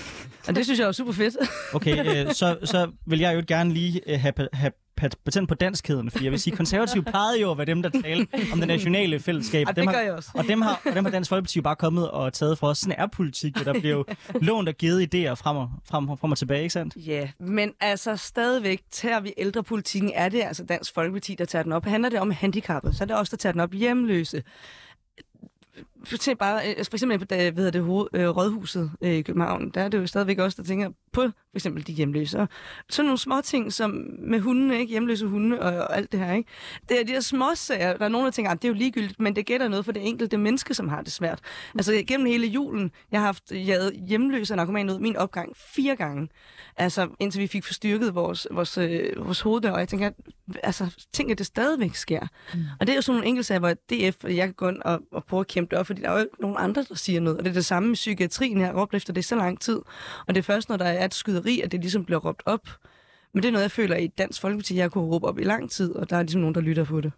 Og 0.47 0.55
det 0.55 0.65
synes 0.65 0.79
jeg 0.79 0.87
er 0.87 0.91
super 0.91 1.11
fedt. 1.11 1.35
Okay, 1.73 2.05
øh, 2.27 2.33
så, 2.33 2.57
så 2.63 2.91
vil 3.07 3.19
jeg 3.19 3.35
jo 3.35 3.43
gerne 3.47 3.73
lige 3.73 4.01
øh, 4.07 4.19
have, 4.19 4.33
have 4.53 4.71
patent 4.97 5.47
på 5.47 5.55
danskheden, 5.55 6.11
for 6.11 6.23
jeg 6.23 6.31
vil 6.31 6.39
sige, 6.39 6.55
konservative 6.55 7.03
plejede 7.13 7.41
jo 7.41 7.51
at 7.51 7.57
være 7.57 7.65
dem, 7.65 7.81
der 7.81 7.89
talte 7.89 8.27
om 8.53 8.59
det 8.59 8.67
nationale 8.67 9.19
fællesskab. 9.19 9.67
Ja, 9.67 9.69
det 9.69 9.75
dem 9.75 9.85
gør 9.85 9.93
har, 9.93 10.01
jeg 10.01 10.13
også. 10.13 10.29
og 10.33 10.47
dem 10.47 10.61
har, 10.61 10.81
og 10.85 10.95
dem 10.95 11.05
har 11.05 11.11
Dansk 11.11 11.29
Folkeparti 11.29 11.59
jo 11.59 11.63
bare 11.63 11.75
kommet 11.75 12.11
og 12.11 12.33
taget 12.33 12.57
for 12.57 12.67
os. 12.67 12.77
Sådan 12.77 12.95
er 12.99 13.07
politik, 13.07 13.59
og 13.59 13.65
der 13.65 13.73
bliver 13.73 13.95
jo 13.95 14.05
lånt 14.47 14.69
og 14.69 14.75
givet 14.75 15.15
idéer 15.15 15.33
frem 15.33 15.57
og, 15.57 15.69
frem, 15.89 16.07
frem 16.07 16.31
og 16.31 16.37
tilbage, 16.37 16.61
ikke 16.61 16.73
sandt? 16.73 16.95
Ja, 16.95 17.29
men 17.39 17.71
altså 17.81 18.15
stadigvæk 18.15 18.81
tager 18.91 19.19
vi 19.19 19.33
ældrepolitikken. 19.37 20.11
Er 20.15 20.29
det 20.29 20.41
altså 20.43 20.63
Dansk 20.63 20.93
Folkeparti, 20.93 21.35
der 21.35 21.45
tager 21.45 21.63
den 21.63 21.71
op? 21.71 21.85
Handler 21.85 22.09
det 22.09 22.19
om 22.19 22.31
handicappet, 22.31 22.95
så 22.95 23.03
er 23.03 23.05
det 23.05 23.15
også 23.15 23.31
der 23.31 23.37
tager 23.37 23.53
den 23.53 23.61
op 23.61 23.73
hjemløse. 23.73 24.43
For 26.05 26.15
eksempel, 26.15 26.39
bare, 26.39 26.69
øh, 26.69 26.85
for 26.85 26.95
eksempel 26.95 27.19
da, 27.19 27.51
hedder 27.51 27.71
det, 27.71 27.81
hoved, 27.81 28.07
øh, 28.13 28.27
Rådhuset 28.27 28.91
øh, 29.01 29.11
i 29.11 29.21
København, 29.21 29.69
der 29.69 29.81
er 29.81 29.89
det 29.89 29.97
jo 29.97 30.07
stadigvæk 30.07 30.39
også, 30.39 30.61
der 30.61 30.67
tænker 30.67 30.89
på 31.11 31.21
for 31.21 31.57
eksempel 31.57 31.87
de 31.87 31.91
hjemløse. 31.91 32.39
Og 32.39 32.47
sådan 32.89 33.05
nogle 33.05 33.17
små 33.17 33.41
ting 33.41 33.73
som 33.73 34.07
med 34.19 34.39
hundene, 34.39 34.79
ikke? 34.79 34.89
hjemløse 34.91 35.25
hunde 35.25 35.59
og, 35.59 35.73
og 35.73 35.97
alt 35.97 36.11
det 36.11 36.19
her. 36.19 36.33
Ikke? 36.33 36.49
Det 36.89 36.99
er 36.99 37.03
de 37.05 37.13
der 37.13 37.19
små 37.19 37.55
sager, 37.55 37.97
der 37.97 38.05
er 38.05 38.09
nogen, 38.09 38.25
der 38.25 38.31
tænker, 38.31 38.51
at 38.51 38.61
det 38.61 38.67
er 38.67 38.69
jo 38.69 38.77
ligegyldigt, 38.77 39.19
men 39.19 39.35
det 39.35 39.45
gætter 39.45 39.67
noget 39.67 39.85
for 39.85 39.91
det 39.91 40.07
enkelte 40.07 40.37
menneske, 40.37 40.73
som 40.73 40.89
har 40.89 41.01
det 41.01 41.11
svært. 41.11 41.39
Altså 41.75 42.03
gennem 42.07 42.27
hele 42.27 42.47
julen, 42.47 42.91
jeg 43.11 43.19
har 43.19 43.25
haft 43.25 43.51
jaget 43.51 43.93
hjemløse 44.07 44.53
og 44.53 44.69
ud 44.69 44.99
min 44.99 45.15
opgang 45.15 45.57
fire 45.57 45.95
gange. 45.95 46.29
Altså 46.77 47.07
indtil 47.19 47.41
vi 47.41 47.47
fik 47.47 47.63
forstyrket 47.63 48.15
vores, 48.15 48.47
vores, 48.51 48.77
øh, 48.77 49.25
vores 49.25 49.41
hoveddør, 49.41 49.71
og 49.71 49.79
jeg 49.79 49.87
tænker, 49.87 50.11
altså 50.63 51.07
tænk, 51.13 51.31
at 51.31 51.37
det 51.37 51.45
stadigvæk 51.45 51.95
sker. 51.95 52.27
Mm. 52.53 52.59
Og 52.79 52.87
det 52.87 52.93
er 52.93 52.95
jo 52.95 53.01
sådan 53.01 53.15
nogle 53.15 53.27
enkelte 53.27 53.47
sager, 53.47 53.59
hvor 53.59 53.73
DF, 53.73 54.23
jeg 54.23 54.47
kan 54.47 54.53
gå 54.53 54.69
ind 54.69 54.81
og, 54.81 55.01
og 55.11 55.25
prøve 55.25 55.39
at 55.39 55.47
kæmpe 55.47 55.71
det 55.71 55.79
op, 55.79 55.85
fordi 55.95 56.01
der 56.01 56.09
er 56.09 56.13
jo 56.13 56.19
ikke 56.19 56.41
nogen 56.41 56.55
andre, 56.59 56.85
der 56.89 56.95
siger 56.95 57.19
noget. 57.21 57.37
Og 57.39 57.45
det 57.45 57.49
er 57.49 57.53
det 57.53 57.65
samme 57.65 57.87
med 57.89 57.95
psykiatrien, 57.95 58.59
jeg 58.59 58.67
har 58.67 58.73
råbt 58.81 58.93
efter 58.95 59.13
det 59.13 59.25
så 59.25 59.35
lang 59.35 59.59
tid. 59.61 59.79
Og 60.27 60.35
det 60.35 60.37
er 60.37 60.43
først, 60.43 60.69
når 60.69 60.77
der 60.77 60.85
er 60.85 61.05
et 61.05 61.13
skyderi, 61.13 61.61
at 61.61 61.71
det 61.71 61.79
ligesom 61.79 62.05
bliver 62.05 62.19
råbt 62.19 62.43
op. 62.45 62.69
Men 63.33 63.43
det 63.43 63.47
er 63.47 63.51
noget, 63.51 63.63
jeg 63.63 63.71
føler 63.71 63.95
i 63.95 64.07
Dansk 64.07 64.41
Folkeparti, 64.41 64.75
jeg 64.75 64.91
kunne 64.91 65.03
råbe 65.03 65.27
op 65.27 65.39
i 65.39 65.43
lang 65.43 65.71
tid, 65.71 65.95
og 65.95 66.09
der 66.09 66.17
er 66.17 66.21
ligesom 66.21 66.41
nogen, 66.41 66.55
der 66.55 66.61
lytter 66.61 66.83
på 66.85 67.01
det. 67.01 67.11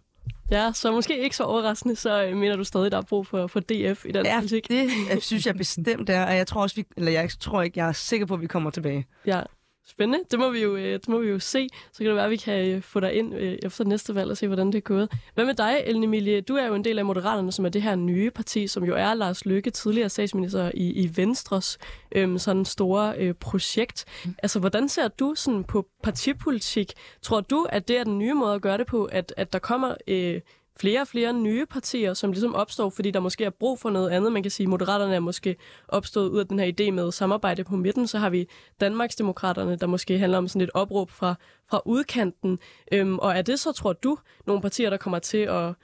Ja, 0.50 0.72
så 0.74 0.92
måske 0.92 1.18
ikke 1.22 1.36
så 1.36 1.44
overraskende, 1.44 1.96
så 1.96 2.24
øh, 2.24 2.36
mener 2.36 2.56
du 2.56 2.64
stadig, 2.64 2.90
der 2.92 2.98
er 2.98 3.02
brug 3.02 3.26
for, 3.26 3.46
for 3.46 3.60
DF 3.60 4.04
i 4.04 4.12
dansk 4.12 4.28
Ja, 4.30 4.38
politik. 4.38 4.68
det 4.68 4.90
jeg 5.10 5.22
synes 5.22 5.46
jeg 5.46 5.54
bestemt 5.54 6.10
er, 6.10 6.26
og 6.26 6.36
jeg 6.36 6.46
tror 6.46 6.62
også, 6.62 6.76
vi, 6.76 6.84
eller 6.96 7.12
jeg 7.12 7.30
tror 7.40 7.62
ikke, 7.62 7.78
jeg 7.80 7.88
er 7.88 7.92
sikker 7.92 8.26
på, 8.26 8.34
at 8.34 8.40
vi 8.40 8.46
kommer 8.46 8.70
tilbage. 8.70 9.06
Ja, 9.26 9.42
spændende. 9.88 10.24
Det 10.30 10.38
må 10.38 10.50
vi 10.50 10.62
jo, 10.62 10.76
øh, 10.76 10.92
det 10.92 11.08
må 11.08 11.18
vi 11.18 11.28
jo 11.28 11.38
se. 11.38 11.68
Så 11.92 11.98
kan 11.98 12.06
det 12.06 12.14
være, 12.14 12.24
at 12.24 12.30
vi 12.30 12.36
kan 12.36 12.68
øh, 12.68 12.82
få 12.82 13.00
dig 13.00 13.14
ind 13.14 13.34
øh, 13.34 13.58
efter 13.62 13.84
næste 13.84 14.14
valg 14.14 14.30
og 14.30 14.36
se, 14.36 14.46
hvordan 14.46 14.66
det 14.66 14.74
er 14.74 14.80
gået. 14.80 15.12
Hvad 15.34 15.44
med 15.44 15.54
dig, 15.54 15.82
Ellen 15.86 16.04
Emilie? 16.04 16.40
Du 16.40 16.56
er 16.56 16.66
jo 16.66 16.74
en 16.74 16.84
del 16.84 16.98
af 16.98 17.04
Moderaterne, 17.04 17.52
som 17.52 17.64
er 17.64 17.68
det 17.68 17.82
her 17.82 17.94
nye 17.94 18.30
parti, 18.30 18.66
som 18.66 18.84
jo 18.84 18.94
er 18.94 19.14
Lars 19.14 19.44
Løkke, 19.44 19.70
tidligere 19.70 20.08
statsminister 20.08 20.70
i, 20.74 20.90
i 20.90 21.10
Venstres 21.16 21.78
øhm, 22.12 22.38
sådan 22.38 22.64
store 22.64 23.14
øh, 23.18 23.34
projekt. 23.34 24.04
Altså, 24.38 24.58
hvordan 24.60 24.88
ser 24.88 25.08
du 25.08 25.34
sådan 25.34 25.64
på 25.64 25.86
partipolitik? 26.02 26.92
Tror 27.22 27.40
du, 27.40 27.66
at 27.68 27.88
det 27.88 27.98
er 27.98 28.04
den 28.04 28.18
nye 28.18 28.34
måde 28.34 28.54
at 28.54 28.62
gøre 28.62 28.78
det 28.78 28.86
på, 28.86 29.04
at, 29.04 29.34
at 29.36 29.52
der 29.52 29.58
kommer... 29.58 29.94
Øh, 30.08 30.40
flere 30.80 31.00
og 31.00 31.08
flere 31.08 31.32
nye 31.32 31.66
partier, 31.66 32.14
som 32.14 32.32
ligesom 32.32 32.54
opstår, 32.54 32.90
fordi 32.90 33.10
der 33.10 33.20
måske 33.20 33.44
er 33.44 33.50
brug 33.50 33.78
for 33.78 33.90
noget 33.90 34.10
andet. 34.10 34.32
Man 34.32 34.42
kan 34.42 34.50
sige, 34.50 34.64
at 34.64 34.68
Moderaterne 34.68 35.14
er 35.14 35.20
måske 35.20 35.56
opstået 35.88 36.28
ud 36.28 36.38
af 36.38 36.46
den 36.46 36.58
her 36.58 36.72
idé 36.80 36.90
med 36.90 37.12
samarbejde 37.12 37.64
på 37.64 37.76
midten. 37.76 38.06
Så 38.06 38.18
har 38.18 38.30
vi 38.30 38.48
Danmarksdemokraterne, 38.80 39.76
der 39.76 39.86
måske 39.86 40.18
handler 40.18 40.38
om 40.38 40.48
sådan 40.48 40.62
et 40.62 40.70
opråb 40.74 41.10
fra, 41.10 41.34
fra 41.70 41.82
udkanten. 41.86 42.58
Øhm, 42.92 43.18
og 43.18 43.36
er 43.36 43.42
det 43.42 43.60
så, 43.60 43.72
tror 43.72 43.92
du, 43.92 44.18
nogle 44.46 44.62
partier, 44.62 44.90
der 44.90 44.96
kommer 44.96 45.18
til 45.18 45.38
at, 45.38 45.74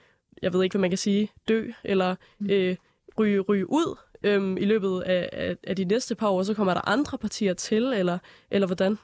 jeg 0.41 0.53
ved 0.53 0.63
ikke, 0.63 0.73
hvad 0.73 0.81
man 0.81 0.91
kan 0.91 0.97
sige, 0.97 1.31
dø 1.47 1.71
eller 1.83 2.15
øh, 2.49 2.75
ryge, 3.19 3.39
ryge 3.39 3.69
ud 3.69 3.97
øhm, 4.23 4.57
i 4.57 4.65
løbet 4.65 5.01
af, 5.01 5.29
af, 5.33 5.55
af 5.63 5.75
de 5.75 5.83
næste 5.83 6.15
par 6.15 6.29
år, 6.29 6.43
så 6.43 6.53
kommer 6.53 6.73
der 6.73 6.89
andre 6.89 7.17
partier 7.17 7.53
til, 7.53 7.83
eller, 7.83 8.17
eller 8.51 8.67
hvordan? 8.67 8.97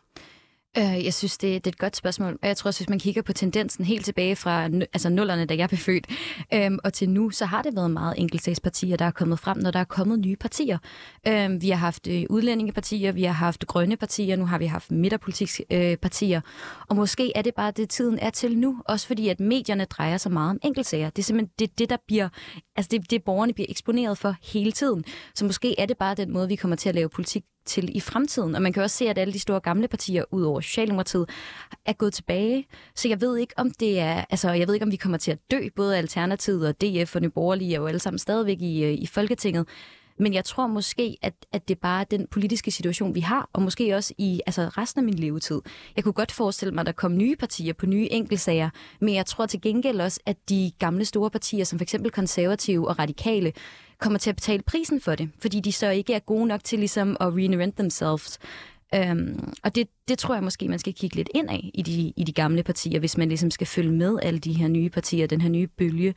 Øh, 0.78 1.06
jeg 1.06 1.14
synes, 1.14 1.38
det, 1.38 1.66
det 1.66 1.72
er 1.72 1.74
et 1.74 1.80
godt 1.80 1.96
spørgsmål. 1.96 2.40
Og 2.42 2.48
jeg 2.48 2.58
tror 2.58 2.68
også, 2.68 2.80
hvis 2.80 2.90
man 2.90 3.00
kigger 3.00 3.22
på 3.22 3.34
tendensen 3.34 3.86
helt 3.86 4.06
tilbage 4.06 4.36
fra 4.36 4.64
altså 4.66 5.10
nullerne, 5.10 5.46
da 5.46 5.56
jeg 5.56 5.70
blev 5.70 5.78
født, 5.78 6.08
øhm, 6.54 6.80
og 6.84 6.94
til 6.94 7.10
nu, 7.10 7.30
så 7.30 7.46
har 7.46 7.62
det 7.62 7.76
været 7.76 7.92
meget 7.92 8.14
enkeltsagspartier, 8.18 8.98
der 8.98 9.06
er 9.06 9.12
kommet 9.12 9.40
frem, 9.40 9.58
når 9.58 9.72
der 9.72 9.80
er 9.80 9.84
kommet 9.84 10.20
nye 10.20 10.36
partier. 10.36 10.78
Øhm, 11.28 11.62
vi 11.62 11.70
har 11.70 11.78
haft 11.78 12.08
øh, 12.08 12.24
udlændingepartier, 12.30 13.12
vi 13.12 13.24
har 13.24 13.34
haft 13.34 13.68
grønne 13.68 13.98
partier, 13.98 14.36
nu 14.36 14.46
har 14.46 14.58
vi 14.58 14.66
haft 14.66 14.92
midterpolitiske 14.92 15.66
øh, 15.72 15.98
partier. 15.98 16.42
Og 16.90 16.96
måske 16.96 17.32
er 17.38 17.42
det 17.42 17.56
bare 17.56 17.72
det, 17.72 17.90
tiden 17.90 18.20
er 18.20 18.30
til 18.30 18.58
nu, 18.58 18.82
også 18.86 19.08
fordi 19.08 19.30
at 19.30 19.40
medierne 19.40 19.86
drejer 19.86 20.18
sig 20.18 20.32
meget 20.32 20.50
om 20.50 20.60
enkeltsager. 20.64 21.10
Det 21.10 21.22
er 21.22 21.24
simpelthen 21.24 21.54
det, 21.60 21.80
det 21.80 21.90
der 21.90 21.98
bliver, 22.08 22.30
altså 22.76 22.90
det, 22.92 23.12
det 23.12 23.24
borgerne 23.24 23.54
bliver 23.54 23.68
eksponeret 23.70 24.18
for 24.18 24.36
hele 24.54 24.72
tiden. 24.72 25.04
Så 25.36 25.46
måske 25.46 25.80
er 25.80 25.86
det 25.86 25.98
bare 25.98 26.16
den 26.16 26.34
måde, 26.34 26.48
vi 26.48 26.56
kommer 26.56 26.76
til 26.76 26.90
at 26.90 26.96
lave 26.96 27.10
politik 27.10 27.44
til 27.66 27.98
i 27.98 28.00
fremtiden. 28.00 28.56
Og 28.56 28.62
man 28.62 28.74
kan 28.74 28.84
også 28.84 28.98
se, 28.98 29.10
at 29.10 29.18
alle 29.18 29.34
de 29.34 29.40
store 29.40 29.60
gamle 29.60 29.88
partier, 29.88 30.24
ud 30.32 30.44
over 30.44 30.62
Socialdemokratiet, 30.62 31.30
er 31.86 31.94
gået 31.94 32.14
tilbage. 32.14 32.68
Så 32.96 33.08
jeg 33.08 33.22
ved 33.22 33.38
ikke, 33.38 33.54
om 33.58 33.72
det 33.72 34.00
er, 34.00 34.26
altså, 34.30 34.52
jeg 34.52 34.68
ved 34.68 34.74
ikke, 34.74 34.86
om 34.86 34.92
vi 34.92 34.96
kommer 34.96 35.18
til 35.18 35.32
at 35.32 35.52
dø. 35.52 35.60
Både 35.76 35.98
Alternativet 35.98 36.68
og 36.68 36.82
DF 36.82 37.16
og 37.16 37.22
Nye 37.22 37.30
Borgerlige 37.30 37.76
er 37.76 37.80
jo 37.80 37.88
alle 37.88 38.00
sammen 38.00 38.20
stadigvæk 38.20 38.62
i, 38.62 38.84
øh, 38.84 38.94
i 38.94 39.06
Folketinget. 39.06 39.68
Men 40.22 40.34
jeg 40.34 40.46
tror 40.46 40.68
måske, 40.68 41.18
at, 41.22 41.34
at 41.52 41.68
det 41.68 41.80
bare 41.80 42.02
er 42.02 42.06
den 42.06 42.28
politiske 42.32 42.72
situation, 42.72 43.16
vi 43.16 43.20
har, 43.20 43.50
og 43.54 43.62
måske 43.62 43.96
også 43.96 44.14
i 44.18 44.42
altså 44.46 44.62
resten 44.62 45.00
af 45.00 45.04
min 45.04 45.14
levetid. 45.14 45.62
Jeg 45.96 46.04
kunne 46.04 46.14
godt 46.14 46.32
forestille 46.32 46.74
mig, 46.74 46.82
at 46.82 46.86
der 46.86 46.92
kom 46.92 47.18
nye 47.18 47.36
partier 47.36 47.74
på 47.74 47.86
nye 47.86 48.08
enkeltsager, 48.12 48.70
men 49.00 49.16
jeg 49.16 49.26
tror 49.26 49.46
til 49.46 49.62
gengæld 49.62 50.02
også, 50.02 50.20
at 50.26 50.38
de 50.50 50.72
gamle 50.80 51.06
store 51.06 51.30
partier, 51.30 51.64
som 51.64 51.80
f.eks. 51.80 51.96
konservative 52.14 52.88
og 52.88 53.00
radikale, 53.00 53.54
kommer 54.02 54.20
til 54.20 54.30
at 54.30 54.36
betale 54.36 54.64
prisen 54.64 55.02
for 55.02 55.16
det, 55.16 55.30
fordi 55.42 55.60
de 55.60 55.72
så 55.72 55.90
ikke 55.90 56.14
er 56.14 56.20
gode 56.20 56.48
nok 56.48 56.64
til 56.64 56.80
ligesom 56.80 57.18
at 57.20 57.36
reinvent 57.36 57.76
themselves. 57.76 58.40
Øhm, 58.96 59.54
og 59.64 59.76
det, 59.76 59.88
det 60.08 60.18
tror 60.18 60.34
jeg 60.36 60.44
måske, 60.44 60.68
man 60.68 60.80
skal 60.80 60.94
kigge 60.94 61.16
lidt 61.16 61.30
ind 61.36 61.50
af 61.50 61.72
i 61.74 61.82
de, 61.82 62.14
i 62.18 62.24
de 62.24 62.34
gamle 62.34 62.64
partier, 62.64 63.00
hvis 63.00 63.18
man 63.18 63.28
ligesom 63.28 63.52
skal 63.52 63.68
følge 63.68 63.92
med 63.92 64.20
alle 64.22 64.40
de 64.40 64.54
her 64.54 64.68
nye 64.68 64.90
partier, 64.90 65.28
den 65.28 65.42
her 65.42 65.50
nye 65.50 65.68
bølge. 65.68 66.14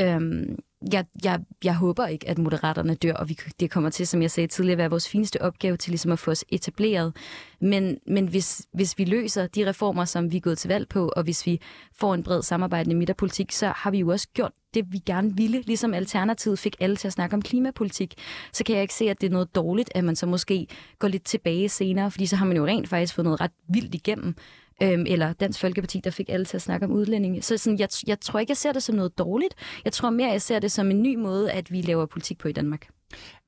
Øhm, 0.00 0.58
jeg, 0.92 1.04
jeg, 1.24 1.40
jeg 1.64 1.74
håber 1.76 2.06
ikke, 2.06 2.28
at 2.28 2.38
moderaterne 2.38 2.94
dør, 2.94 3.12
og 3.12 3.28
vi, 3.28 3.38
det 3.60 3.70
kommer 3.70 3.90
til, 3.90 4.06
som 4.06 4.22
jeg 4.22 4.30
sagde 4.30 4.46
tidligere, 4.46 4.72
at 4.72 4.78
være 4.78 4.90
vores 4.90 5.08
fineste 5.08 5.42
opgave 5.42 5.76
til 5.76 5.90
ligesom 5.90 6.12
at 6.12 6.18
få 6.18 6.30
os 6.30 6.44
etableret. 6.48 7.16
Men, 7.60 7.98
men 8.06 8.26
hvis, 8.26 8.66
hvis 8.74 8.98
vi 8.98 9.04
løser 9.04 9.46
de 9.46 9.68
reformer, 9.68 10.04
som 10.04 10.32
vi 10.32 10.36
er 10.36 10.40
gået 10.40 10.58
til 10.58 10.68
valg 10.68 10.88
på, 10.88 11.12
og 11.16 11.22
hvis 11.22 11.46
vi 11.46 11.60
får 11.98 12.14
en 12.14 12.22
bred 12.22 12.42
samarbejdende 12.42 12.96
midterpolitik, 12.96 13.52
så 13.52 13.72
har 13.76 13.90
vi 13.90 13.98
jo 13.98 14.08
også 14.08 14.28
gjort 14.34 14.52
det, 14.74 14.92
vi 14.92 14.98
gerne 14.98 15.36
ville. 15.36 15.62
Ligesom 15.62 15.94
Alternativet 15.94 16.58
fik 16.58 16.76
alle 16.80 16.96
til 16.96 17.08
at 17.08 17.12
snakke 17.12 17.34
om 17.34 17.42
klimapolitik, 17.42 18.14
så 18.52 18.64
kan 18.64 18.74
jeg 18.74 18.82
ikke 18.82 18.94
se, 18.94 19.10
at 19.10 19.20
det 19.20 19.26
er 19.26 19.30
noget 19.30 19.54
dårligt, 19.54 19.90
at 19.94 20.04
man 20.04 20.16
så 20.16 20.26
måske 20.26 20.66
går 20.98 21.08
lidt 21.08 21.24
tilbage 21.24 21.68
senere, 21.68 22.10
fordi 22.10 22.26
så 22.26 22.36
har 22.36 22.46
man 22.46 22.56
jo 22.56 22.66
rent 22.66 22.88
faktisk 22.88 23.14
fået 23.14 23.24
noget 23.24 23.40
ret 23.40 23.52
vildt 23.68 23.94
igennem 23.94 24.34
øhm, 24.82 25.06
eller 25.08 25.32
Dansk 25.32 25.60
Folkeparti, 25.60 26.00
der 26.04 26.10
fik 26.10 26.28
alle 26.28 26.46
til 26.46 26.56
at 26.56 26.62
snakke 26.62 26.86
om 26.86 26.92
udlændinge. 26.92 27.42
Så 27.42 27.58
sådan, 27.58 27.78
jeg, 27.78 27.88
jeg 28.06 28.20
tror 28.20 28.40
ikke, 28.40 28.50
jeg 28.50 28.56
ser 28.56 28.72
det 28.72 28.82
som 28.82 28.94
noget 28.94 29.18
dårligt. 29.18 29.54
Jeg 29.84 29.92
tror 29.92 30.10
mere, 30.10 30.30
jeg 30.30 30.42
ser 30.42 30.58
det 30.58 30.72
som 30.72 30.90
en 30.90 31.02
ny 31.02 31.14
måde, 31.14 31.52
at 31.52 31.70
vi 31.70 31.80
laver 31.80 32.06
politik 32.06 32.38
på 32.38 32.48
i 32.48 32.52
Danmark. 32.52 32.88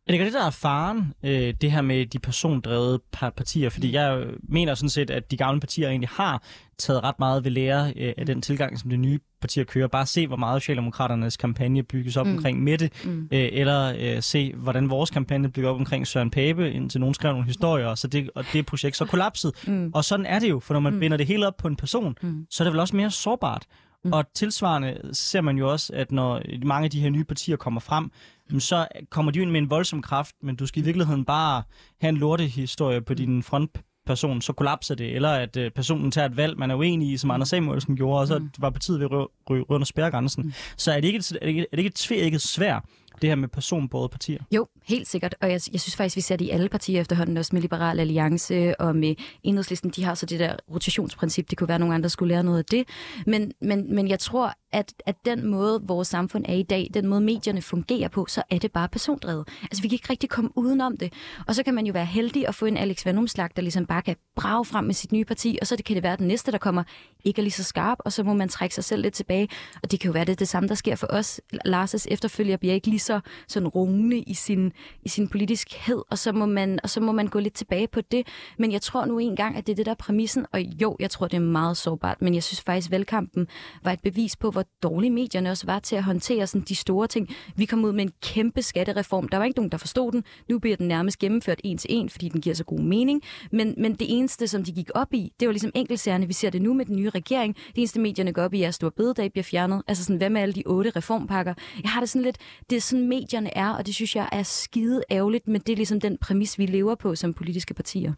Er 0.07 0.13
det 0.13 0.15
ikke 0.15 0.25
det, 0.25 0.33
der 0.33 0.47
er 0.47 0.51
faren, 0.51 1.15
øh, 1.23 1.55
det 1.61 1.73
her 1.73 1.83
med 1.83 2.07
de 2.07 2.19
persondrevede 2.19 3.01
partier? 3.13 3.71
Fordi 3.71 3.93
jeg 3.93 4.27
mener 4.49 4.75
sådan 4.75 4.89
set, 4.89 5.11
at 5.11 5.31
de 5.31 5.37
gamle 5.37 5.61
partier 5.61 5.89
egentlig 5.89 6.09
har 6.13 6.43
taget 6.79 7.05
ret 7.05 7.19
meget 7.19 7.45
ved 7.45 7.51
lære 7.51 7.93
øh, 7.97 8.15
af 8.19 8.27
den 8.27 8.43
tilgang, 8.43 8.79
som 8.79 8.91
de 8.91 8.97
nye 8.97 9.19
partier 9.41 9.65
kører. 9.65 9.89
Bare 9.89 10.07
se, 10.07 10.27
hvor 10.27 10.37
meget 10.37 10.63
Socialdemokraternes 10.63 11.37
kampagne 11.37 11.83
bygges 11.83 12.17
op 12.17 12.27
mm. 12.27 12.37
omkring 12.37 12.63
Mette, 12.63 12.91
mm. 13.05 13.29
øh, 13.33 13.49
eller 13.53 13.95
øh, 13.99 14.23
se, 14.23 14.53
hvordan 14.55 14.91
vores 14.91 15.11
kampagne 15.11 15.51
bygger 15.51 15.71
op 15.71 15.77
omkring 15.77 16.07
Søren 16.07 16.31
Pape, 16.31 16.73
indtil 16.73 17.01
nogen 17.01 17.15
skrev 17.15 17.33
nogle 17.33 17.47
historier, 17.47 17.95
så 17.95 18.09
det, 18.09 18.31
og 18.35 18.45
det 18.53 18.67
projekt 18.67 18.97
så 18.97 19.05
kollapset. 19.05 19.53
Mm. 19.67 19.91
Og 19.95 20.05
sådan 20.05 20.27
er 20.27 20.39
det 20.39 20.51
jo, 20.51 20.61
for 20.61 20.75
når 20.75 20.81
man 20.81 20.93
mm. 20.93 21.01
binder 21.01 21.17
det 21.17 21.27
hele 21.27 21.47
op 21.47 21.57
på 21.57 21.69
en 21.69 21.77
person, 21.77 22.17
mm. 22.23 22.47
så 22.51 22.63
er 22.63 22.65
det 22.65 22.73
vel 22.73 22.81
også 22.81 22.97
mere 22.97 23.11
sårbart. 23.11 23.67
Mm. 24.07 24.13
Og 24.13 24.25
tilsvarende 24.35 25.01
ser 25.13 25.41
man 25.41 25.59
jo 25.59 25.73
også, 25.73 25.93
at 25.95 26.13
når 26.13 26.43
mange 26.65 26.85
af 26.85 26.91
de 26.91 27.01
her 27.01 27.11
nye 27.11 27.25
partier 27.25 27.57
kommer 27.57 27.81
frem, 27.81 28.11
så 28.59 28.87
kommer 29.11 29.33
de 29.33 29.41
ind 29.41 29.51
med 29.51 29.61
en 29.61 29.71
voldsom 29.71 30.03
kraft, 30.03 30.35
men 30.43 30.57
du 30.57 30.67
skal 30.67 30.83
i 30.83 30.85
virkeligheden 30.85 31.25
bare 31.25 31.63
have 32.01 32.09
en 32.09 32.17
lortehistorie 32.17 33.01
på 33.01 33.15
din 33.15 33.43
frontperson, 33.43 34.41
så 34.41 34.53
kollapser 34.53 34.95
det, 34.95 35.15
eller 35.15 35.31
at 35.31 35.57
øh, 35.57 35.71
personen 35.71 36.11
tager 36.11 36.29
et 36.29 36.37
valg, 36.37 36.59
man 36.59 36.71
er 36.71 36.75
uenig 36.75 37.11
i, 37.11 37.17
som 37.17 37.31
Anders 37.31 37.49
Samuelsen 37.49 37.97
gjorde, 37.97 38.21
og 38.21 38.27
så 38.27 38.39
mm. 38.39 38.51
var 38.59 38.71
partiet 38.71 39.01
ved 39.01 39.07
at 39.13 39.27
ryge 39.51 39.71
under 39.71 39.85
spærregrænsen. 39.85 40.45
Mm. 40.45 40.53
Så 40.77 40.93
er 40.93 41.01
det 41.01 41.09
ikke, 41.09 41.17
er 41.17 41.39
det 41.39 41.49
ikke, 41.49 41.61
er 41.61 41.67
det 41.71 41.79
ikke 41.79 41.89
et 41.89 41.95
tvækket 41.95 42.43
svær, 42.43 42.81
det 43.23 43.31
her 43.31 43.35
med 43.35 43.49
personbåde 43.49 44.09
partier? 44.09 44.43
Jo, 44.55 44.67
helt 44.89 45.09
sikkert. 45.09 45.35
Og 45.41 45.51
jeg, 45.51 45.61
jeg 45.73 45.81
synes 45.81 45.97
faktisk, 45.97 46.17
vi 46.17 46.21
ser 46.21 46.37
det 46.37 46.45
i 46.45 46.51
alle 46.51 46.69
partier 46.69 47.01
efterhånden, 47.01 47.37
også 47.37 47.51
med 47.53 47.63
Liberal 47.63 48.01
Alliance 48.01 48.81
og 48.81 48.97
med 48.97 49.15
Enhedslisten. 49.43 49.91
De 49.91 50.05
har 50.05 50.15
så 50.15 50.27
det 50.27 50.41
der 50.41 50.57
rotationsprincip. 50.71 51.51
Det 51.51 51.59
kunne 51.59 51.69
være, 51.69 51.75
at 51.75 51.81
nogle 51.81 51.95
andre 51.95 52.09
skulle 52.09 52.35
lære 52.35 52.45
noget 52.45 52.59
af 52.59 52.65
det. 52.65 52.89
Men, 53.27 53.53
men, 53.61 53.95
men 53.95 54.09
jeg 54.09 54.19
tror, 54.19 54.55
at, 54.73 54.95
at 55.07 55.17
den 55.25 55.47
måde, 55.47 55.83
vores 55.83 56.09
samfund 56.09 56.45
er 56.49 56.55
i 56.55 56.63
dag, 56.63 56.91
den 56.95 57.07
måde 57.07 57.21
medierne 57.21 57.63
fungerer 57.63 58.09
på, 58.09 58.27
så 58.29 58.43
er 58.51 58.59
det 58.59 58.73
bare 58.73 58.89
persondrevet. 58.89 59.49
Altså, 59.63 59.83
vi 59.83 59.89
kan 59.89 59.95
ikke 59.95 60.11
rigtig 60.11 60.31
komme 60.31 60.51
udenom 60.55 60.97
det. 60.97 61.13
Og 61.47 61.55
så 61.55 61.63
kan 61.63 61.75
man 61.75 61.87
jo 61.87 61.93
være 61.93 62.05
heldig 62.05 62.49
at 62.49 62.55
få 62.55 62.67
en 62.67 62.77
Alex 62.77 63.07
Vanumslag, 63.07 63.49
der 63.57 63.63
ligesom 63.63 63.87
bare 63.87 64.03
kan 64.03 64.17
brage 64.37 64.65
frem 64.65 64.85
med 64.85 64.95
sit 64.95 65.13
nye 65.13 65.25
parti, 65.25 65.59
og 65.61 65.67
så 65.67 65.77
det 65.77 65.85
kan 65.85 65.95
det 65.95 66.03
være, 66.03 66.13
at 66.13 66.19
den 66.19 66.29
næste, 66.29 66.53
der 66.53 66.59
kommer, 66.59 66.83
ikke 67.25 67.39
er 67.39 67.43
lige 67.43 67.53
så 67.53 67.65
skarp, 67.65 67.99
og 68.01 68.13
så 68.13 68.23
må 68.23 68.35
man 68.35 68.49
trække 68.49 68.75
sig 68.75 68.85
selv 68.85 69.03
lidt 69.03 69.15
tilbage. 69.15 69.49
Og 69.83 69.91
det 69.91 70.01
kan 70.01 70.09
jo 70.09 70.13
være, 70.13 70.25
det 70.25 70.39
det 70.39 70.49
samme, 70.49 70.69
der 70.69 70.75
sker 70.75 70.97
for 70.97 71.07
os. 71.11 71.41
Lars' 71.67 72.07
efterfølger 72.09 72.57
bliver 72.57 72.75
ikke 72.75 72.87
lige 72.87 73.01
så 73.01 73.21
sådan 73.49 73.69
rungende 73.69 74.19
i 74.19 74.35
sin, 74.35 74.73
i 75.05 75.09
sin 75.09 75.31
hed, 75.77 76.03
og 76.11 76.19
så, 76.19 76.33
må 76.33 76.47
man, 76.47 76.79
og 76.83 76.91
så 76.91 77.01
må 77.01 77.13
man 77.13 77.27
gå 77.27 77.39
lidt 77.39 77.55
tilbage 77.55 77.89
på 77.89 78.01
det. 78.01 78.27
Men 78.59 78.73
jeg 78.73 78.83
tror 78.83 79.05
nu 79.05 79.19
engang, 79.19 79.57
at 79.57 79.67
det 79.67 79.73
er 79.73 79.77
det, 79.77 79.87
der 79.87 79.93
er 79.93 79.97
præmissen, 79.97 80.47
og 80.53 80.61
jo, 80.61 80.97
jeg 81.01 81.11
tror, 81.11 81.29
det 81.29 81.37
er 81.37 81.41
meget 81.41 81.77
sårbart, 81.77 82.23
men 82.23 82.35
jeg 82.35 82.43
synes 82.43 82.61
faktisk, 82.61 82.89
at 82.89 82.91
valgkampen 82.91 83.47
var 83.85 83.93
et 83.93 84.01
bevis 84.03 84.37
på, 84.37 84.51
hvor 84.51 84.65
dårlige 84.83 85.11
medierne 85.11 85.51
også 85.51 85.67
var 85.67 85.79
til 85.79 85.97
at 85.97 86.03
håndtere 86.03 86.47
sådan 86.47 86.65
de 86.69 86.75
store 86.75 87.07
ting. 87.07 87.29
Vi 87.57 87.65
kom 87.65 87.85
ud 87.85 87.93
med 87.93 88.05
en 88.05 88.13
kæmpe 88.23 88.63
skattereform. 88.63 89.29
Der 89.29 89.39
var 89.39 89.45
ikke 89.45 89.59
nogen, 89.59 89.73
der 89.73 89.79
forstod 89.79 90.13
den. 90.13 90.25
Nu 90.49 90.59
bliver 90.59 90.77
den 90.77 90.89
nærmest 90.89 91.19
gennemført 91.19 91.61
en 91.65 91.79
til 91.79 91.95
en, 91.95 92.09
fordi 92.09 92.29
den 92.29 92.41
giver 92.41 92.55
så 92.55 92.65
god 92.65 92.81
mening. 92.81 93.23
Men, 93.53 93.75
men 93.79 93.95
det 93.95 94.07
eneste, 94.19 94.49
som 94.49 94.65
de 94.65 94.73
gik 94.73 94.91
op 94.95 95.15
i, 95.15 95.33
det 95.41 95.49
var 95.49 95.53
ligesom 95.53 95.71
enkeltsagerne. 95.75 96.27
Vi 96.27 96.33
ser 96.33 96.51
det 96.51 96.63
nu 96.63 96.75
med 96.75 96.85
den 96.85 96.97
nye 96.97 97.11
regering. 97.11 97.55
Det 97.55 97.79
eneste, 97.79 98.01
medierne 98.01 98.33
går 98.33 98.43
op 98.43 98.55
i, 98.55 98.63
er, 98.63 98.69
at 98.69 98.75
Stor 98.75 98.91
Bededag 98.91 99.33
bliver 99.33 99.45
fjernet. 99.45 99.83
Altså 99.89 100.05
sådan, 100.05 100.17
hvad 100.17 100.31
med 100.31 100.41
alle 100.41 100.55
de 100.55 100.63
otte 100.67 100.91
reformpakker? 100.91 101.55
Jeg 101.83 101.91
har 101.91 102.01
det 102.01 102.09
sådan 102.09 102.23
lidt, 102.23 102.39
det 102.71 102.77
er 102.77 102.81
sådan 102.81 103.09
medierne 103.09 103.57
er, 103.57 103.71
og 103.71 103.87
det 103.87 103.95
synes 103.95 104.17
jeg 104.17 104.29
er 104.33 104.43
skide 104.67 105.03
ærgerligt, 105.11 105.49
men 105.49 105.61
det 105.61 105.73
er 105.73 105.77
ligesom 105.77 106.01
den 106.01 106.19
præmis, 106.19 106.59
vi 106.59 106.67
lever 106.67 106.95
på 106.95 107.15
som 107.15 107.35
politiske 107.35 107.75
partier. 107.75 108.13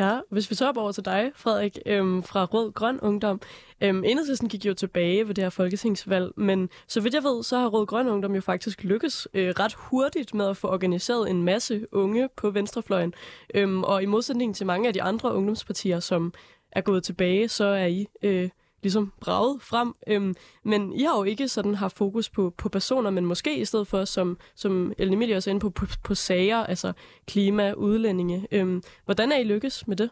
Ja, 0.00 0.20
hvis 0.30 0.50
vi 0.50 0.54
så 0.54 0.68
op 0.68 0.76
over 0.76 0.92
til 0.92 1.04
dig, 1.04 1.30
Frederik, 1.34 1.78
øhm, 1.86 2.22
fra 2.22 2.44
Rød 2.44 2.72
Grøn 2.72 3.00
Ungdom. 3.00 3.40
Øhm, 3.80 4.04
Enhedslisten 4.04 4.48
gik 4.48 4.66
jo 4.66 4.74
tilbage 4.74 5.28
ved 5.28 5.34
det 5.34 5.44
her 5.44 5.50
folketingsvalg, 5.50 6.32
men 6.36 6.68
så 6.88 7.00
vidt 7.00 7.14
jeg 7.14 7.22
ved, 7.24 7.42
så 7.42 7.58
har 7.58 7.68
Rød 7.68 7.86
Grøn 7.86 8.08
Ungdom 8.08 8.34
jo 8.34 8.40
faktisk 8.40 8.84
lykkes 8.84 9.28
øh, 9.34 9.48
ret 9.48 9.74
hurtigt 9.74 10.34
med 10.34 10.48
at 10.48 10.56
få 10.56 10.68
organiseret 10.68 11.30
en 11.30 11.42
masse 11.42 11.86
unge 11.92 12.28
på 12.36 12.50
venstrefløjen. 12.50 13.14
Øhm, 13.54 13.82
og 13.84 14.02
i 14.02 14.06
modsætning 14.06 14.56
til 14.56 14.66
mange 14.66 14.88
af 14.88 14.94
de 14.94 15.02
andre 15.02 15.34
ungdomspartier, 15.34 16.00
som 16.00 16.32
er 16.72 16.80
gået 16.80 17.04
tilbage, 17.04 17.48
så 17.48 17.64
er 17.64 17.86
I 17.86 18.06
øh, 18.22 18.48
ligesom 18.82 19.12
braget 19.20 19.62
frem. 19.62 19.94
Øhm, 20.06 20.34
men 20.62 20.92
I 20.92 21.02
har 21.02 21.16
jo 21.16 21.24
ikke 21.24 21.48
sådan 21.48 21.74
haft 21.74 21.96
fokus 21.96 22.28
på, 22.28 22.54
på 22.56 22.68
personer, 22.68 23.10
men 23.10 23.26
måske 23.26 23.58
i 23.58 23.64
stedet 23.64 23.88
for, 23.88 24.04
som, 24.04 24.38
som 24.54 24.92
Ellen 24.98 25.14
Emilie 25.14 25.36
også 25.36 25.50
er 25.50 25.52
inde 25.52 25.60
på, 25.60 25.70
på, 25.70 25.86
på 26.04 26.14
sager, 26.14 26.58
altså 26.58 26.92
klima, 27.26 27.72
udlændinge. 27.72 28.46
Øhm, 28.52 28.82
hvordan 29.04 29.32
er 29.32 29.36
I 29.36 29.44
lykkes 29.44 29.86
med 29.86 29.96
det? 29.96 30.10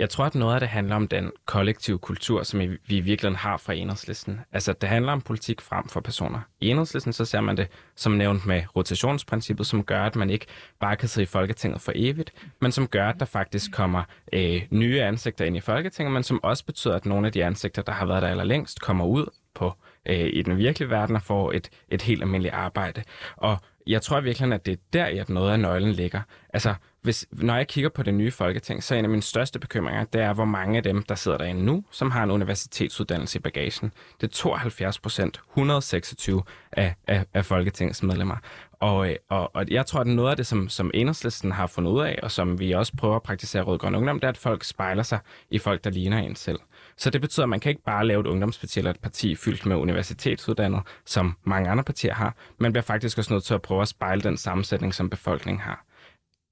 Jeg 0.00 0.10
tror, 0.10 0.24
at 0.24 0.34
noget 0.34 0.54
af 0.54 0.60
det 0.60 0.68
handler 0.68 0.96
om 0.96 1.08
den 1.08 1.32
kollektive 1.46 1.98
kultur, 1.98 2.42
som 2.42 2.60
vi 2.60 2.78
i 2.88 3.00
virkeligheden 3.00 3.36
har 3.36 3.56
fra 3.56 3.72
enhedslisten. 3.72 4.40
Altså, 4.52 4.72
det 4.72 4.88
handler 4.88 5.12
om 5.12 5.20
politik 5.20 5.60
frem 5.60 5.88
for 5.88 6.00
personer. 6.00 6.40
I 6.60 6.68
enhedslisten 6.68 7.12
så 7.12 7.24
ser 7.24 7.40
man 7.40 7.56
det, 7.56 7.68
som 7.96 8.12
nævnt 8.12 8.46
med 8.46 8.62
rotationsprincippet, 8.76 9.66
som 9.66 9.84
gør, 9.84 10.02
at 10.02 10.16
man 10.16 10.30
ikke 10.30 10.46
bare 10.80 10.96
kan 10.96 11.08
sidde 11.08 11.22
i 11.22 11.26
Folketinget 11.26 11.80
for 11.80 11.92
evigt, 11.94 12.32
men 12.60 12.72
som 12.72 12.86
gør, 12.86 13.08
at 13.08 13.20
der 13.20 13.26
faktisk 13.26 13.72
kommer 13.72 14.02
øh, 14.32 14.62
nye 14.70 15.02
ansigter 15.02 15.44
ind 15.44 15.56
i 15.56 15.60
Folketinget, 15.60 16.12
men 16.12 16.22
som 16.22 16.44
også 16.44 16.64
betyder, 16.64 16.94
at 16.94 17.06
nogle 17.06 17.26
af 17.26 17.32
de 17.32 17.44
ansigter, 17.44 17.82
der 17.82 17.92
har 17.92 18.06
været 18.06 18.22
der 18.22 18.28
allerlængst, 18.28 18.80
kommer 18.80 19.04
ud 19.04 19.26
på 19.54 19.72
øh, 20.06 20.30
i 20.32 20.42
den 20.42 20.56
virkelige 20.56 20.90
verden 20.90 21.16
og 21.16 21.22
får 21.22 21.52
et, 21.52 21.70
et 21.88 22.02
helt 22.02 22.22
almindeligt 22.22 22.54
arbejde. 22.54 23.02
Og 23.36 23.58
jeg 23.86 24.02
tror 24.02 24.20
virkelig, 24.20 24.52
at 24.52 24.66
det 24.66 24.72
er 24.72 24.82
der, 24.92 25.20
at 25.20 25.28
noget 25.28 25.52
af 25.52 25.60
nøglen 25.60 25.92
ligger. 25.92 26.20
Altså, 26.52 26.74
hvis, 27.02 27.26
når 27.32 27.56
jeg 27.56 27.68
kigger 27.68 27.90
på 27.90 28.02
det 28.02 28.14
nye 28.14 28.30
folketing, 28.30 28.82
så 28.82 28.94
er 28.94 28.98
en 28.98 29.04
af 29.04 29.10
mine 29.10 29.22
største 29.22 29.58
bekymringer, 29.58 30.04
det 30.04 30.20
er, 30.20 30.32
hvor 30.32 30.44
mange 30.44 30.76
af 30.76 30.82
dem, 30.82 31.02
der 31.02 31.14
sidder 31.14 31.38
derinde 31.38 31.64
nu, 31.64 31.84
som 31.90 32.10
har 32.10 32.24
en 32.24 32.30
universitetsuddannelse 32.30 33.38
i 33.38 33.42
bagagen. 33.42 33.92
Det 34.20 34.26
er 34.26 34.30
72 34.30 34.98
procent, 34.98 35.40
126 35.50 36.42
af, 36.72 36.94
af, 37.06 37.24
af 37.34 37.44
Folketingets 37.44 38.02
medlemmer. 38.02 38.36
Og, 38.72 39.10
øh, 39.10 39.16
og, 39.28 39.56
og 39.56 39.64
jeg 39.70 39.86
tror, 39.86 40.00
at 40.00 40.06
noget 40.06 40.30
af 40.30 40.36
det, 40.36 40.46
som, 40.46 40.68
som 40.68 40.90
enhedslisten 40.94 41.52
har 41.52 41.66
fundet 41.66 41.90
ud 41.90 42.00
af, 42.00 42.18
og 42.22 42.30
som 42.30 42.60
vi 42.60 42.72
også 42.72 42.92
prøver 42.96 43.16
at 43.16 43.22
praktisere 43.22 43.62
Rød 43.62 43.78
Grøn 43.78 43.94
Ungdom, 43.94 44.20
det 44.20 44.24
er, 44.24 44.28
at 44.28 44.36
folk 44.36 44.64
spejler 44.64 45.02
sig 45.02 45.18
i 45.50 45.58
folk, 45.58 45.84
der 45.84 45.90
ligner 45.90 46.18
en 46.18 46.36
selv. 46.36 46.58
Så 46.96 47.10
det 47.10 47.20
betyder, 47.20 47.42
at 47.42 47.48
man 47.48 47.60
kan 47.60 47.70
ikke 47.70 47.84
bare 47.84 48.06
lave 48.06 48.20
et 48.20 48.26
ungdomsparti 48.26 48.78
eller 48.78 48.90
et 48.90 49.00
parti 49.00 49.34
fyldt 49.34 49.66
med 49.66 49.76
universitetsuddannede, 49.76 50.82
som 51.06 51.36
mange 51.44 51.70
andre 51.70 51.84
partier 51.84 52.14
har. 52.14 52.34
Man 52.58 52.72
bliver 52.72 52.82
faktisk 52.82 53.18
også 53.18 53.32
nødt 53.32 53.44
til 53.44 53.54
at 53.54 53.62
prøve 53.62 53.82
at 53.82 53.88
spejle 53.88 54.22
den 54.22 54.36
sammensætning, 54.36 54.94
som 54.94 55.10
befolkningen 55.10 55.60
har. 55.60 55.84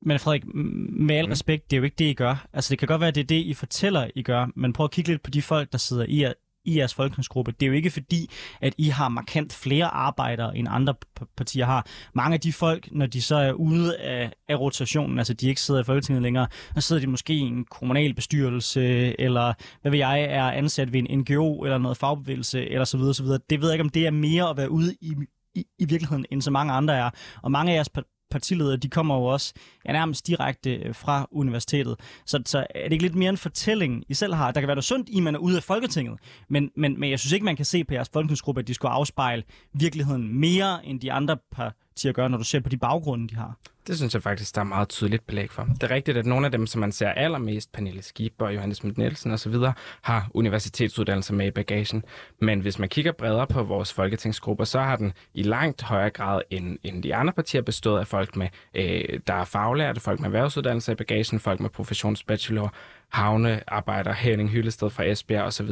Men 0.03 0.19
Frederik, 0.19 0.45
med 0.55 1.17
al 1.17 1.27
mm. 1.27 1.31
respekt, 1.31 1.71
det 1.71 1.77
er 1.77 1.79
jo 1.79 1.85
ikke 1.85 1.97
det, 1.99 2.05
I 2.05 2.15
gør. 2.15 2.47
Altså, 2.53 2.71
det 2.71 2.79
kan 2.79 2.89
godt 2.89 3.01
være, 3.01 3.11
det 3.11 3.21
er 3.21 3.25
det, 3.25 3.45
I 3.45 3.55
fortæller, 3.55 4.11
I 4.15 4.23
gør, 4.23 4.47
men 4.57 4.73
prøv 4.73 4.85
at 4.85 4.91
kigge 4.91 5.11
lidt 5.11 5.23
på 5.23 5.31
de 5.31 5.43
folk, 5.43 5.73
der 5.73 5.79
sidder 5.79 6.05
i, 6.09 6.27
i 6.65 6.79
jeres 6.79 6.95
folketingsgruppe. 6.95 7.53
Det 7.53 7.63
er 7.63 7.67
jo 7.67 7.73
ikke 7.73 7.91
fordi, 7.91 8.31
at 8.61 8.75
I 8.79 8.89
har 8.89 9.09
markant 9.09 9.53
flere 9.53 9.87
arbejdere, 9.87 10.57
end 10.57 10.69
andre 10.71 10.95
partier 11.37 11.65
har. 11.65 11.87
Mange 12.15 12.35
af 12.35 12.41
de 12.41 12.53
folk, 12.53 12.89
når 12.93 13.07
de 13.07 13.23
så 13.23 13.37
er 13.37 13.53
ude 13.53 13.97
af, 13.97 14.33
af 14.49 14.61
rotationen, 14.61 15.19
altså 15.19 15.35
de 15.35 15.49
ikke 15.49 15.61
sidder 15.61 15.81
i 15.81 15.85
Folketinget 15.85 16.23
længere, 16.23 16.47
så 16.75 16.81
sidder 16.81 17.01
de 17.01 17.07
måske 17.07 17.35
i 17.35 17.39
en 17.41 17.65
kommunal 17.65 18.15
bestyrelse, 18.15 18.83
eller 19.21 19.53
hvad 19.83 19.91
ved 19.91 19.99
jeg, 19.99 20.23
er 20.23 20.51
ansat 20.51 20.93
ved 20.93 21.03
en 21.09 21.19
NGO, 21.19 21.65
eller 21.65 21.79
noget 21.79 21.97
fagbevægelse, 21.97 22.69
eller 22.71 22.85
så 22.85 22.97
videre, 22.97 23.15
så 23.15 23.23
videre. 23.23 23.41
Det 23.51 23.61
ved 23.61 23.69
jeg 23.69 23.75
ikke, 23.75 23.85
om 23.85 23.91
det 23.91 24.07
er 24.07 24.11
mere 24.11 24.51
at 24.51 24.57
være 24.57 24.71
ude 24.71 24.95
i, 25.01 25.15
i, 25.55 25.65
i 25.79 25.85
virkeligheden, 25.85 26.27
end 26.31 26.43
så 26.43 26.51
mange 26.51 26.73
andre 26.73 26.97
er. 26.97 27.11
Og 27.43 27.51
mange 27.51 27.73
af 27.73 27.77
jeres 27.77 27.91
partiledere, 28.31 28.77
de 28.77 28.89
kommer 28.89 29.15
jo 29.17 29.25
også 29.25 29.55
ja, 29.87 29.93
nærmest 29.93 30.27
direkte 30.27 30.75
øh, 30.75 30.95
fra 30.95 31.29
universitetet. 31.31 31.97
Så, 32.27 32.43
så 32.47 32.67
er 32.75 32.85
det 32.85 32.93
ikke 32.93 33.05
lidt 33.05 33.15
mere 33.15 33.31
en 33.31 33.37
fortælling, 33.37 34.05
I 34.09 34.15
selv 34.15 34.35
har? 34.35 34.51
Der 34.51 34.61
kan 34.61 34.69
være 34.69 34.77
noget 34.77 34.85
sundt 34.85 35.09
i, 35.09 35.17
at 35.17 35.23
man 35.23 35.35
er 35.35 35.39
ude 35.39 35.57
af 35.57 35.63
Folketinget, 35.63 36.19
men, 36.49 36.71
men, 36.77 37.01
men 37.01 37.11
jeg 37.11 37.19
synes 37.19 37.33
ikke, 37.33 37.45
man 37.45 37.57
kan 37.57 37.65
se 37.65 37.85
på 37.85 37.95
jeres 37.95 38.11
folketingsgruppe, 38.13 38.61
at 38.61 38.69
de 38.69 38.75
skulle 38.75 38.93
afspejle 38.93 39.43
virkeligheden 39.73 40.41
mere, 40.41 40.87
end 40.87 41.01
de 41.01 41.13
andre 41.13 41.37
partier 41.53 41.88
til 41.99 42.09
at 42.09 42.15
gøre, 42.15 42.31
når 42.31 42.39
du 42.39 42.45
ser 42.45 42.61
på 42.61 42.69
de 42.69 42.77
baggrunde, 42.77 43.29
de 43.29 43.37
har. 43.37 43.55
Det 43.89 43.97
synes 43.97 44.15
jeg 44.15 44.23
faktisk, 44.23 44.55
der 44.55 44.61
er 44.61 44.65
meget 44.65 44.89
tydeligt 44.89 45.27
belæg 45.27 45.51
for. 45.51 45.65
Det 45.65 45.83
er 45.83 45.91
rigtigt, 45.91 46.17
at 46.17 46.27
nogle 46.27 46.47
af 46.47 46.53
dem, 46.53 46.67
som 46.67 46.81
man 46.81 46.93
ser 46.93 47.09
allermest, 47.09 47.73
Pernille 47.73 48.03
Skibber, 48.03 48.51
Johannes 48.51 48.77
Schmidt 48.77 48.99
Nielsen 48.99 49.33
osv., 49.33 49.55
har 50.03 50.31
universitetsuddannelser 50.35 51.35
med 51.35 51.47
i 51.47 51.51
bagagen. 51.51 52.05
Men 52.41 52.61
hvis 52.61 52.79
man 52.79 52.89
kigger 52.89 53.13
bredere 53.13 53.47
på 53.47 53.63
vores 53.63 53.93
folketingsgrupper, 53.93 54.65
så 54.65 54.81
har 54.81 54.97
den 54.97 55.13
i 55.35 55.43
langt 55.43 55.83
højere 55.83 56.11
grad 56.11 56.43
end, 56.51 56.79
end 56.83 57.03
de 57.03 57.15
andre 57.15 57.33
partier 57.33 57.63
bestået 57.63 58.01
af 58.01 58.07
folk 58.07 58.37
med, 58.37 58.49
øh, 58.75 59.21
der 59.27 59.35
er 59.35 59.45
faglærte, 59.45 60.01
folk 60.01 60.21
med 60.21 60.27
erhvervsuddannelser 60.27 60.93
i 60.93 60.97
bagagen, 60.97 61.41
folk 61.41 61.61
med 61.61 61.71
professionsbachelor, 61.71 62.75
havnearbejder, 63.09 64.13
Henning 64.13 64.51
Hyllested 64.51 64.91
fra 64.91 65.05
Esbjerg 65.05 65.45
osv. 65.45 65.71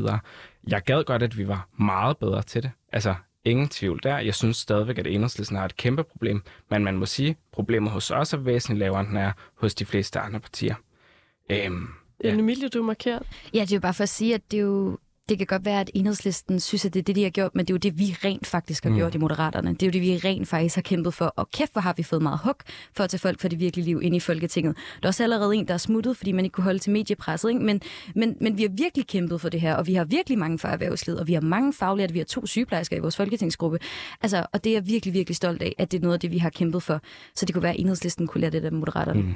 Jeg 0.68 0.82
gad 0.82 1.04
godt, 1.04 1.22
at 1.22 1.38
vi 1.38 1.48
var 1.48 1.68
meget 1.78 2.16
bedre 2.16 2.42
til 2.42 2.62
det. 2.62 2.70
Altså, 2.92 3.14
ingen 3.46 3.68
tvivl 3.68 4.00
der. 4.02 4.18
Jeg 4.18 4.34
synes 4.34 4.56
stadigvæk, 4.56 4.98
at 4.98 5.06
enhedslisten 5.06 5.56
har 5.56 5.64
et 5.64 5.76
kæmpe 5.76 6.04
problem, 6.04 6.42
men 6.70 6.84
man 6.84 6.96
må 6.96 7.06
sige, 7.06 7.30
at 7.30 7.36
problemet 7.52 7.90
hos 7.90 8.10
os 8.10 8.32
er 8.32 8.36
væsentligt 8.36 8.78
lavere, 8.78 9.00
end 9.00 9.08
den 9.08 9.16
er 9.16 9.32
hos 9.54 9.74
de 9.74 9.84
fleste 9.84 10.20
andre 10.20 10.40
partier. 10.40 10.74
Øhm, 11.50 11.88
ja. 12.24 12.34
Emilie, 12.34 12.68
du 12.68 12.78
er 12.78 12.82
markeret. 12.82 13.22
Ja, 13.54 13.60
det 13.60 13.72
er 13.72 13.76
jo 13.76 13.80
bare 13.80 13.94
for 13.94 14.02
at 14.02 14.08
sige, 14.08 14.34
at 14.34 14.50
det 14.50 14.56
er 14.56 14.62
jo 14.62 14.98
det 15.28 15.38
kan 15.38 15.46
godt 15.46 15.64
være, 15.64 15.80
at 15.80 15.90
enhedslisten 15.94 16.60
synes, 16.60 16.84
at 16.84 16.94
det 16.94 17.00
er 17.00 17.04
det, 17.04 17.16
de 17.16 17.22
har 17.22 17.30
gjort, 17.30 17.54
men 17.54 17.66
det 17.66 17.70
er 17.70 17.74
jo 17.74 17.78
det, 17.78 17.98
vi 17.98 18.16
rent 18.24 18.46
faktisk 18.46 18.84
har 18.84 18.90
mm. 18.90 18.96
gjort 18.96 19.14
i 19.14 19.18
Moderaterne. 19.18 19.70
Det 19.70 19.82
er 19.82 19.86
jo 19.86 19.90
det, 19.90 20.00
vi 20.00 20.20
rent 20.24 20.48
faktisk 20.48 20.74
har 20.74 20.82
kæmpet 20.82 21.14
for. 21.14 21.24
Og 21.24 21.50
kæft, 21.50 21.72
hvor 21.72 21.80
har 21.80 21.94
vi 21.96 22.02
fået 22.02 22.22
meget 22.22 22.38
hug 22.44 22.54
for 22.96 23.04
at 23.04 23.10
tage 23.10 23.18
folk 23.18 23.40
for 23.40 23.48
det 23.48 23.60
virkelige 23.60 23.84
liv 23.84 24.00
ind 24.02 24.16
i 24.16 24.20
Folketinget. 24.20 24.76
Der 24.76 25.06
er 25.06 25.08
også 25.08 25.22
allerede 25.22 25.56
en, 25.56 25.68
der 25.68 25.74
er 25.74 25.78
smuttet, 25.78 26.16
fordi 26.16 26.32
man 26.32 26.44
ikke 26.44 26.54
kunne 26.54 26.64
holde 26.64 26.78
til 26.78 26.92
mediepresset. 26.92 27.48
Ikke? 27.48 27.60
Men, 27.60 27.80
men, 28.14 28.36
men 28.40 28.58
vi 28.58 28.62
har 28.62 28.68
virkelig 28.68 29.06
kæmpet 29.06 29.40
for 29.40 29.48
det 29.48 29.60
her, 29.60 29.74
og 29.74 29.86
vi 29.86 29.94
har 29.94 30.04
virkelig 30.04 30.38
mange 30.38 30.58
fra 30.58 30.72
erhvervslivet, 30.72 31.20
og 31.20 31.26
vi 31.26 31.32
har 31.32 31.40
mange 31.40 31.72
faglærte. 31.72 32.12
Vi 32.12 32.18
har 32.18 32.24
to 32.24 32.46
sygeplejersker 32.46 32.96
i 32.96 33.00
vores 33.00 33.16
folketingsgruppe. 33.16 33.78
Altså, 34.22 34.46
og 34.52 34.64
det 34.64 34.70
er 34.70 34.74
jeg 34.74 34.86
virkelig, 34.86 35.14
virkelig 35.14 35.36
stolt 35.36 35.62
af, 35.62 35.74
at 35.78 35.92
det 35.92 35.98
er 35.98 36.02
noget 36.02 36.14
af 36.14 36.20
det, 36.20 36.30
vi 36.30 36.38
har 36.38 36.50
kæmpet 36.50 36.82
for. 36.82 37.00
Så 37.34 37.46
det 37.46 37.54
kunne 37.54 37.62
være, 37.62 37.72
at 37.72 37.80
enhedslisten 37.80 38.26
kunne 38.26 38.40
lære 38.40 38.50
det 38.50 38.64
af 38.64 38.72
Moderaterne. 38.72 39.22
Mm. 39.22 39.34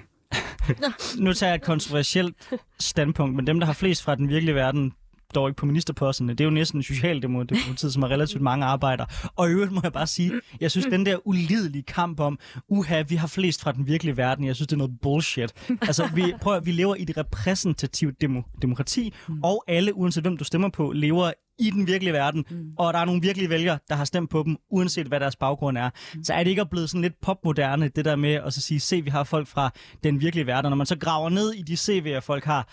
nu 1.25 1.33
tager 1.33 1.51
jeg 1.51 1.55
et 1.55 1.63
kontroversielt 1.63 2.37
standpunkt, 2.81 3.37
men 3.37 3.47
dem, 3.47 3.61
der 3.61 3.67
har 3.67 3.73
flest 3.73 4.03
fra 4.03 4.15
den 4.15 4.29
virkelige 4.29 4.55
verden, 4.55 4.93
dog 5.35 5.49
ikke 5.49 5.57
på 5.57 5.67
ministerposterne. 5.67 6.33
Det 6.33 6.41
er 6.41 6.45
jo 6.45 6.51
næsten 6.51 6.83
Socialdemokratiet, 6.83 7.93
som 7.93 8.03
har 8.03 8.11
relativt 8.11 8.43
mange 8.43 8.67
arbejder. 8.67 9.05
Og 9.37 9.49
i 9.49 9.53
øvrigt 9.53 9.73
må 9.73 9.81
jeg 9.83 9.93
bare 9.93 10.07
sige, 10.07 10.33
jeg 10.61 10.71
synes, 10.71 10.87
den 10.87 11.07
der 11.07 11.29
ulidelige 11.29 11.83
kamp 11.83 12.21
om, 12.21 12.39
uha, 12.69 13.03
vi 13.03 13.15
har 13.15 13.27
flest 13.27 13.63
fra 13.63 13.73
den 13.73 13.87
virkelige 13.87 14.17
verden, 14.17 14.45
jeg 14.45 14.57
synes, 14.57 14.69
det 14.69 14.73
er 14.73 14.79
noget 14.79 15.01
bullshit. 15.03 15.53
Altså, 15.83 16.11
vi, 16.15 16.35
prøv 16.41 16.57
at, 16.57 16.67
vi 16.67 16.73
lever 16.73 16.95
i 16.95 17.05
det 17.05 17.17
repræsentativt 17.17 18.21
demo, 18.21 18.43
demokrati, 18.63 19.15
mm. 19.29 19.41
og 19.43 19.65
alle, 19.69 19.95
uanset 19.95 20.25
hvem 20.25 20.37
du 20.37 20.45
stemmer 20.45 20.69
på, 20.69 20.93
lever 20.93 21.33
i 21.61 21.71
den 21.71 21.87
virkelige 21.87 22.13
verden, 22.13 22.45
mm. 22.51 22.73
og 22.79 22.93
der 22.93 22.99
er 22.99 23.05
nogle 23.05 23.21
virkelige 23.21 23.51
vælgere, 23.51 23.79
der 23.89 23.95
har 23.95 24.05
stemt 24.05 24.31
på 24.31 24.43
dem, 24.47 24.57
uanset 24.71 25.07
hvad 25.07 25.21
deres 25.21 25.37
baggrund 25.37 25.79
er. 25.79 25.91
Mm. 26.15 26.25
Så 26.25 26.35
er 26.35 26.45
det 26.45 26.51
ikke 26.51 26.67
blevet 26.71 26.91
sådan 26.91 27.03
lidt 27.03 27.21
popmoderne, 27.21 27.89
det 27.89 28.05
der 28.05 28.17
med 28.17 28.35
at 28.35 28.55
så 28.55 28.61
sige, 28.61 28.81
se, 28.81 29.03
vi 29.03 29.11
har 29.11 29.25
folk 29.25 29.47
fra 29.47 29.71
den 30.05 30.21
virkelige 30.21 30.47
verden, 30.47 30.71
når 30.71 30.77
man 30.77 30.87
så 30.87 30.99
graver 30.99 31.29
ned 31.29 31.53
i 31.53 31.63
de 31.63 31.75
CV'er, 31.75 32.19
folk 32.19 32.45
har, 32.45 32.69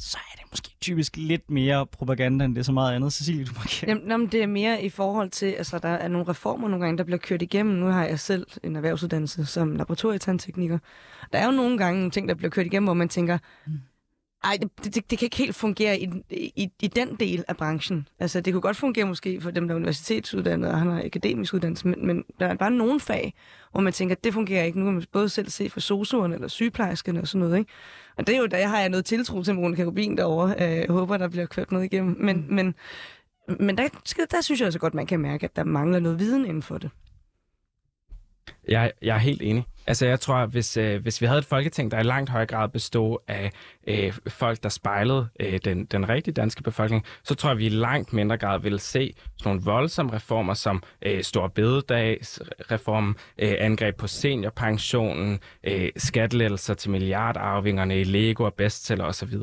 så 0.00 0.18
er 0.32 0.36
det 0.36 0.44
måske 0.50 0.70
typisk 0.80 1.16
lidt 1.16 1.50
mere 1.50 1.86
propaganda, 1.86 2.44
end 2.44 2.54
det 2.54 2.60
er 2.60 2.64
så 2.64 2.72
meget 2.72 2.94
andet. 2.94 3.12
Cecilie, 3.12 3.44
du 3.44 3.52
markerer. 3.56 3.90
Jamen, 3.90 4.08
jamen, 4.08 4.26
det 4.26 4.42
er 4.42 4.46
mere 4.46 4.82
i 4.82 4.88
forhold 4.88 5.30
til, 5.30 5.46
altså 5.46 5.78
der 5.78 5.88
er 5.88 6.08
nogle 6.08 6.28
reformer 6.28 6.68
nogle 6.68 6.84
gange, 6.84 6.98
der 6.98 7.04
bliver 7.04 7.18
kørt 7.18 7.42
igennem. 7.42 7.74
Nu 7.74 7.86
har 7.86 8.04
jeg 8.04 8.20
selv 8.20 8.46
en 8.62 8.76
erhvervsuddannelse 8.76 9.46
som 9.46 9.76
laboratorietandtekniker. 9.76 10.78
Der 11.32 11.38
er 11.38 11.46
jo 11.46 11.52
nogle 11.52 11.78
gange 11.78 11.98
nogle 11.98 12.10
ting, 12.10 12.28
der 12.28 12.34
bliver 12.34 12.50
kørt 12.50 12.66
igennem, 12.66 12.86
hvor 12.86 12.94
man 12.94 13.08
tænker, 13.08 13.38
mm. 13.66 13.72
Ej, 14.44 14.58
det, 14.62 14.94
det, 14.94 15.10
det 15.10 15.18
kan 15.18 15.26
ikke 15.26 15.36
helt 15.36 15.54
fungere 15.54 16.00
i, 16.00 16.10
i, 16.30 16.70
i 16.82 16.86
den 16.86 17.16
del 17.20 17.44
af 17.48 17.56
branchen. 17.56 18.08
Altså, 18.18 18.40
det 18.40 18.52
kunne 18.52 18.60
godt 18.60 18.76
fungere 18.76 19.04
måske 19.04 19.40
for 19.40 19.50
dem, 19.50 19.68
der 19.68 19.74
er 19.74 19.76
universitetsuddannede 19.76 20.72
og 20.72 20.78
han 20.78 20.88
har 20.88 21.02
akademisk 21.04 21.54
uddannelse, 21.54 21.88
men, 21.88 22.06
men 22.06 22.24
der 22.40 22.46
er 22.46 22.54
bare 22.54 22.70
nogle 22.70 23.00
fag, 23.00 23.34
hvor 23.72 23.80
man 23.80 23.92
tænker, 23.92 24.16
at 24.16 24.24
det 24.24 24.34
fungerer 24.34 24.64
ikke. 24.64 24.78
Nu 24.78 24.84
kan 24.84 24.94
man 24.94 25.04
både 25.12 25.28
selv 25.28 25.48
se 25.48 25.70
for 25.70 25.80
sosuerne 25.80 26.34
eller 26.34 26.48
sygeplejerskerne 26.48 27.20
og 27.20 27.28
sådan 27.28 27.40
noget, 27.40 27.58
ikke? 27.58 27.72
Og 28.16 28.26
det 28.26 28.34
er 28.34 28.38
jo, 28.38 28.46
der 28.46 28.66
har 28.66 28.80
jeg 28.80 28.88
noget 28.88 29.04
tiltro 29.04 29.42
til 29.42 29.54
Monika 29.54 29.84
Rubin 29.84 30.16
derovre. 30.16 30.54
Øh, 30.58 30.76
jeg 30.76 30.86
håber, 30.88 31.16
der 31.16 31.28
bliver 31.28 31.46
kørt 31.46 31.72
noget 31.72 31.84
igennem. 31.84 32.16
Men, 32.20 32.36
mm. 32.48 32.54
men, 32.54 32.74
men 33.60 33.78
der, 33.78 33.88
der 34.30 34.40
synes 34.40 34.60
jeg 34.60 34.66
også 34.66 34.78
godt, 34.78 34.94
man 34.94 35.06
kan 35.06 35.20
mærke, 35.20 35.44
at 35.44 35.56
der 35.56 35.64
mangler 35.64 35.98
noget 35.98 36.18
viden 36.18 36.44
inden 36.44 36.62
for 36.62 36.78
det. 36.78 36.90
Jeg, 38.68 38.92
jeg 39.02 39.14
er 39.14 39.20
helt 39.20 39.42
enig. 39.42 39.64
Altså 39.86 40.06
jeg 40.06 40.20
tror, 40.20 40.46
hvis, 40.46 40.76
øh, 40.76 41.02
hvis 41.02 41.20
vi 41.20 41.26
havde 41.26 41.38
et 41.38 41.44
folketing, 41.44 41.90
der 41.90 41.98
i 41.98 42.02
langt 42.02 42.30
højere 42.30 42.46
grad 42.46 42.68
bestod 42.68 43.18
af 43.28 43.52
øh, 43.86 44.12
folk, 44.28 44.62
der 44.62 44.68
spejlede 44.68 45.28
øh, 45.40 45.60
den, 45.64 45.84
den 45.84 46.08
rigtige 46.08 46.34
danske 46.34 46.62
befolkning, 46.62 47.04
så 47.24 47.34
tror 47.34 47.50
jeg, 47.50 47.58
vi 47.58 47.66
i 47.66 47.68
langt 47.68 48.12
mindre 48.12 48.36
grad 48.36 48.60
ville 48.60 48.78
se 48.78 49.12
sådan 49.38 49.50
nogle 49.50 49.62
voldsomme 49.64 50.12
reformer 50.12 50.54
som 50.54 50.82
øh, 51.02 51.22
Stor 51.22 51.48
Bededagsreform, 51.48 53.16
øh, 53.38 53.54
angreb 53.58 53.96
på 53.96 54.06
seniorpensionen, 54.06 55.40
øh, 55.64 55.88
skattelettelser 55.96 56.74
til 56.74 56.90
milliardarvingerne 56.90 58.00
i 58.00 58.04
Lego 58.04 58.44
og 58.44 58.54
bestseller 58.54 59.04
osv. 59.04 59.34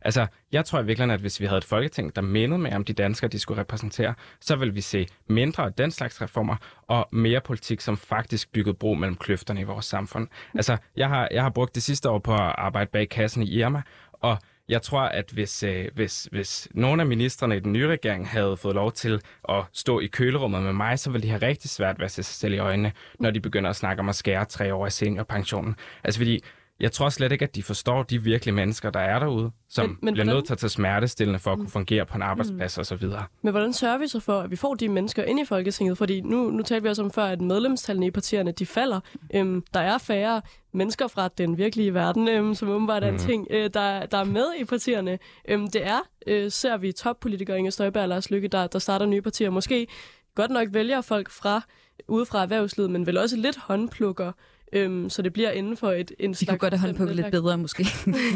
Altså, 0.00 0.26
jeg 0.52 0.64
tror 0.64 0.80
i 0.80 0.86
virkeligheden, 0.86 1.10
at 1.14 1.20
hvis 1.20 1.40
vi 1.40 1.46
havde 1.46 1.58
et 1.58 1.64
folketing, 1.64 2.16
der 2.16 2.22
mindede 2.22 2.58
mere 2.58 2.76
om 2.76 2.84
de 2.84 2.92
danskere, 2.92 3.28
de 3.28 3.38
skulle 3.38 3.60
repræsentere, 3.60 4.14
så 4.40 4.56
vil 4.56 4.74
vi 4.74 4.80
se 4.80 5.06
mindre 5.26 5.64
af 5.64 5.72
den 5.72 5.90
slags 5.90 6.22
reformer 6.22 6.56
og 6.86 7.08
mere 7.12 7.40
politik, 7.40 7.80
som 7.80 7.96
faktisk 7.96 8.52
byggede 8.52 8.74
bro 8.74 8.94
mellem 8.94 9.16
kløfterne 9.16 9.60
i 9.60 9.64
vores 9.64 9.84
samfund. 9.86 10.28
Altså, 10.54 10.76
jeg 10.96 11.08
har, 11.08 11.28
jeg 11.30 11.42
har 11.42 11.50
brugt 11.50 11.74
det 11.74 11.82
sidste 11.82 12.10
år 12.10 12.18
på 12.18 12.34
at 12.34 12.54
arbejde 12.58 12.90
bag 12.92 13.08
kassen 13.08 13.42
i 13.42 13.58
Irma, 13.58 13.82
og 14.12 14.38
jeg 14.68 14.82
tror, 14.82 15.00
at 15.00 15.30
hvis, 15.30 15.62
øh, 15.62 15.88
hvis, 15.94 16.28
hvis 16.32 16.68
nogle 16.74 17.02
af 17.02 17.06
ministerne 17.06 17.56
i 17.56 17.60
den 17.60 17.72
nye 17.72 17.88
regering 17.88 18.28
havde 18.28 18.56
fået 18.56 18.74
lov 18.74 18.92
til 18.92 19.20
at 19.48 19.64
stå 19.72 20.00
i 20.00 20.06
kølerummet 20.06 20.62
med 20.62 20.72
mig, 20.72 20.98
så 20.98 21.10
ville 21.10 21.22
de 21.22 21.28
have 21.28 21.42
rigtig 21.42 21.70
svært 21.70 21.98
ved 21.98 22.04
at 22.04 22.10
se 22.10 22.22
sig 22.22 22.34
selv 22.34 22.54
i 22.54 22.58
øjnene, 22.58 22.92
når 23.18 23.30
de 23.30 23.40
begynder 23.40 23.70
at 23.70 23.76
snakke 23.76 24.00
om 24.00 24.08
at 24.08 24.14
skære 24.14 24.44
tre 24.44 24.74
år 24.74 24.86
i 24.86 24.90
seniorpensionen. 24.90 25.76
Altså 26.04 26.20
fordi 26.20 26.44
jeg 26.80 26.92
tror 26.92 27.08
slet 27.08 27.32
ikke, 27.32 27.44
at 27.44 27.54
de 27.54 27.62
forstår 27.62 28.02
de 28.02 28.22
virkelige 28.22 28.54
mennesker, 28.54 28.90
der 28.90 29.00
er 29.00 29.18
derude, 29.18 29.50
som 29.68 29.88
men, 29.88 29.98
men 30.02 30.14
bliver 30.14 30.24
hvordan... 30.24 30.36
nødt 30.36 30.46
til 30.46 30.52
at 30.52 30.58
tage 30.58 30.70
smertestillende 30.70 31.38
for 31.38 31.52
at 31.52 31.58
kunne 31.58 31.70
fungere 31.70 32.06
på 32.06 32.16
en 32.16 32.22
arbejdsplads 32.22 32.78
mm. 32.78 32.80
osv. 32.80 33.08
Men 33.42 33.50
hvordan 33.50 33.72
sørger 33.72 33.98
vi 33.98 34.08
så 34.08 34.20
for, 34.20 34.40
at 34.40 34.50
vi 34.50 34.56
får 34.56 34.74
de 34.74 34.88
mennesker 34.88 35.24
ind 35.24 35.40
i 35.40 35.44
Folketinget? 35.44 35.98
Fordi 35.98 36.20
nu, 36.20 36.50
nu 36.50 36.62
talte 36.62 36.82
vi 36.82 36.88
også 36.88 37.02
om 37.02 37.10
før, 37.10 37.24
at 37.24 37.40
medlemstallene 37.40 38.06
i 38.06 38.10
partierne, 38.10 38.52
de 38.52 38.66
falder. 38.66 39.00
Øhm, 39.34 39.64
der 39.74 39.80
er 39.80 39.98
færre 39.98 40.42
mennesker 40.72 41.08
fra 41.08 41.28
den 41.38 41.58
virkelige 41.58 41.94
verden, 41.94 42.28
øhm, 42.28 42.54
som 42.54 42.68
åbenbart 42.68 43.04
er 43.04 43.08
en 43.08 43.14
mm. 43.14 43.18
ting, 43.18 43.46
øh, 43.50 43.70
der, 43.74 44.06
der 44.06 44.18
er 44.18 44.24
med 44.24 44.46
i 44.60 44.64
partierne. 44.64 45.18
Øhm, 45.48 45.70
det 45.70 45.86
er, 45.86 46.00
øh, 46.26 46.50
ser 46.50 46.76
vi 46.76 46.92
toppolitikere, 46.92 47.58
Inger 47.58 47.70
Støjberg 47.70 48.02
og 48.02 48.08
Lars 48.08 48.30
Lykke, 48.30 48.48
der, 48.48 48.66
der 48.66 48.78
starter 48.78 49.06
nye 49.06 49.22
partier. 49.22 49.50
Måske 49.50 49.86
godt 50.34 50.50
nok 50.50 50.68
vælger 50.70 51.00
folk 51.00 51.30
fra 51.30 51.62
ude 52.08 52.26
fra 52.26 52.42
erhvervslivet, 52.42 52.90
men 52.90 53.06
vel 53.06 53.18
også 53.18 53.36
lidt 53.36 53.56
håndplukker 53.56 54.32
øhm, 54.72 55.10
så 55.10 55.22
det 55.22 55.32
bliver 55.32 55.50
inden 55.50 55.76
for 55.76 55.90
et 55.90 56.12
en 56.18 56.34
slags... 56.34 56.40
Vi 56.40 56.46
kunne 56.46 56.58
godt 56.58 56.72
have 56.72 56.80
holdt 56.80 56.96
på 56.96 57.04
lidt 57.04 57.30
bedre, 57.30 57.58
måske. 57.58 57.86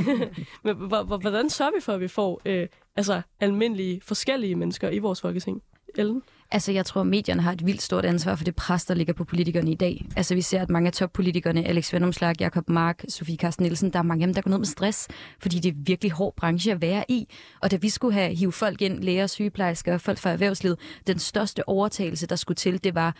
Men 0.65 0.77
hvordan 1.21 1.51
sørger 1.51 1.73
vi 1.77 1.81
for, 1.81 1.93
at 1.93 2.01
vi 2.01 2.09
får 2.09 2.41
øh, 2.45 2.69
altså, 2.97 3.23
almindelige, 3.41 4.01
forskellige 4.05 4.55
mennesker 4.55 4.91
i 4.91 4.99
vores 4.99 5.21
folketing? 5.21 5.63
Ellen? 5.99 6.23
Altså, 6.51 6.73
jeg 6.73 6.87
tror, 6.87 7.01
at 7.01 7.07
medierne 7.07 7.43
har 7.43 7.53
et 7.53 7.67
vildt 7.67 7.83
stort 7.83 8.05
ansvar 8.05 8.35
for 8.35 8.45
det 8.45 8.57
pres, 8.57 8.85
der 8.85 8.95
ligger 8.95 9.13
på 9.13 9.25
politikerne 9.25 9.71
i 9.71 9.75
dag. 9.75 10.07
Altså, 10.17 10.35
vi 10.35 10.41
ser, 10.41 10.61
at 10.61 10.71
mange 10.71 10.87
af 10.87 10.93
toppolitikerne, 10.93 11.65
Alex 11.65 11.93
Vennomslag, 11.93 12.35
Jakob 12.41 12.69
Mark, 12.69 13.05
Sofie 13.09 13.37
Carsten 13.37 13.63
Nielsen, 13.63 13.93
der 13.93 13.99
er 13.99 14.03
mange 14.03 14.23
af 14.23 14.27
dem, 14.27 14.35
der 14.35 14.43
går 14.43 14.51
ned 14.51 14.59
med 14.59 14.67
stress, 14.67 15.09
fordi 15.39 15.59
det 15.59 15.69
er 15.69 15.75
virkelig 15.77 16.13
hård 16.13 16.35
branche 16.37 16.73
at 16.73 16.83
være 16.83 17.05
i. 17.09 17.29
Og 17.63 17.71
da 17.71 17.77
vi 17.77 17.89
skulle 17.89 18.15
have 18.15 18.35
hive 18.35 18.53
folk 18.53 18.83
ind, 18.83 19.03
læger, 19.03 19.27
sygeplejersker, 19.27 19.99
folk 19.99 20.19
fra 20.19 20.31
erhvervslivet, 20.31 20.79
den 21.07 21.19
største 21.19 21.69
overtagelse, 21.69 22.27
der 22.27 22.37
skulle 22.37 22.57
til, 22.57 22.85
det 22.85 22.95
var, 22.95 23.17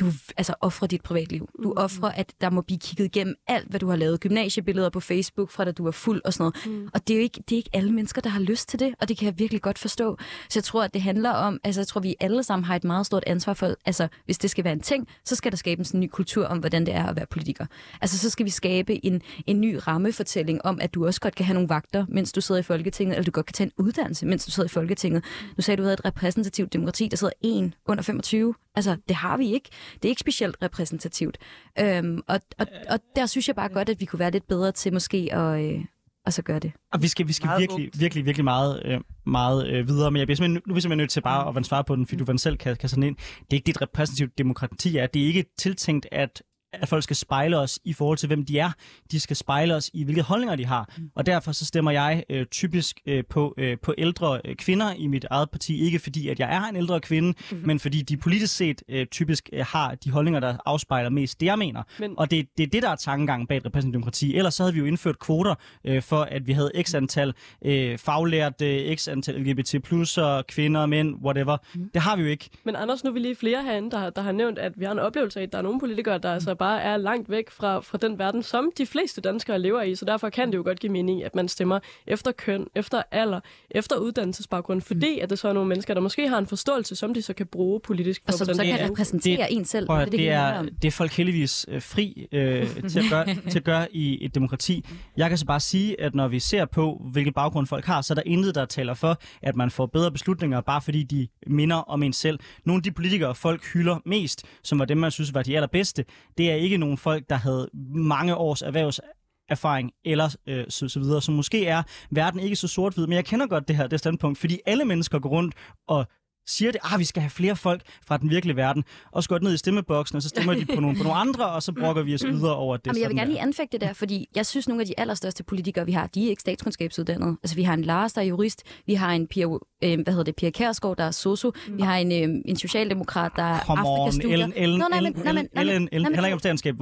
du 0.00 0.12
altså 0.36 0.54
offrer 0.60 0.88
dit 0.88 1.02
privatliv. 1.02 1.48
Du 1.62 1.68
mm. 1.68 1.74
offrer, 1.76 2.08
at 2.08 2.32
der 2.40 2.50
må 2.50 2.60
blive 2.60 2.78
kigget 2.78 3.04
igennem 3.04 3.34
alt, 3.46 3.68
hvad 3.68 3.80
du 3.80 3.88
har 3.88 3.96
lavet. 3.96 4.20
Gymnasiebilleder 4.20 4.90
på 4.90 5.00
Facebook 5.00 5.50
fra 5.50 5.64
da 5.64 5.72
du 5.72 5.84
var 5.84 5.90
fuld 5.90 6.22
og 6.24 6.32
sådan 6.32 6.52
noget. 6.66 6.80
Mm. 6.80 6.88
Og 6.94 7.08
det 7.08 7.14
er 7.14 7.18
jo 7.18 7.22
ikke, 7.22 7.42
det 7.48 7.54
er 7.54 7.56
ikke 7.56 7.70
alle 7.72 7.92
mennesker, 7.92 8.20
der 8.20 8.30
har 8.30 8.40
lyst 8.40 8.68
til 8.68 8.80
det, 8.80 8.94
og 9.00 9.08
det 9.08 9.18
kan 9.18 9.26
jeg 9.26 9.38
virkelig 9.38 9.62
godt 9.62 9.78
forstå. 9.78 10.18
Så 10.48 10.58
jeg 10.58 10.64
tror, 10.64 10.84
at 10.84 10.94
det 10.94 11.02
handler 11.02 11.30
om, 11.30 11.60
altså 11.64 11.80
jeg 11.80 11.86
tror, 11.86 12.00
vi 12.00 12.14
alle 12.20 12.42
sammen 12.42 12.64
har 12.64 12.76
et 12.76 12.84
meget 12.84 13.06
stort 13.06 13.24
ansvar 13.26 13.54
for, 13.54 13.74
altså 13.86 14.08
hvis 14.24 14.38
det 14.38 14.50
skal 14.50 14.64
være 14.64 14.72
en 14.72 14.80
ting, 14.80 15.08
så 15.24 15.36
skal 15.36 15.52
der 15.52 15.56
skabes 15.56 15.90
en 15.90 16.00
ny 16.00 16.08
kultur 16.12 16.46
om, 16.46 16.58
hvordan 16.58 16.86
det 16.86 16.94
er 16.94 17.06
at 17.06 17.16
være 17.16 17.26
politiker. 17.26 17.66
Altså 18.00 18.18
så 18.18 18.30
skal 18.30 18.46
vi 18.46 18.50
skabe 18.50 19.06
en, 19.06 19.22
en 19.46 19.60
ny 19.60 19.78
rammefortælling 19.86 20.64
om, 20.64 20.78
at 20.80 20.94
du 20.94 21.06
også 21.06 21.20
godt 21.20 21.34
kan 21.34 21.46
have 21.46 21.54
nogle 21.54 21.68
vagter, 21.68 22.06
mens 22.08 22.32
du 22.32 22.40
sidder 22.40 22.58
i 22.58 22.62
Folketinget, 22.62 23.14
eller 23.14 23.24
du 23.24 23.30
godt 23.30 23.46
kan 23.46 23.52
tage 23.52 23.66
en 23.66 23.84
uddannelse, 23.84 24.26
mens 24.26 24.44
du 24.44 24.50
sidder 24.50 24.68
i 24.68 24.72
Folketinget. 24.72 25.24
Nu 25.56 25.62
sagde 25.62 25.76
du, 25.76 25.82
at 25.82 25.84
du 25.84 25.86
havde 25.86 25.94
et 25.94 26.04
repræsentativt 26.04 26.72
demokrati, 26.72 27.08
der 27.08 27.16
sidder 27.16 27.32
en 27.40 27.74
under 27.86 28.02
25. 28.02 28.54
Altså, 28.74 28.96
det 29.08 29.16
har 29.16 29.36
vi 29.36 29.52
ikke. 29.52 29.68
Det 29.94 30.04
er 30.04 30.08
ikke 30.08 30.20
specielt 30.20 30.56
repræsentativt. 30.62 31.38
Øhm, 31.80 32.20
og, 32.28 32.40
og, 32.58 32.66
og 32.90 32.98
der 33.16 33.26
synes 33.26 33.48
jeg 33.48 33.56
bare 33.56 33.68
godt, 33.68 33.88
at 33.88 34.00
vi 34.00 34.04
kunne 34.04 34.20
være 34.20 34.30
lidt 34.30 34.48
bedre 34.48 34.72
til 34.72 34.92
måske 34.92 35.28
at, 35.32 35.64
øh, 35.64 35.84
at 36.26 36.34
så 36.34 36.42
gøre 36.42 36.58
det. 36.58 36.72
Og 36.92 37.02
vi 37.02 37.08
skal, 37.08 37.28
vi 37.28 37.32
skal 37.32 37.50
virkelig, 37.58 37.78
virkelig, 37.78 38.00
virkelig, 38.00 38.26
virkelig 38.26 38.44
meget, 38.44 38.82
øh, 38.84 39.00
meget 39.26 39.68
øh, 39.68 39.88
videre, 39.88 40.10
men 40.10 40.18
jeg 40.18 40.26
bliver 40.26 40.36
simpelthen, 40.36 40.62
nu 40.66 40.72
er 40.72 40.74
vi 40.74 40.80
simpelthen 40.80 40.98
nødt 40.98 41.10
til 41.10 41.20
bare 41.20 41.58
at 41.58 41.66
svare 41.66 41.84
på 41.84 41.96
den, 41.96 42.06
fordi 42.06 42.24
du 42.24 42.38
selv 42.38 42.56
kan, 42.56 42.76
kan 42.76 42.88
sådan 42.88 43.02
ind. 43.02 43.16
Det 43.16 43.26
er 43.50 43.54
ikke 43.54 43.66
dit 43.66 43.82
repræsentativt 43.82 44.38
demokrati 44.38 44.96
er. 44.96 45.06
Det 45.06 45.22
er 45.22 45.26
ikke 45.26 45.44
tiltænkt, 45.58 46.06
at 46.12 46.42
at 46.72 46.88
folk 46.88 47.02
skal 47.02 47.16
spejle 47.16 47.58
os 47.58 47.78
i 47.84 47.92
forhold 47.92 48.18
til, 48.18 48.26
hvem 48.26 48.44
de 48.44 48.58
er. 48.58 48.70
De 49.12 49.20
skal 49.20 49.36
spejle 49.36 49.74
os 49.74 49.90
i, 49.94 50.04
hvilke 50.04 50.22
holdninger 50.22 50.56
de 50.56 50.66
har. 50.66 50.94
Og 51.14 51.26
derfor 51.26 51.52
så 51.52 51.64
stemmer 51.66 51.90
jeg 51.90 52.24
øh, 52.30 52.46
typisk 52.46 53.00
øh, 53.06 53.24
på, 53.30 53.54
øh, 53.58 53.76
på 53.82 53.94
ældre 53.98 54.40
øh, 54.44 54.54
kvinder 54.56 54.92
i 54.92 55.06
mit 55.06 55.24
eget 55.30 55.50
parti. 55.50 55.80
Ikke 55.84 55.98
fordi, 55.98 56.28
at 56.28 56.40
jeg 56.40 56.54
er 56.56 56.62
en 56.62 56.76
ældre 56.76 57.00
kvinde, 57.00 57.28
mm-hmm. 57.28 57.66
men 57.66 57.78
fordi 57.80 58.02
de 58.02 58.16
politisk 58.16 58.56
set 58.56 58.82
øh, 58.88 59.06
typisk 59.06 59.48
øh, 59.52 59.64
har 59.68 59.94
de 59.94 60.10
holdninger, 60.10 60.40
der 60.40 60.56
afspejler 60.66 61.10
mest 61.10 61.40
det, 61.40 61.46
jeg 61.46 61.58
mener. 61.58 61.82
Men- 61.98 62.14
Og 62.18 62.30
det, 62.30 62.46
det 62.58 62.62
er 62.62 62.70
det, 62.70 62.82
der 62.82 62.88
er 62.90 62.96
tankegangen 62.96 63.46
bag 63.46 63.56
repræsentativt 63.66 63.92
demokrati. 63.94 64.36
Ellers 64.36 64.54
så 64.54 64.62
havde 64.62 64.74
vi 64.74 64.78
jo 64.80 64.86
indført 64.86 65.18
kvoter 65.18 65.54
øh, 65.84 66.02
for, 66.02 66.20
at 66.22 66.46
vi 66.46 66.52
havde 66.52 66.70
x 66.82 66.94
antal 66.94 67.34
øh, 67.64 67.98
faglærte, 67.98 68.96
x 68.96 69.08
antal 69.08 69.34
LGBT 69.40 69.74
plusser, 69.84 70.42
kvinder, 70.48 70.86
mænd, 70.86 71.14
whatever. 71.24 71.56
Mm. 71.74 71.90
Det 71.94 72.02
har 72.02 72.16
vi 72.16 72.22
jo 72.22 72.28
ikke. 72.28 72.50
Men 72.64 72.76
Anders, 72.76 73.04
nu 73.04 73.10
er 73.10 73.14
vi 73.14 73.20
lige 73.20 73.36
flere 73.36 73.62
herinde, 73.62 73.90
der, 73.90 73.98
har- 73.98 74.10
der 74.10 74.22
har 74.22 74.32
nævnt, 74.32 74.58
at 74.58 74.72
vi 74.76 74.84
har 74.84 74.92
en 74.92 74.98
oplevelse 74.98 75.38
af, 75.40 75.42
at 75.44 75.52
der 75.52 75.58
er 75.58 75.62
nogle 75.62 75.80
politikere, 75.80 76.18
der 76.18 76.32
altså 76.34 76.54
bare 76.58 76.82
er 76.82 76.96
langt 76.96 77.30
væk 77.30 77.50
fra, 77.50 77.80
fra 77.80 77.98
den 77.98 78.18
verden, 78.18 78.42
som 78.42 78.70
de 78.78 78.86
fleste 78.86 79.20
danskere 79.20 79.58
lever 79.58 79.82
i. 79.82 79.94
Så 79.94 80.04
derfor 80.04 80.28
kan 80.28 80.52
det 80.52 80.58
jo 80.58 80.62
godt 80.62 80.80
give 80.80 80.92
mening, 80.92 81.24
at 81.24 81.34
man 81.34 81.48
stemmer 81.48 81.78
efter 82.06 82.32
køn, 82.32 82.66
efter 82.74 83.02
alder, 83.10 83.40
efter 83.70 83.96
uddannelsesbaggrund, 83.96 84.80
fordi 84.80 85.18
at 85.18 85.30
det 85.30 85.38
så 85.38 85.48
er 85.48 85.52
nogle 85.52 85.68
mennesker, 85.68 85.94
der 85.94 86.00
måske 86.00 86.28
har 86.28 86.38
en 86.38 86.46
forståelse, 86.46 86.96
som 86.96 87.14
de 87.14 87.22
så 87.22 87.34
kan 87.34 87.46
bruge 87.46 87.80
politisk. 87.80 88.22
Og 88.26 88.32
for 88.32 88.38
som 88.38 88.54
så 88.54 88.62
det 88.62 88.70
kan 88.70 88.80
er. 88.80 88.90
repræsentere 88.90 89.52
en 89.52 89.64
selv. 89.64 89.86
Prøv, 89.86 89.96
det, 89.98 90.06
er 90.06 90.10
det, 90.10 90.20
handler 90.20 90.72
er, 90.72 90.76
det 90.82 90.88
er 90.88 90.92
folk 90.92 91.12
heldigvis 91.12 91.66
øh, 91.68 91.82
fri 91.82 92.28
øh, 92.32 92.66
til, 92.88 92.98
at 92.98 93.04
gøre, 93.10 93.26
til 93.50 93.58
at 93.58 93.64
gøre 93.64 93.96
i 93.96 94.24
et 94.24 94.34
demokrati. 94.34 94.84
Jeg 95.16 95.28
kan 95.28 95.38
så 95.38 95.46
bare 95.46 95.60
sige, 95.60 96.00
at 96.00 96.14
når 96.14 96.28
vi 96.28 96.40
ser 96.40 96.64
på, 96.64 97.02
hvilken 97.12 97.32
baggrund 97.32 97.66
folk 97.66 97.84
har, 97.84 98.02
så 98.02 98.12
er 98.12 98.14
der 98.14 98.22
intet, 98.26 98.54
der 98.54 98.64
taler 98.64 98.94
for, 98.94 99.18
at 99.42 99.56
man 99.56 99.70
får 99.70 99.86
bedre 99.86 100.10
beslutninger, 100.12 100.60
bare 100.60 100.80
fordi 100.80 101.02
de 101.02 101.28
minder 101.46 101.76
om 101.76 102.02
en 102.02 102.12
selv. 102.12 102.38
Nogle 102.64 102.78
af 102.78 102.82
de 102.82 102.90
politikere, 102.90 103.34
folk 103.34 103.64
hylder 103.72 103.98
mest, 104.06 104.44
som 104.62 104.78
var 104.78 104.84
dem, 104.84 104.98
man 104.98 105.10
synes 105.10 105.34
var 105.34 105.42
de 105.42 105.56
allerbedste, 105.56 106.04
det 106.38 106.47
er 106.50 106.54
ikke 106.54 106.78
nogen 106.78 106.98
folk, 106.98 107.30
der 107.30 107.36
havde 107.36 107.68
mange 107.94 108.36
års 108.36 108.62
erhvervs 108.62 109.00
erfaring 109.48 109.92
eller 110.04 110.36
øh, 110.46 110.64
så, 110.68 110.88
så 110.88 111.00
videre. 111.00 111.22
Så 111.22 111.32
måske 111.32 111.66
er 111.66 111.82
verden 112.10 112.40
ikke 112.40 112.56
så 112.56 112.68
sort-hvid, 112.68 113.06
men 113.06 113.16
jeg 113.16 113.24
kender 113.24 113.46
godt 113.46 113.68
det 113.68 113.76
her 113.76 113.86
det 113.86 113.98
standpunkt, 113.98 114.38
fordi 114.38 114.58
alle 114.66 114.84
mennesker 114.84 115.18
går 115.18 115.28
rundt 115.28 115.54
og 115.88 116.06
siger 116.48 116.72
det, 116.72 116.80
ah, 116.92 116.98
vi 116.98 117.04
skal 117.04 117.20
have 117.22 117.30
flere 117.30 117.56
folk 117.56 117.82
fra 118.06 118.16
den 118.16 118.30
virkelige 118.30 118.56
verden, 118.56 118.84
og 119.12 119.22
så 119.22 119.28
går 119.28 119.38
ned 119.38 119.54
i 119.54 119.56
stemmeboksen, 119.56 120.16
og 120.16 120.22
så 120.22 120.28
stemmer 120.28 120.54
de 120.54 120.66
på 120.74 120.80
nogle, 120.80 120.96
på 120.96 121.02
nogle 121.02 121.18
andre, 121.18 121.48
og 121.50 121.62
så 121.62 121.72
brokker 121.72 122.02
vi 122.02 122.14
os 122.14 122.24
videre 122.24 122.56
over, 122.56 122.76
det 122.76 122.86
er 122.86 122.90
Jamen, 122.90 123.02
jeg 123.02 123.08
vil 123.08 123.16
gerne 123.16 123.30
lige 123.30 123.40
anfægte 123.40 123.72
det 123.78 123.80
der, 123.88 123.92
fordi 123.92 124.28
jeg 124.36 124.46
synes, 124.46 124.68
nogle 124.68 124.80
af 124.80 124.86
de 124.86 124.94
allerstørste 125.00 125.42
politikere, 125.44 125.86
vi 125.86 125.92
har, 125.92 126.06
de 126.06 126.24
er 126.26 126.30
ikke 126.30 126.40
statskundskabsuddannede. 126.40 127.36
Altså, 127.42 127.56
vi 127.56 127.62
har 127.62 127.74
en 127.74 127.82
Lars, 127.82 128.12
der 128.12 128.20
er 128.20 128.24
jurist. 128.26 128.62
Vi 128.86 128.94
har 128.94 129.12
en 129.12 129.26
Pia, 129.26 129.44
øh, 129.44 129.50
hvad 129.80 129.92
hedder 130.06 130.22
det, 130.22 130.36
Pia 130.36 130.50
Kærsgaard, 130.50 130.96
der 130.96 131.04
er 131.04 131.10
sosu. 131.10 131.50
Vi 131.70 131.82
har 131.82 131.96
en, 131.96 132.12
øh, 132.12 132.42
en 132.44 132.56
socialdemokrat, 132.56 133.32
der 133.36 133.42
er 133.42 133.60
Come 133.60 133.88
on, 133.88 134.00
Afrikastudier. 134.00 134.32
Ellen, 134.32 134.52
Ellen, 134.56 134.78
Nå, 134.78 134.84
nej, 134.90 135.00
men- 135.00 135.06
Ellen, 135.06 135.24
nej, 135.24 135.32
men- 135.32 135.38
Ellen, 135.38 135.50
nej, 135.54 135.64
men- 135.64 135.70
Ellen, 135.70 135.88
Ellen, 135.92 136.02
nej, 136.02 136.08
men- 136.08 136.14
handler 136.14 136.26
ikke 136.26 136.34
om 136.34 136.38
statskab. 136.38 136.74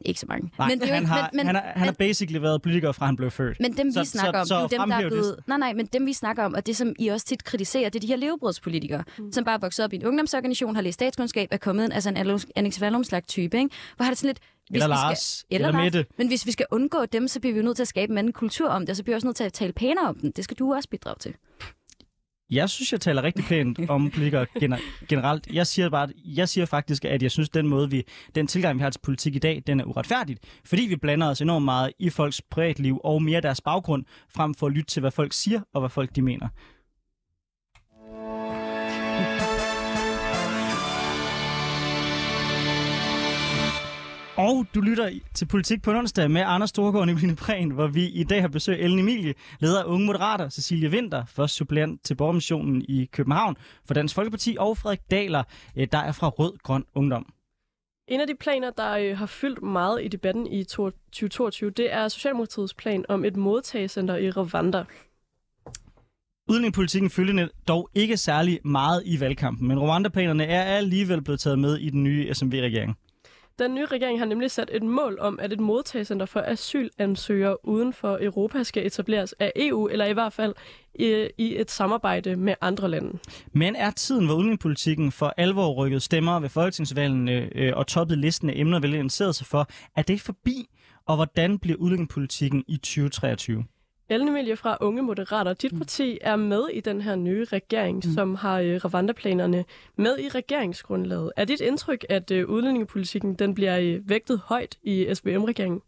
Ikke 0.00 0.20
så 0.20 0.26
mange. 0.28 0.50
Nej, 0.58 0.68
men 0.68 0.80
det 0.80 0.84
er 0.84 0.88
jo 0.88 0.94
han, 0.94 1.02
ikke- 1.02 1.12
har, 1.12 1.30
men, 1.32 1.36
men, 1.36 1.46
han, 1.46 1.54
har, 1.54 1.62
han 1.76 1.84
har 1.84 1.92
basically 1.92 2.42
været 2.42 2.62
politiker 2.62 2.92
fra 2.92 3.06
han 3.06 3.16
blev 3.16 3.30
født. 3.30 3.60
Men 3.60 3.76
dem, 3.76 3.92
Så- 3.92 4.00
vi 4.00 4.06
snakker 4.06 4.44
så- 4.44 4.54
om, 4.54 4.68
så 4.68 4.68
det 4.70 4.76
er 4.78 4.80
dem, 4.84 4.90
der 4.90 4.96
er 4.96 5.08
blevet... 5.08 5.36
Nej, 5.46 5.58
nej, 5.58 5.72
men 5.72 5.86
dem, 5.86 6.06
vi 6.06 6.12
snakker 6.12 6.44
om, 6.44 6.54
og 6.54 6.66
det, 6.66 6.76
som 6.76 6.94
I 6.98 7.08
også 7.08 7.26
tit 7.26 7.44
kritiserer, 7.44 7.88
det 7.88 7.96
er 7.98 8.00
de 8.00 8.06
her 8.06 8.16
levebrødspolitikere, 8.16 9.04
mm. 9.18 9.32
som 9.32 9.44
bare 9.44 9.54
er 9.54 9.58
vokset 9.58 9.84
op 9.84 9.92
i 9.92 9.96
en 9.96 10.04
ungdomsorganisation, 10.04 10.74
har 10.74 10.82
læst 10.82 10.94
statskundskab, 10.94 11.48
er 11.50 11.56
kommet 11.56 11.84
ind, 11.84 11.92
altså 11.92 12.08
en 12.08 12.16
Alex- 12.58 12.80
Vallum-slags 12.80 13.26
type, 13.26 13.56
ikke? 13.58 13.70
Hvor 13.96 14.04
har 14.04 14.10
det 14.10 14.18
sådan 14.18 14.28
lidt... 14.28 14.38
hvis 14.70 14.82
Eller 14.82 14.96
vi 14.96 14.98
skal- 15.00 15.08
Lars, 15.08 15.44
eller, 15.50 15.68
eller 15.68 15.78
Lars. 15.78 15.84
Mette. 15.94 16.06
Men 16.18 16.28
hvis 16.28 16.46
vi 16.46 16.52
skal 16.52 16.66
undgå 16.70 17.04
dem, 17.06 17.28
så 17.28 17.40
bliver 17.40 17.52
vi 17.54 17.58
jo 17.58 17.64
nødt 17.64 17.76
til 17.76 17.82
at 17.82 17.88
skabe 17.88 18.12
en 18.12 18.18
anden 18.18 18.32
kultur 18.32 18.68
om 18.68 18.82
det, 18.82 18.90
og 18.90 18.96
så 18.96 19.02
bliver 19.02 19.14
vi 19.14 19.16
også 19.16 19.26
nødt 19.26 19.36
til 19.36 19.44
at 19.44 19.52
tale 19.52 19.72
pænere 19.72 20.08
om 20.08 20.14
den. 20.18 20.30
Det 20.36 20.44
skal 20.44 20.56
du 20.56 20.74
også 20.74 20.88
bidrage 20.88 21.16
til. 21.20 21.34
Jeg 22.50 22.70
synes, 22.70 22.92
jeg 22.92 23.00
taler 23.00 23.22
rigtig 23.22 23.44
pænt 23.44 23.90
om 23.90 24.10
politikere 24.10 24.46
gener- 24.60 24.78
generelt. 25.08 25.46
Jeg 25.52 25.66
siger 25.66 25.90
bare, 25.90 26.08
jeg 26.24 26.48
siger 26.48 26.66
faktisk, 26.66 27.04
at 27.04 27.22
jeg 27.22 27.30
synes, 27.30 27.48
den 27.48 27.66
måde, 27.68 27.90
vi, 27.90 28.02
den 28.34 28.46
tilgang, 28.46 28.78
vi 28.78 28.82
har 28.82 28.90
til 28.90 29.00
politik 29.02 29.36
i 29.36 29.38
dag, 29.38 29.62
den 29.66 29.80
er 29.80 29.84
uretfærdigt. 29.84 30.40
Fordi 30.64 30.82
vi 30.82 30.96
blander 30.96 31.30
os 31.30 31.40
enormt 31.40 31.64
meget 31.64 31.92
i 31.98 32.10
folks 32.10 32.42
privatliv 32.50 33.00
og 33.04 33.22
mere 33.22 33.40
deres 33.40 33.60
baggrund, 33.60 34.04
frem 34.34 34.54
for 34.54 34.66
at 34.66 34.72
lytte 34.72 34.90
til, 34.90 35.00
hvad 35.00 35.10
folk 35.10 35.32
siger 35.32 35.60
og 35.74 35.80
hvad 35.80 35.90
folk 35.90 36.16
de 36.16 36.22
mener. 36.22 36.48
Og 44.38 44.66
du 44.74 44.80
lytter 44.80 45.10
til 45.34 45.46
Politik 45.46 45.82
på 45.82 45.90
onsdag 45.90 46.30
med 46.30 46.42
Anders 46.46 46.70
Storgård 46.70 47.00
og 47.00 47.06
Nicoline 47.06 47.36
Prehn, 47.36 47.70
hvor 47.70 47.86
vi 47.86 48.08
i 48.08 48.24
dag 48.24 48.40
har 48.40 48.48
besøg 48.48 48.80
Ellen 48.80 48.98
Emilie, 48.98 49.34
leder 49.60 49.82
af 49.82 49.84
Unge 49.86 50.06
Moderater, 50.06 50.48
Cecilie 50.48 50.90
Vinter, 50.90 51.24
først 51.24 51.54
suppleant 51.54 52.04
til 52.04 52.14
Borgermissionen 52.14 52.84
i 52.88 53.08
København 53.12 53.56
for 53.86 53.94
Dansk 53.94 54.14
Folkeparti, 54.14 54.56
og 54.58 54.78
Frederik 54.78 55.00
Daler, 55.10 55.42
øh, 55.76 55.88
der 55.92 55.98
er 55.98 56.12
fra 56.12 56.28
Rød 56.28 56.52
Grøn 56.62 56.84
Ungdom. 56.94 57.32
En 58.08 58.20
af 58.20 58.26
de 58.26 58.34
planer, 58.40 58.70
der 58.70 58.92
øh, 58.92 59.18
har 59.18 59.26
fyldt 59.26 59.62
meget 59.62 60.04
i 60.04 60.08
debatten 60.08 60.46
i 60.46 60.64
to- 60.64 60.90
2022, 60.90 61.70
det 61.70 61.92
er 61.92 62.08
Socialdemokratiets 62.08 62.74
plan 62.74 63.04
om 63.08 63.24
et 63.24 63.36
modtagecenter 63.36 64.16
i 64.16 64.30
Rwanda. 64.30 64.84
Udlændingepolitikken 66.48 67.10
følgende 67.10 67.48
dog 67.68 67.90
ikke 67.94 68.16
særlig 68.16 68.60
meget 68.64 69.02
i 69.06 69.20
valgkampen, 69.20 69.68
men 69.68 69.78
Rwanda-planerne 69.78 70.44
er 70.44 70.62
alligevel 70.62 71.22
blevet 71.22 71.40
taget 71.40 71.58
med 71.58 71.76
i 71.76 71.90
den 71.90 72.04
nye 72.04 72.34
SMV-regering. 72.34 72.98
Den 73.58 73.74
nye 73.74 73.86
regering 73.86 74.18
har 74.18 74.26
nemlig 74.26 74.50
sat 74.50 74.70
et 74.72 74.82
mål 74.82 75.18
om, 75.20 75.38
at 75.42 75.52
et 75.52 75.60
modtagecenter 75.60 76.26
for 76.26 76.40
asylansøgere 76.40 77.66
uden 77.68 77.92
for 77.92 78.18
Europa 78.20 78.62
skal 78.62 78.86
etableres 78.86 79.32
af 79.32 79.52
EU, 79.56 79.88
eller 79.88 80.04
i 80.04 80.12
hvert 80.12 80.32
fald 80.32 80.54
i, 80.94 81.28
i 81.38 81.60
et 81.60 81.70
samarbejde 81.70 82.36
med 82.36 82.54
andre 82.60 82.88
lande. 82.88 83.18
Men 83.52 83.76
er 83.76 83.90
tiden, 83.90 84.26
hvor 84.26 84.34
udenrigspolitikken 84.34 85.12
for 85.12 85.34
alvor 85.36 85.72
rykket 85.72 86.02
stemmer 86.02 86.40
ved 86.40 86.48
folketingsvalgene 86.48 87.50
øh, 87.54 87.72
og 87.76 87.86
toppet 87.86 88.18
listen 88.18 88.50
af 88.50 88.54
emner, 88.56 88.80
vil 88.80 89.10
sig 89.10 89.46
for, 89.46 89.68
er 89.96 90.02
det 90.02 90.20
forbi? 90.20 90.68
Og 91.06 91.16
hvordan 91.16 91.58
bliver 91.58 91.76
udenrigspolitikken 91.78 92.64
i 92.68 92.76
2023? 92.76 93.64
Ellen 94.10 94.28
Emilie 94.28 94.56
fra 94.56 94.76
Unge 94.80 95.02
Moderater, 95.02 95.52
dit 95.52 95.76
parti 95.76 96.18
er 96.20 96.36
med 96.36 96.68
i 96.72 96.80
den 96.80 97.00
her 97.00 97.16
nye 97.16 97.44
regering, 97.44 97.96
mm. 98.04 98.12
som 98.12 98.34
har 98.34 98.60
øh, 98.60 98.80
Rwanda-planerne 98.84 99.64
med 99.96 100.18
i 100.18 100.28
regeringsgrundlaget. 100.28 101.32
Er 101.36 101.44
dit 101.44 101.60
indtryk, 101.60 102.04
at 102.08 102.30
øh, 102.30 102.48
udlændingepolitikken 102.48 103.34
den 103.34 103.54
bliver 103.54 103.78
øh, 103.78 104.08
vægtet 104.08 104.40
højt 104.44 104.78
i 104.82 105.14
SVM-regeringen? 105.14 105.80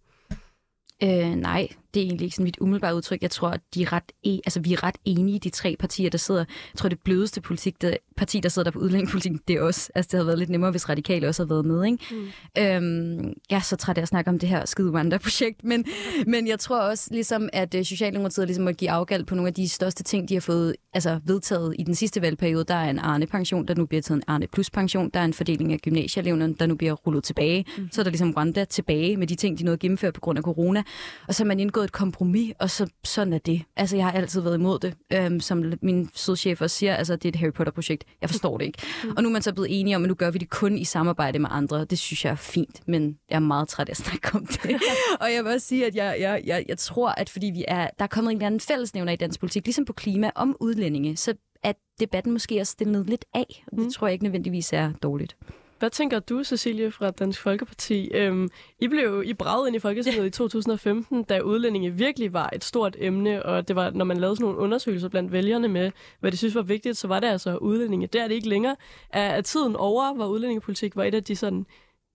Øh, 1.03 1.37
nej, 1.37 1.69
det 1.95 2.01
er 2.01 2.05
egentlig 2.05 2.25
ikke 2.25 2.37
sådan 2.37 2.45
mit 2.45 2.57
umiddelbare 2.61 2.97
udtryk. 2.97 3.23
Jeg 3.23 3.31
tror, 3.31 3.49
at 3.49 3.61
de 3.75 3.83
er 3.83 3.93
ret 3.93 4.13
e- 4.27 4.41
altså, 4.47 4.61
vi 4.61 4.73
er 4.73 4.83
ret 4.83 4.95
enige, 5.05 5.39
de 5.39 5.51
tre 5.51 5.77
partier, 5.79 6.11
der 6.11 6.19
sidder. 6.19 6.41
Jeg 6.41 6.79
tror, 6.79 6.89
det 6.89 6.99
blødeste 7.05 7.41
politik, 7.41 7.83
der, 7.83 7.97
parti, 8.17 8.41
der 8.41 8.49
sidder 8.49 8.65
der 8.65 8.71
på 8.71 8.79
udlændingepolitikken, 8.79 9.41
det 9.49 9.57
er 9.57 9.61
os. 9.61 9.91
Altså, 9.95 10.09
det 10.09 10.19
havde 10.19 10.27
været 10.27 10.39
lidt 10.39 10.51
nemmere, 10.51 10.71
hvis 10.71 10.89
radikale 10.89 11.29
også 11.29 11.43
havde 11.43 11.51
været 11.51 11.65
med. 11.65 11.85
Ikke? 11.85 11.99
Mm. 12.11 12.63
Øhm, 12.63 13.33
jeg 13.51 13.57
er 13.57 13.61
så 13.61 13.77
træt 13.77 13.99
af 13.99 14.03
at 14.03 14.09
snakke 14.09 14.31
om 14.31 14.39
det 14.39 14.49
her 14.49 14.65
skide 14.65 14.91
Rwanda-projekt, 14.91 15.65
men, 15.65 15.85
men 16.27 16.49
jeg 16.49 16.59
tror 16.59 16.81
også, 16.81 17.09
ligesom, 17.11 17.49
at 17.53 17.75
øh, 17.75 17.85
Socialdemokratiet 17.85 18.47
ligesom 18.47 18.65
må 18.65 18.71
give 18.71 18.91
afgald 18.91 19.25
på 19.25 19.35
nogle 19.35 19.49
af 19.49 19.55
de 19.55 19.69
største 19.69 20.03
ting, 20.03 20.29
de 20.29 20.35
har 20.35 20.41
fået 20.41 20.77
altså, 20.95 21.21
vedtaget 21.25 21.75
i 21.79 21.83
den 21.83 21.95
sidste 21.95 22.23
valgperiode. 22.23 22.65
Der 22.65 22.75
er 22.75 22.91
en 22.91 22.99
Arne-pension, 22.99 23.67
der 23.67 23.75
nu 23.75 23.87
bliver 23.87 24.03
taget 24.03 24.17
en 24.17 24.25
Arne 24.27 24.47
Plus-pension. 24.47 25.11
Der 25.15 25.21
er 25.21 25.25
en 25.25 25.35
fordeling 25.35 25.73
af 25.73 25.79
gymnasieeleverne, 25.79 26.55
der 26.55 26.67
nu 26.67 26.75
bliver 26.75 26.93
rullet 26.93 27.25
tilbage. 27.25 27.65
Mm. 27.79 27.89
Så 27.93 28.01
er 28.01 28.03
der 28.03 28.11
ligesom 28.11 28.31
Rwanda 28.31 28.65
tilbage 28.65 29.17
med 29.17 29.27
de 29.27 29.35
ting, 29.35 29.59
de 29.59 29.65
nåede 29.65 29.75
at 29.75 29.81
gennemføre 29.81 30.13
på 30.13 30.21
grund 30.21 30.39
af 30.39 30.43
corona. 30.43 30.83
Og 31.29 31.35
så 31.35 31.43
har 31.43 31.47
man 31.47 31.61
indgået 31.61 31.85
et 31.85 31.93
kompromis, 31.93 32.53
og 32.61 32.71
så, 32.71 32.87
sådan 33.05 33.33
er 33.33 33.39
det. 33.39 33.63
Altså, 33.77 33.97
jeg 33.97 34.05
har 34.05 34.13
altid 34.13 34.41
været 34.41 34.55
imod 34.55 34.79
det. 34.79 34.95
Øhm, 35.13 35.41
som 35.41 35.73
min 35.83 36.11
sødchef 36.15 36.61
også 36.61 36.77
siger, 36.77 36.95
altså, 36.95 37.17
det 37.17 37.25
er 37.25 37.29
et 37.29 37.37
Harry 37.37 37.53
Potter-projekt. 37.53 38.05
Jeg 38.21 38.31
forstår 38.31 38.59
det 38.59 38.65
ikke. 38.65 38.79
Mm. 39.05 39.11
Og 39.17 39.23
nu 39.23 39.29
er 39.29 39.33
man 39.33 39.43
så 39.43 39.53
blevet 39.53 39.81
enige 39.81 39.97
om, 39.97 40.03
at 40.03 40.09
nu 40.09 40.15
gør 40.15 40.31
vi 40.31 40.39
det 40.39 40.51
kun 40.51 40.79
i 40.79 40.85
samarbejde 40.85 41.39
med 41.39 41.49
andre. 41.53 41.85
Det 41.85 41.99
synes 41.99 42.25
jeg 42.25 42.31
er 42.31 42.37
fint, 42.37 42.81
men 42.89 43.19
jeg 43.31 43.37
er 43.37 43.41
meget 43.41 43.69
træt 43.69 43.89
af 43.89 43.93
at 43.93 43.97
snakke 43.97 44.35
om 44.35 44.47
det. 44.47 44.81
og 45.21 45.33
jeg 45.33 45.45
vil 45.45 45.53
også 45.53 45.67
sige, 45.67 45.87
at 45.87 45.95
jeg, 45.95 46.17
jeg, 46.21 46.43
jeg, 46.45 46.65
jeg 46.69 46.79
tror, 46.79 47.09
at 47.09 47.29
fordi 47.29 47.47
vi 47.47 47.65
er, 47.69 47.89
der 47.99 48.05
er 48.05 48.09
kommet 48.09 48.31
en 48.31 48.37
eller 48.37 48.47
anden 48.47 48.61
fællesnævner 48.61 49.13
i 49.13 49.17
dansk 49.17 49.41
politik, 49.41 49.67
ligesom 49.67 49.85
på 49.85 49.93
klima 49.93 50.31
om 50.35 50.57
udlændinge, 50.61 51.17
så 51.17 51.35
at 51.63 51.77
debatten 52.01 52.33
måske 52.33 52.59
er 52.59 52.65
stillet 52.65 53.07
lidt 53.07 53.25
af. 53.35 53.65
Og 53.67 53.77
det 53.77 53.85
mm. 53.85 53.93
tror 53.93 54.07
jeg 54.07 54.13
ikke 54.13 54.25
nødvendigvis 54.25 54.73
er 54.73 54.93
dårligt. 55.03 55.37
Hvad 55.81 55.91
tænker 55.91 56.19
du, 56.19 56.45
Cecilie 56.45 56.91
fra 56.91 57.11
Dansk 57.11 57.41
Folkeparti? 57.41 58.11
Øhm, 58.15 58.49
I 58.81 58.89
blev 58.89 59.23
I 59.27 59.35
bragede 59.35 59.69
ind 59.69 59.77
i 59.77 59.79
Folketinget 59.79 60.27
i 60.27 60.31
2015, 60.41 61.23
da 61.23 61.41
udlændinge 61.41 61.91
virkelig 61.91 62.33
var 62.33 62.51
et 62.53 62.65
stort 62.65 62.97
emne, 62.99 63.43
og 63.47 63.69
det 63.69 63.77
var, 63.77 63.91
når 63.91 64.05
man 64.05 64.17
lavede 64.17 64.37
sådan 64.37 64.45
nogle 64.45 64.59
undersøgelser 64.59 65.09
blandt 65.09 65.33
vælgerne 65.33 65.69
med, 65.69 65.91
hvad 66.21 66.33
de 66.33 66.37
synes 66.37 66.55
var 66.55 66.63
vigtigt, 66.63 66.97
så 66.97 67.09
var 67.09 67.21
det 67.21 67.27
altså 67.27 67.57
udlændinge. 67.57 68.07
Det 68.07 68.21
er 68.21 68.29
det 68.29 68.35
ikke 68.35 68.49
længere. 68.49 68.77
Er, 69.11 69.21
er 69.23 69.41
tiden 69.41 69.77
over, 69.77 70.15
hvor 70.15 70.27
udlændingepolitik 70.27 70.97
var 70.97 71.05
et 71.05 71.15
af 71.15 71.25
de 71.25 71.37
sådan 71.37 71.67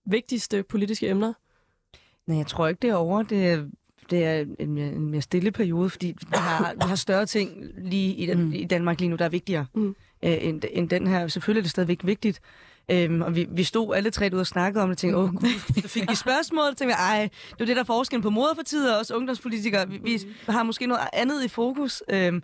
vigtigste 0.06 0.64
politiske 0.64 1.08
emner? 1.10 1.34
Nej, 2.28 2.38
jeg 2.38 2.48
tror 2.48 2.68
ikke, 2.68 2.80
det 2.82 2.90
er 2.90 2.96
over. 2.96 3.24
Det 3.24 3.48
er, 3.48 3.66
det 4.10 4.24
er 4.26 4.46
en, 4.60 4.72
mere- 4.74 4.92
en 4.94 5.10
mere 5.10 5.22
stille 5.22 5.52
periode, 5.52 5.90
fordi 5.90 6.08
vi 6.08 6.28
har, 6.34 6.74
vi 6.74 6.80
har 6.82 6.96
større 6.96 7.26
ting 7.26 7.64
lige 7.78 8.14
i, 8.16 8.26
den, 8.26 8.44
Mm. 8.44 8.54
i 8.54 8.64
Danmark 8.66 9.00
lige 9.00 9.10
nu, 9.10 9.16
der 9.16 9.26
er 9.26 9.30
vigtigere 9.30 9.66
mm. 9.76 9.96
øh, 10.24 10.38
end, 10.42 10.62
end 10.72 10.90
den 10.90 11.08
her. 11.08 11.28
Selvfølgelig 11.28 11.60
er 11.60 11.64
det 11.64 11.72
stadigvæk 11.72 12.00
vigtigt, 12.04 12.42
Øhm, 12.92 13.22
og 13.22 13.36
vi, 13.36 13.48
vi 13.52 13.64
stod 13.64 13.96
alle 13.96 14.12
tre 14.12 14.30
ud 14.34 14.40
og 14.40 14.48
snakkede 14.48 14.84
om 14.84 14.90
det, 14.90 14.94
og 14.94 14.98
tænkte, 14.98 15.18
åh 15.18 15.30
gud, 15.36 15.82
så 15.82 15.88
fik 15.88 16.10
vi 16.10 16.16
spørgsmål, 16.16 16.70
og 16.70 16.78
tænkte, 16.78 16.96
ej, 16.96 17.30
det 17.52 17.62
er 17.62 17.66
det 17.66 17.76
der 17.76 17.82
er 17.82 17.86
forskellen 17.86 18.22
på 18.22 18.30
moderpartiet 18.30 18.94
og 18.94 19.00
også 19.00 19.16
ungdomspolitikere. 19.16 19.90
Vi, 19.90 19.98
vi 20.04 20.20
har 20.50 20.64
måske 20.64 20.88
noget 20.88 21.02
andet 21.14 21.46
i 21.46 21.48
fokus, 21.48 22.04
øhm, 22.10 22.44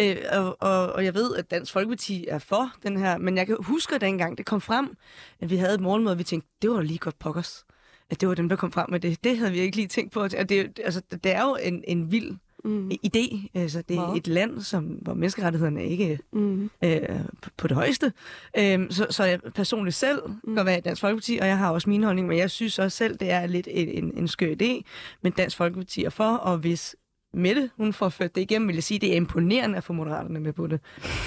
øh, 0.00 0.16
og, 0.32 0.56
og, 0.60 0.92
og 0.92 1.04
jeg 1.04 1.14
ved, 1.14 1.36
at 1.36 1.50
Dansk 1.50 1.72
Folkeparti 1.72 2.26
er 2.28 2.38
for 2.38 2.72
den 2.82 2.96
her, 2.96 3.18
men 3.18 3.36
jeg 3.36 3.46
kan 3.46 3.56
huske, 3.60 3.94
at 3.94 4.00
dengang 4.00 4.38
det 4.38 4.46
kom 4.46 4.60
frem, 4.60 4.96
at 5.40 5.50
vi 5.50 5.56
havde 5.56 5.74
et 5.74 5.80
morgenmøde, 5.80 6.12
og 6.12 6.18
vi 6.18 6.24
tænkte, 6.24 6.48
det 6.62 6.70
var 6.70 6.80
lige 6.80 6.98
godt 6.98 7.18
pokkers 7.18 7.64
at 8.10 8.20
det 8.20 8.28
var 8.28 8.34
dem, 8.34 8.48
der 8.48 8.56
kom 8.56 8.72
frem 8.72 8.90
med 8.90 9.00
det. 9.00 9.24
Det 9.24 9.38
havde 9.38 9.52
vi 9.52 9.58
ikke 9.58 9.76
lige 9.76 9.88
tænkt 9.88 10.12
på. 10.12 10.20
Og 10.20 10.48
det, 10.48 10.80
altså, 10.84 11.00
det 11.10 11.32
er 11.32 11.42
jo 11.42 11.56
en, 11.62 11.84
en 11.88 12.12
vild 12.12 12.36
mm. 12.64 12.90
idé. 12.90 13.48
Altså, 13.54 13.82
det 13.88 13.96
er 13.96 14.06
wow. 14.06 14.16
et 14.16 14.26
land, 14.26 14.60
som, 14.60 14.84
hvor 14.84 15.14
menneskerettighederne 15.14 15.84
ikke 15.84 16.18
mm. 16.32 16.70
øh, 16.84 17.00
på, 17.42 17.50
på 17.56 17.68
det 17.68 17.76
højeste. 17.76 18.12
Øhm, 18.58 18.90
så, 18.90 19.06
så 19.10 19.24
jeg 19.24 19.40
personligt 19.54 19.96
selv 19.96 20.22
mm. 20.44 20.56
kan 20.56 20.66
være 20.66 20.78
i 20.78 20.80
Dansk 20.80 21.00
Folkeparti, 21.00 21.38
og 21.40 21.46
jeg 21.46 21.58
har 21.58 21.70
også 21.70 21.90
min 21.90 22.02
holdning, 22.02 22.28
men 22.28 22.38
jeg 22.38 22.50
synes 22.50 22.78
også 22.78 22.96
selv, 22.96 23.16
det 23.16 23.30
er 23.30 23.46
lidt 23.46 23.68
en, 23.70 23.88
en, 23.88 24.12
en 24.16 24.28
skør 24.28 24.54
idé, 24.62 24.82
men 25.22 25.32
Dansk 25.32 25.56
Folkeparti 25.56 26.04
er 26.04 26.10
for, 26.10 26.36
og 26.36 26.58
hvis 26.58 26.96
Mette, 27.36 27.70
hun 27.76 27.92
får 27.92 28.08
ført 28.08 28.34
det 28.34 28.40
igennem, 28.40 28.68
vil 28.68 28.74
jeg 28.74 28.82
sige, 28.82 28.98
det 28.98 29.12
er 29.12 29.16
imponerende 29.16 29.76
at 29.76 29.84
få 29.84 29.92
moderaterne 29.92 30.40
med 30.40 30.52
på 30.52 30.66
det. 30.66 30.80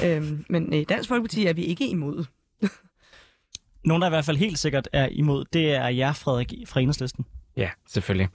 øhm, 0.06 0.46
men 0.50 0.74
i 0.74 0.84
Dansk 0.84 1.10
Folkeparti 1.10 1.46
er 1.46 1.54
vi 1.54 1.64
ikke 1.64 1.88
imod. 1.88 2.26
Nogen, 3.86 4.02
der 4.02 4.08
i 4.08 4.10
hvert 4.10 4.26
fald 4.26 4.38
helt 4.38 4.60
sikkert 4.60 4.90
er 4.94 5.08
imod, 5.12 5.46
det 5.54 5.76
er 5.76 5.88
jer, 5.88 6.14
Frederik, 6.14 6.54
fra 6.66 6.80
Enhedslisten. 6.80 7.26
Ja, 7.58 7.70
selvfølgelig. 7.88 8.28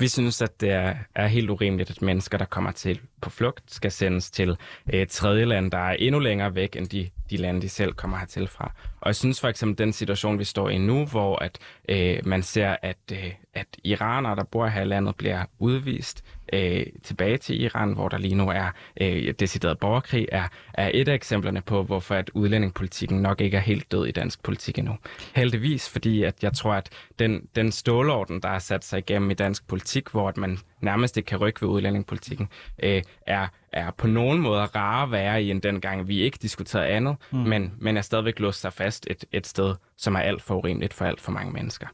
Vi 0.00 0.08
synes, 0.08 0.42
at 0.42 0.60
det 0.60 0.70
er, 0.70 0.94
er 1.14 1.26
helt 1.26 1.50
urimeligt, 1.50 1.90
at 1.90 2.02
mennesker, 2.02 2.38
der 2.38 2.44
kommer 2.44 2.70
til 2.72 3.00
på 3.20 3.30
flugt, 3.30 3.74
skal 3.74 3.90
sendes 3.90 4.30
til 4.30 4.56
et 4.92 5.08
tredje 5.08 5.44
land, 5.44 5.70
der 5.70 5.78
er 5.78 5.92
endnu 5.92 6.18
længere 6.18 6.54
væk 6.54 6.76
end 6.76 6.86
de, 6.86 7.10
de 7.30 7.36
lande, 7.36 7.62
de 7.62 7.68
selv 7.68 7.92
kommer 7.92 8.18
hertil 8.18 8.46
fra. 8.46 8.72
Og 9.00 9.06
jeg 9.06 9.16
synes 9.16 9.40
for 9.40 9.48
eksempel 9.48 9.78
den 9.78 9.92
situation, 9.92 10.38
vi 10.38 10.44
står 10.44 10.68
i 10.68 10.78
nu, 10.78 11.06
hvor 11.06 11.36
at 11.36 11.58
øh, 11.88 12.26
man 12.26 12.42
ser, 12.42 12.76
at, 12.82 12.98
øh, 13.12 13.32
at 13.54 13.66
iranere, 13.84 14.36
der 14.36 14.44
bor 14.44 14.66
her 14.66 14.82
i 14.82 14.84
landet, 14.84 15.16
bliver 15.16 15.44
udvist 15.58 16.24
øh, 16.52 16.86
tilbage 17.02 17.36
til 17.36 17.62
Iran, 17.62 17.92
hvor 17.92 18.08
der 18.08 18.18
lige 18.18 18.34
nu 18.34 18.48
er 18.48 18.70
øh, 19.00 19.34
decideret 19.40 19.78
borgerkrig, 19.78 20.28
er, 20.32 20.48
er 20.74 20.90
et 20.94 21.08
af 21.08 21.14
eksemplerne 21.14 21.60
på, 21.60 21.82
hvorfor 21.82 22.14
at 22.14 22.30
udlændingepolitikken 22.34 23.22
nok 23.22 23.40
ikke 23.40 23.56
er 23.56 23.60
helt 23.60 23.92
død 23.92 24.06
i 24.06 24.10
dansk 24.10 24.42
politik 24.42 24.78
endnu. 24.78 24.96
Heldigvis, 25.34 25.88
fordi 25.88 26.22
at 26.22 26.42
jeg 26.42 26.52
tror, 26.52 26.72
at 26.72 26.90
den, 27.18 27.48
den 27.56 27.72
stålorden, 27.72 28.42
der 28.42 28.48
er 28.48 28.58
sat 28.58 28.84
sig 28.84 28.98
igennem 28.98 29.30
i 29.30 29.34
dansk 29.34 29.68
politik, 29.68 30.08
hvor 30.10 30.28
at 30.28 30.36
man 30.36 30.58
nærmest 30.80 31.16
ikke 31.16 31.26
kan 31.26 31.38
rykke 31.38 31.62
ved 31.62 31.68
udlændingepolitikken, 31.68 32.48
øh, 32.82 33.02
er, 33.26 33.46
er 33.72 33.90
på 33.90 34.06
nogen 34.06 34.40
måde 34.40 34.60
rare 34.64 35.10
være 35.10 35.42
i, 35.42 35.50
end 35.50 35.62
dengang 35.62 36.08
vi 36.08 36.20
ikke 36.20 36.38
diskuterede 36.42 36.86
andet, 36.86 37.16
mm. 37.30 37.38
men, 37.38 37.72
men 37.78 37.96
er 37.96 38.00
stadigvæk 38.00 38.40
låst 38.40 38.60
sig 38.60 38.72
fast 38.72 39.06
et, 39.10 39.24
et 39.32 39.46
sted, 39.46 39.74
som 39.96 40.14
er 40.14 40.20
alt 40.20 40.42
for 40.42 40.54
urimeligt 40.54 40.94
for 40.94 41.04
alt 41.04 41.20
for 41.20 41.32
mange 41.32 41.52
mennesker. 41.52 41.86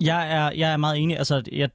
Jeg 0.00 0.32
er, 0.36 0.50
jeg 0.50 0.72
er 0.72 0.76
meget 0.76 0.98
enig. 0.98 1.18
Altså, 1.18 1.42
jeg 1.52 1.70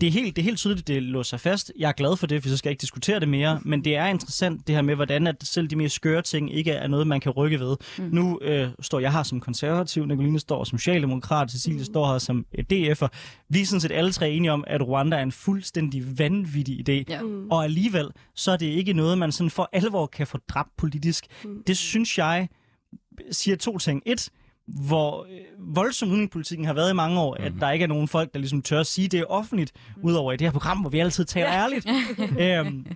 det 0.00 0.06
er 0.06 0.10
helt, 0.10 0.36
det 0.36 0.42
er 0.42 0.44
helt 0.44 0.58
tydeligt, 0.58 0.88
det 0.88 1.02
låser 1.02 1.28
sig 1.28 1.40
fast. 1.40 1.72
Jeg 1.78 1.88
er 1.88 1.92
glad 1.92 2.16
for 2.16 2.26
det, 2.26 2.42
for 2.42 2.48
så 2.48 2.56
skal 2.56 2.68
jeg 2.68 2.72
ikke 2.72 2.80
diskutere 2.80 3.20
det 3.20 3.28
mere. 3.28 3.60
Men 3.64 3.84
det 3.84 3.96
er 3.96 4.06
interessant, 4.06 4.66
det 4.66 4.74
her 4.74 4.82
med, 4.82 4.94
hvordan 4.94 5.26
at 5.26 5.36
selv 5.42 5.68
de 5.68 5.76
mest 5.76 5.94
skøre 5.94 6.22
ting 6.22 6.54
ikke 6.54 6.70
er 6.70 6.88
noget, 6.88 7.06
man 7.06 7.20
kan 7.20 7.32
rykke 7.32 7.60
ved. 7.60 7.76
Mm. 7.98 8.04
Nu 8.12 8.38
øh, 8.42 8.68
står 8.80 9.00
jeg 9.00 9.12
her 9.12 9.22
som 9.22 9.40
konservativ, 9.40 10.06
Nicoline 10.06 10.40
står 10.40 10.64
som 10.64 10.78
socialdemokrat, 10.78 11.50
Cecilie 11.50 11.78
mm. 11.78 11.84
står 11.84 12.12
her 12.12 12.18
som 12.18 12.46
DF'er. 12.72 13.08
Vi 13.48 13.60
er 13.60 13.66
sådan 13.66 13.80
set 13.80 13.92
alle 13.92 14.12
tre 14.12 14.30
enige 14.30 14.52
om, 14.52 14.64
at 14.66 14.82
Rwanda 14.88 15.16
er 15.16 15.22
en 15.22 15.32
fuldstændig 15.32 16.18
vanvittig 16.18 16.88
idé. 16.88 17.04
Ja. 17.08 17.22
Mm. 17.22 17.50
Og 17.50 17.64
alligevel, 17.64 18.08
så 18.34 18.52
er 18.52 18.56
det 18.56 18.66
ikke 18.66 18.92
noget, 18.92 19.18
man 19.18 19.32
sådan 19.32 19.50
for 19.50 19.68
alvor 19.72 20.06
kan 20.06 20.26
få 20.26 20.38
dræbt 20.48 20.76
politisk. 20.76 21.26
Mm. 21.44 21.62
Det 21.66 21.76
synes 21.76 22.18
jeg 22.18 22.48
siger 23.30 23.56
to 23.56 23.78
ting. 23.78 24.02
Et, 24.06 24.30
hvor 24.86 25.26
øh, 25.30 25.76
voldsom 25.76 26.08
udenrigspolitikken 26.08 26.66
har 26.66 26.72
været 26.72 26.90
i 26.90 26.94
mange 26.94 27.20
år, 27.20 27.36
mm. 27.38 27.44
at 27.44 27.52
mhm. 27.52 27.60
der 27.60 27.70
ikke 27.70 27.82
er 27.82 27.86
nogen 27.86 28.08
folk, 28.08 28.32
der 28.32 28.38
ligesom 28.38 28.62
tør 28.62 28.80
at 28.80 28.86
sige 28.86 29.08
det 29.08 29.26
offentligt, 29.26 29.72
mm. 29.96 30.04
udover 30.04 30.32
i 30.32 30.36
det 30.36 30.46
her 30.46 30.52
program, 30.52 30.78
hvor 30.78 30.90
vi 30.90 30.98
altid 30.98 31.24
taler 31.24 31.52
ja. 31.52 31.62
ærligt. 31.62 31.86
øhm, 32.68 32.86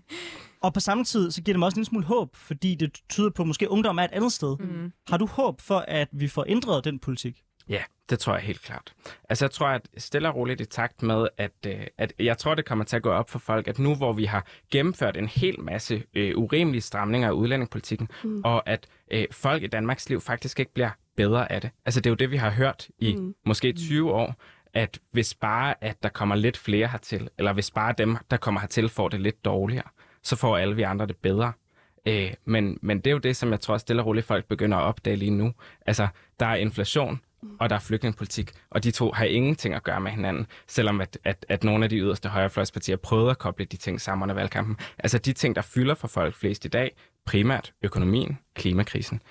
og 0.63 0.75
på 0.75 0.81
samme 0.81 1.05
tid, 1.05 1.31
så 1.31 1.43
giver 1.43 1.53
det 1.53 1.59
mig 1.59 1.67
også 1.67 1.81
en 1.81 1.85
smule 1.85 2.05
håb, 2.05 2.37
fordi 2.37 2.75
det 2.75 3.01
tyder 3.09 3.31
på, 3.31 3.43
at 3.43 3.47
måske 3.47 3.71
ungdom 3.71 3.99
er 3.99 4.03
et 4.03 4.13
andet 4.13 4.33
sted. 4.33 4.57
Mm. 4.61 4.93
Har 5.09 5.17
du 5.17 5.27
håb 5.27 5.61
for, 5.61 5.85
at 5.89 6.09
vi 6.13 6.29
får 6.29 6.45
ændret 6.49 6.85
den 6.85 6.99
politik? 6.99 7.43
Ja, 7.69 7.83
det 8.11 8.19
tror 8.19 8.35
jeg 8.35 8.43
helt 8.43 8.63
klart. 8.63 8.95
Altså 9.29 9.45
jeg 9.45 9.51
tror, 9.51 9.67
at 9.67 9.89
stille 9.99 10.29
og 10.29 10.37
roligt 10.37 10.61
i 10.61 10.65
takt 10.65 11.03
med, 11.03 11.29
at, 11.39 11.53
øh, 11.67 11.87
at 11.99 12.13
jeg 12.19 12.39
tror, 12.39 12.55
det 12.55 12.65
kommer 12.65 12.85
til 12.85 12.97
at 12.97 13.03
gå 13.03 13.11
op 13.11 13.31
for 13.31 13.39
folk, 13.39 13.69
at 13.69 13.79
nu 13.79 13.95
hvor 13.95 14.13
vi 14.13 14.25
har 14.25 14.47
gennemført 14.71 15.17
en 15.17 15.29
hel 15.29 15.61
masse 15.61 16.03
øh, 16.15 16.37
urimelige 16.37 16.83
stramninger 16.83 17.29
af 17.29 17.33
udlændingepolitikken, 17.33 18.09
mm. 18.25 18.43
og 18.45 18.69
at 18.69 18.87
øh, 19.11 19.25
folk 19.31 19.63
i 19.63 19.67
Danmarks 19.67 20.09
liv 20.09 20.21
faktisk 20.21 20.61
ikke 20.61 20.75
bliver 20.75 20.91
bedre 21.17 21.53
af 21.53 21.61
det. 21.61 21.71
Altså 21.85 22.01
det 22.01 22.07
er 22.07 22.11
jo 22.11 22.17
det, 22.17 22.31
vi 22.31 22.37
har 22.37 22.51
hørt 22.51 22.89
i 22.99 23.17
mm. 23.17 23.35
måske 23.45 23.73
20 23.73 24.13
år, 24.13 24.35
at 24.75 24.99
hvis 25.11 25.35
bare 25.35 25.75
at 25.81 26.03
der 26.03 26.09
kommer 26.09 26.35
lidt 26.35 26.57
flere 26.57 26.89
hertil, 26.89 27.29
eller 27.39 27.53
hvis 27.53 27.71
bare 27.71 27.95
dem, 27.99 28.17
der 28.31 28.37
kommer 28.37 28.61
hertil, 28.61 28.89
får 28.89 29.09
det 29.09 29.21
lidt 29.21 29.45
dårligere, 29.45 29.89
så 30.23 30.37
får 30.37 30.57
alle 30.57 30.77
vi 30.77 30.83
andre 30.83 31.07
det 31.07 31.17
bedre. 31.17 31.53
Øh, 32.07 32.33
men, 32.45 32.79
men 32.83 32.99
det 32.99 33.07
er 33.07 33.13
jo 33.13 33.19
det, 33.19 33.37
som 33.37 33.51
jeg 33.51 33.61
tror 33.61 33.79
stille 33.79 34.03
og 34.03 34.07
roligt 34.07 34.27
folk 34.27 34.45
begynder 34.45 34.79
at 34.79 34.83
opdage 34.83 35.17
lige 35.17 35.31
nu. 35.31 35.53
Altså, 35.87 36.09
der 36.41 36.47
er 36.47 36.55
inflation, 36.55 37.21
og 37.61 37.71
der 37.71 37.77
er 37.77 37.81
flygtningepolitik, 37.81 38.53
og 38.71 38.85
de 38.85 38.91
to 38.91 39.13
har 39.13 39.25
ingenting 39.25 39.75
at 39.75 39.83
gøre 39.83 40.01
med 40.01 40.11
hinanden, 40.11 40.47
selvom 40.67 41.01
at, 41.01 41.19
at, 41.25 41.47
at 41.49 41.65
nogle 41.65 41.85
af 41.85 41.91
de 41.91 41.97
yderste 41.97 42.29
højrefløjspartier 42.29 42.97
prøvede 42.97 43.31
at 43.31 43.39
koble 43.39 43.65
de 43.65 43.77
ting 43.77 44.01
sammen 44.01 44.23
under 44.23 44.35
valgkampen. 44.35 44.77
Altså 44.99 45.19
de 45.19 45.33
ting, 45.33 45.57
der 45.57 45.63
fylder 45.63 45.95
for 45.95 46.09
folk 46.09 46.35
flest 46.35 46.65
i 46.65 46.69
dag, 46.69 46.97
primært 47.25 47.73
økonomien, 47.83 48.39
klimakrisen, 48.55 49.23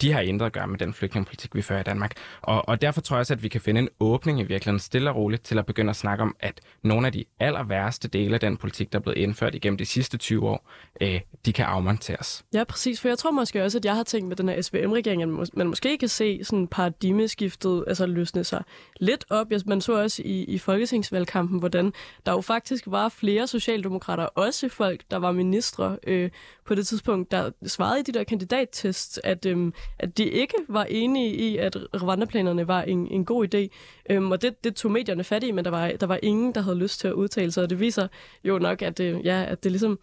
de 0.00 0.12
har 0.12 0.20
intet 0.20 0.46
at 0.46 0.52
gøre 0.52 0.66
med 0.66 0.78
den 0.78 0.94
flygtningepolitik, 0.94 1.54
vi 1.54 1.62
fører 1.62 1.80
i 1.80 1.82
Danmark. 1.82 2.12
Og, 2.42 2.68
og 2.68 2.82
derfor 2.82 3.00
tror 3.00 3.16
jeg 3.16 3.20
også, 3.20 3.34
at 3.34 3.42
vi 3.42 3.48
kan 3.48 3.60
finde 3.60 3.80
en 3.80 3.88
åbning 4.00 4.40
i 4.40 4.42
virkeligheden 4.42 4.80
stille 4.80 5.10
og 5.10 5.16
roligt 5.16 5.42
til 5.42 5.58
at 5.58 5.66
begynde 5.66 5.90
at 5.90 5.96
snakke 5.96 6.22
om, 6.22 6.36
at 6.40 6.60
nogle 6.82 7.06
af 7.06 7.12
de 7.12 7.24
aller 7.40 7.62
værste 7.62 8.08
dele 8.08 8.34
af 8.34 8.40
den 8.40 8.56
politik, 8.56 8.92
der 8.92 8.98
er 8.98 9.02
blevet 9.02 9.18
indført 9.18 9.54
igennem 9.54 9.78
de 9.78 9.86
sidste 9.86 10.16
20 10.18 10.48
år, 10.48 10.70
øh, 11.00 11.20
de 11.46 11.52
kan 11.52 11.64
afmonteres. 11.64 12.44
Ja, 12.54 12.64
præcis. 12.64 13.00
For 13.00 13.08
jeg 13.08 13.18
tror 13.18 13.30
måske 13.30 13.64
også, 13.64 13.78
at 13.78 13.84
jeg 13.84 13.94
har 13.94 14.02
tænkt 14.02 14.28
med 14.28 14.36
den 14.36 14.48
her 14.48 14.62
SVM-regering, 14.62 15.22
at 15.22 15.28
man 15.54 15.66
måske 15.66 15.98
kan 15.98 16.08
se 16.08 16.44
sådan 16.44 16.68
paradigmeskiftet 16.68 17.84
altså 17.86 18.06
løsne 18.06 18.44
sig 18.44 18.62
lidt 19.00 19.24
op. 19.30 19.46
Man 19.66 19.80
så 19.80 20.02
også 20.02 20.22
i, 20.24 20.44
i 20.44 20.58
folketingsvalgkampen, 20.58 21.58
hvordan 21.58 21.92
der 22.26 22.32
jo 22.32 22.40
faktisk 22.40 22.84
var 22.86 23.08
flere 23.08 23.46
socialdemokrater, 23.46 24.24
også 24.24 24.68
folk, 24.68 25.00
der 25.10 25.16
var 25.16 25.32
ministre 25.32 25.98
øh, 26.06 26.30
på 26.66 26.74
det 26.74 26.86
tidspunkt, 26.86 27.30
der 27.30 27.50
svarede 27.66 28.00
i 28.00 28.02
de 28.02 28.12
der 28.12 28.24
kandidattest, 28.24 29.20
at 29.24 29.46
øhm, 29.46 29.74
at 29.98 30.18
de 30.18 30.24
ikke 30.24 30.54
var 30.68 30.84
enige 30.84 31.34
i, 31.34 31.56
at 31.56 31.76
Rwanda-planerne 32.02 32.68
var 32.68 32.82
en, 32.82 33.08
en 33.08 33.24
god 33.24 33.54
idé. 33.54 33.68
Øhm, 34.10 34.30
og 34.30 34.42
det, 34.42 34.64
det 34.64 34.76
tog 34.76 34.90
medierne 34.90 35.24
fat 35.24 35.44
i, 35.44 35.50
men 35.50 35.64
der 35.64 35.70
var, 35.70 35.88
der 36.00 36.06
var 36.06 36.18
ingen, 36.22 36.54
der 36.54 36.60
havde 36.60 36.78
lyst 36.78 37.00
til 37.00 37.08
at 37.08 37.14
udtale 37.14 37.52
sig. 37.52 37.62
Og 37.62 37.70
det 37.70 37.80
viser 37.80 38.08
jo 38.44 38.58
nok, 38.58 38.82
at 38.82 39.00
øh, 39.00 39.26
ja, 39.26 39.44
at 39.48 39.64
det 39.64 39.72
ligesom 39.72 39.98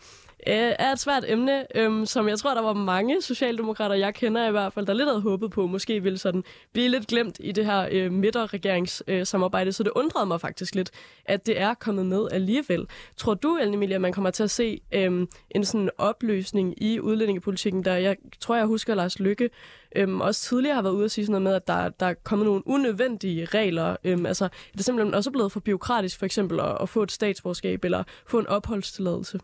øh, 0.48 0.74
er 0.80 0.92
et 0.92 1.00
svært 1.00 1.24
emne, 1.28 1.78
øhm, 1.78 2.06
som 2.06 2.28
jeg 2.28 2.40
tror, 2.40 2.54
der 2.54 2.62
var 2.62 2.74
mange 2.74 3.22
socialdemokrater, 3.22 3.96
jeg 3.96 4.14
kender 4.14 4.48
i 4.48 4.52
hvert 4.52 4.74
fald, 4.74 4.86
der 4.86 4.94
lidt 4.94 5.10
havde 5.10 5.22
håbet 5.22 5.52
på, 5.52 5.68
måske 5.68 6.04
ville 6.04 6.18
sådan 6.18 6.44
blive 6.74 6.90
lidt 6.90 7.08
glemt 7.08 7.38
i 7.40 7.52
det 7.52 7.66
her 7.66 7.88
øh, 7.92 8.12
midterregeringssamarbejde. 8.12 9.68
Øh, 9.68 9.74
så 9.74 9.84
det 9.84 9.92
undrede 9.96 10.26
mig 10.26 10.42
faktisk 10.42 10.76
lidt, 10.76 10.92
at 11.26 11.46
det 11.46 11.62
er 11.62 11.74
kommet 11.74 12.06
med 12.06 12.28
alligevel. 12.32 12.88
Tror 13.18 13.34
du, 13.34 13.58
Ellen 13.58 13.92
at 13.92 14.02
man 14.02 14.14
kommer 14.14 14.32
til 14.32 14.44
at 14.44 14.52
se 14.52 14.82
øh, 14.92 15.28
en 15.52 15.66
sådan 15.66 15.90
opløsning 15.98 16.84
i 16.84 17.00
udlændingepolitikken, 17.00 17.86
der 17.86 17.96
jeg 17.96 18.18
tror, 18.40 18.56
jeg 18.56 18.66
husker 18.66 18.96
Lars 18.96 19.20
Lykke 19.20 19.50
øhm, 19.96 20.22
også 20.22 20.42
tidligere 20.42 20.76
har 20.76 20.82
været 20.82 20.94
ude 20.94 21.06
og 21.06 21.12
sige 21.12 21.26
sådan 21.26 21.32
noget 21.32 21.44
med, 21.44 21.54
at 21.54 21.68
der, 21.68 21.90
der 21.90 22.06
er 22.06 22.14
kommet 22.24 22.46
nogle 22.46 22.68
unødvendige 22.68 23.46
regler. 23.46 23.96
Øhm, 24.04 24.26
altså, 24.26 24.46
er 24.78 24.84
simpelthen 24.84 25.14
også 25.14 25.32
blevet 25.32 25.52
for 25.52 25.60
byråkratisk, 25.60 26.20
for 26.20 26.26
eksempel 26.26 26.60
at, 26.60 26.78
at 26.82 26.90
få 26.90 27.04
et 27.04 27.12
statsborgerskab 27.12 27.86
eller 27.86 28.04
få 28.28 28.40
en 28.40 28.48
opholdstilladelse? 28.48 29.40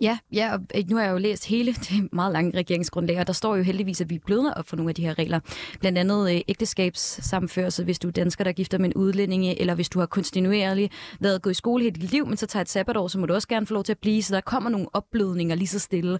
Ja, 0.00 0.18
ja, 0.32 0.52
og 0.52 0.60
øh, 0.74 0.84
nu 0.90 0.96
har 0.96 1.04
jeg 1.04 1.12
jo 1.12 1.18
læst 1.18 1.46
hele 1.46 1.72
det 1.88 2.12
meget 2.12 2.32
lange 2.32 2.58
regeringsgrundlag, 2.58 3.20
og 3.20 3.26
der 3.26 3.32
står 3.32 3.56
jo 3.56 3.62
heldigvis, 3.62 4.00
at 4.00 4.10
vi 4.10 4.18
bløder 4.18 4.52
op 4.52 4.68
for 4.68 4.76
nogle 4.76 4.90
af 4.90 4.94
de 4.94 5.02
her 5.02 5.18
regler. 5.18 5.40
Blandt 5.80 5.98
andet 5.98 6.34
øh, 6.34 6.40
ægteskabssamførsel, 6.48 7.84
hvis 7.84 7.98
du 7.98 8.08
er 8.08 8.12
dansker, 8.12 8.44
der 8.44 8.52
gifter 8.52 8.78
med 8.78 8.86
en 8.86 8.94
udlændinge, 8.94 9.60
eller 9.60 9.74
hvis 9.74 9.88
du 9.88 9.98
har 9.98 10.06
kontinuerligt 10.06 10.92
været 11.20 11.42
gået 11.42 11.52
i 11.52 11.54
skole 11.54 11.82
hele 11.82 11.94
dit 11.94 12.10
liv, 12.10 12.26
men 12.26 12.36
så 12.36 12.46
tager 12.46 12.60
et 12.60 12.68
sabbatår, 12.68 13.08
så 13.08 13.18
må 13.18 13.26
du 13.26 13.34
også 13.34 13.48
gerne 13.48 13.66
få 13.66 13.74
lov 13.74 13.84
til 13.84 13.92
at 13.92 13.98
blive, 13.98 14.22
så 14.22 14.34
der 14.34 14.40
kommer 14.40 14.70
nogle 14.70 14.86
opblødninger 14.92 15.54
lige 15.54 15.68
så 15.68 15.78
stille. 15.78 16.18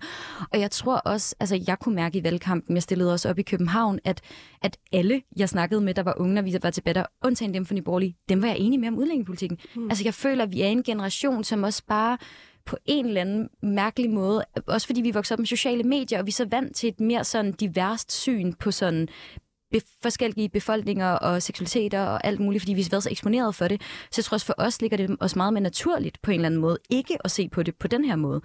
Og 0.53 0.61
jeg 0.61 0.71
tror 0.71 0.97
også, 0.97 1.35
altså 1.41 1.61
jeg 1.67 1.79
kunne 1.79 1.95
mærke 1.95 2.19
i 2.19 2.25
valgkampen, 2.25 2.77
jeg 2.77 2.83
stillede 2.83 3.13
også 3.13 3.31
op 3.31 3.39
i 3.39 3.43
København, 3.43 3.74
at, 4.05 4.21
at 4.63 4.79
alle, 4.93 5.23
jeg 5.37 5.49
snakkede 5.49 5.81
med, 5.81 5.95
der 5.95 6.03
var 6.03 6.15
unge, 6.17 6.35
når 6.35 6.43
vi 6.43 6.57
var 6.63 6.71
til 6.71 6.83
batter, 6.83 7.07
undtagen 7.25 7.55
dem 7.55 7.67
fra 7.67 7.75
Nyborgerlige, 7.75 8.17
dem 8.29 8.43
var 8.43 8.49
jeg 8.49 8.59
enig 8.59 8.81
med 8.81 8.89
om 8.89 8.99
udlændingepolitikken. 8.99 9.59
Hmm. 9.75 9.91
Altså 9.91 10.05
jeg 10.05 10.15
føler, 10.15 10.45
at 10.45 10.53
vi 10.53 10.63
er 10.63 10.67
en 10.67 10.83
generation, 10.83 11.45
som 11.45 11.63
også 11.63 11.83
bare 11.87 12.19
på 12.67 12.77
en 12.87 13.07
eller 13.07 13.21
anden 13.21 13.49
mærkelig 13.63 14.11
måde, 14.11 14.45
også 14.67 14.87
fordi 14.87 15.01
vi 15.01 15.11
voksede 15.11 15.35
op 15.37 15.39
med 15.39 15.47
sociale 15.47 15.83
medier, 15.83 16.19
og 16.19 16.27
vi 16.27 16.31
er 16.31 16.33
så 16.33 16.45
vant 16.45 16.77
til 16.77 16.89
et 16.89 17.01
mere 17.01 17.25
sådan 17.25 17.53
diverst 17.53 18.13
syn 18.13 18.53
på 18.53 18.71
sådan 18.71 19.09
be- 19.75 19.87
forskellige 20.03 20.49
befolkninger 20.49 21.11
og 21.11 21.43
seksualiteter 21.43 22.01
og 22.01 22.27
alt 22.27 22.41
muligt, 22.41 22.63
fordi 22.63 22.75
vi 22.75 22.83
har 22.83 22.89
været 22.91 23.03
så 23.03 23.11
eksponeret 23.11 23.55
for 23.55 23.69
det. 23.69 23.83
Så 23.83 24.15
jeg 24.17 24.25
tror 24.25 24.35
også 24.35 24.47
for 24.47 24.55
os 24.59 24.81
ligger 24.81 24.97
det 24.97 25.17
os 25.21 25.37
meget 25.37 25.53
mere 25.53 25.63
naturligt 25.63 26.23
på 26.23 26.31
en 26.31 26.35
eller 26.35 26.47
anden 26.47 26.61
måde, 26.61 26.79
ikke 26.91 27.17
at 27.25 27.31
se 27.31 27.49
på 27.49 27.63
det 27.63 27.75
på 27.75 27.89
den 27.89 28.05
her 28.05 28.17
måde. 28.17 28.41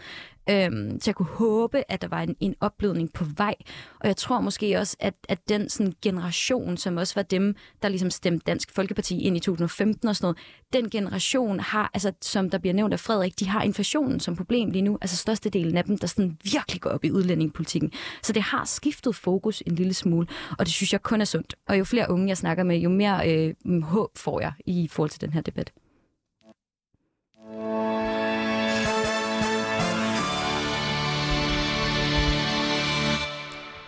Øhm, 0.50 1.00
så 1.00 1.10
jeg 1.10 1.16
kunne 1.16 1.30
håbe, 1.30 1.84
at 1.92 2.02
der 2.02 2.08
var 2.08 2.22
en, 2.22 2.36
en 2.40 2.56
opblødning 2.62 3.14
på 3.14 3.26
vej. 3.38 3.56
Og 4.00 4.08
jeg 4.08 4.18
tror 4.18 4.42
måske 4.42 4.78
også, 4.78 4.98
at, 5.00 5.14
at 5.30 5.50
den 5.50 5.70
sådan, 5.70 5.94
generation, 6.02 6.78
som 6.78 6.98
også 6.98 7.16
var 7.16 7.22
dem, 7.22 7.56
der 7.82 7.90
ligesom 7.90 8.10
stemte 8.10 8.44
Dansk 8.48 8.72
Folkeparti 8.72 9.22
ind 9.22 9.38
i 9.38 9.40
2015 9.40 10.08
og 10.10 10.16
sådan 10.16 10.26
noget, 10.26 10.38
den 10.74 10.90
generation 10.90 11.60
har, 11.60 11.92
altså 11.94 12.12
som 12.22 12.50
der 12.50 12.58
bliver 12.58 12.74
nævnt 12.74 12.94
af 12.94 13.00
Frederik, 13.00 13.40
de 13.40 13.48
har 13.48 13.62
inflationen 13.62 14.20
som 14.20 14.36
problem 14.36 14.70
lige 14.70 14.82
nu. 14.82 14.98
Altså 15.02 15.18
størstedelen 15.18 15.78
af 15.78 15.84
dem, 15.84 15.98
der 15.98 16.08
sådan 16.08 16.38
virkelig 16.44 16.82
går 16.82 16.90
op 16.90 17.04
i 17.04 17.12
udlændingepolitikken. 17.12 17.92
Så 18.22 18.34
det 18.34 18.42
har 18.42 18.66
skiftet 18.66 19.16
fokus 19.16 19.64
en 19.66 19.76
lille 19.76 19.94
smule, 19.94 20.28
og 20.60 20.66
det 20.66 20.74
synes 20.74 20.94
jeg 20.94 21.02
kun 21.02 21.22
er 21.22 21.26
sundt. 21.26 21.56
Og 21.68 21.80
jo 21.80 21.84
flere 21.84 22.12
unge 22.12 22.28
jeg 22.28 22.38
snakker 22.38 22.64
med, 22.64 22.78
jo 22.78 22.90
mere 22.90 23.32
øh, 23.66 23.82
håb 23.84 24.18
får 24.18 24.42
jeg 24.42 24.54
i 24.66 24.88
forhold 24.92 25.10
til 25.10 25.22
den 25.22 25.34
her 25.34 25.42
debat. 25.42 25.72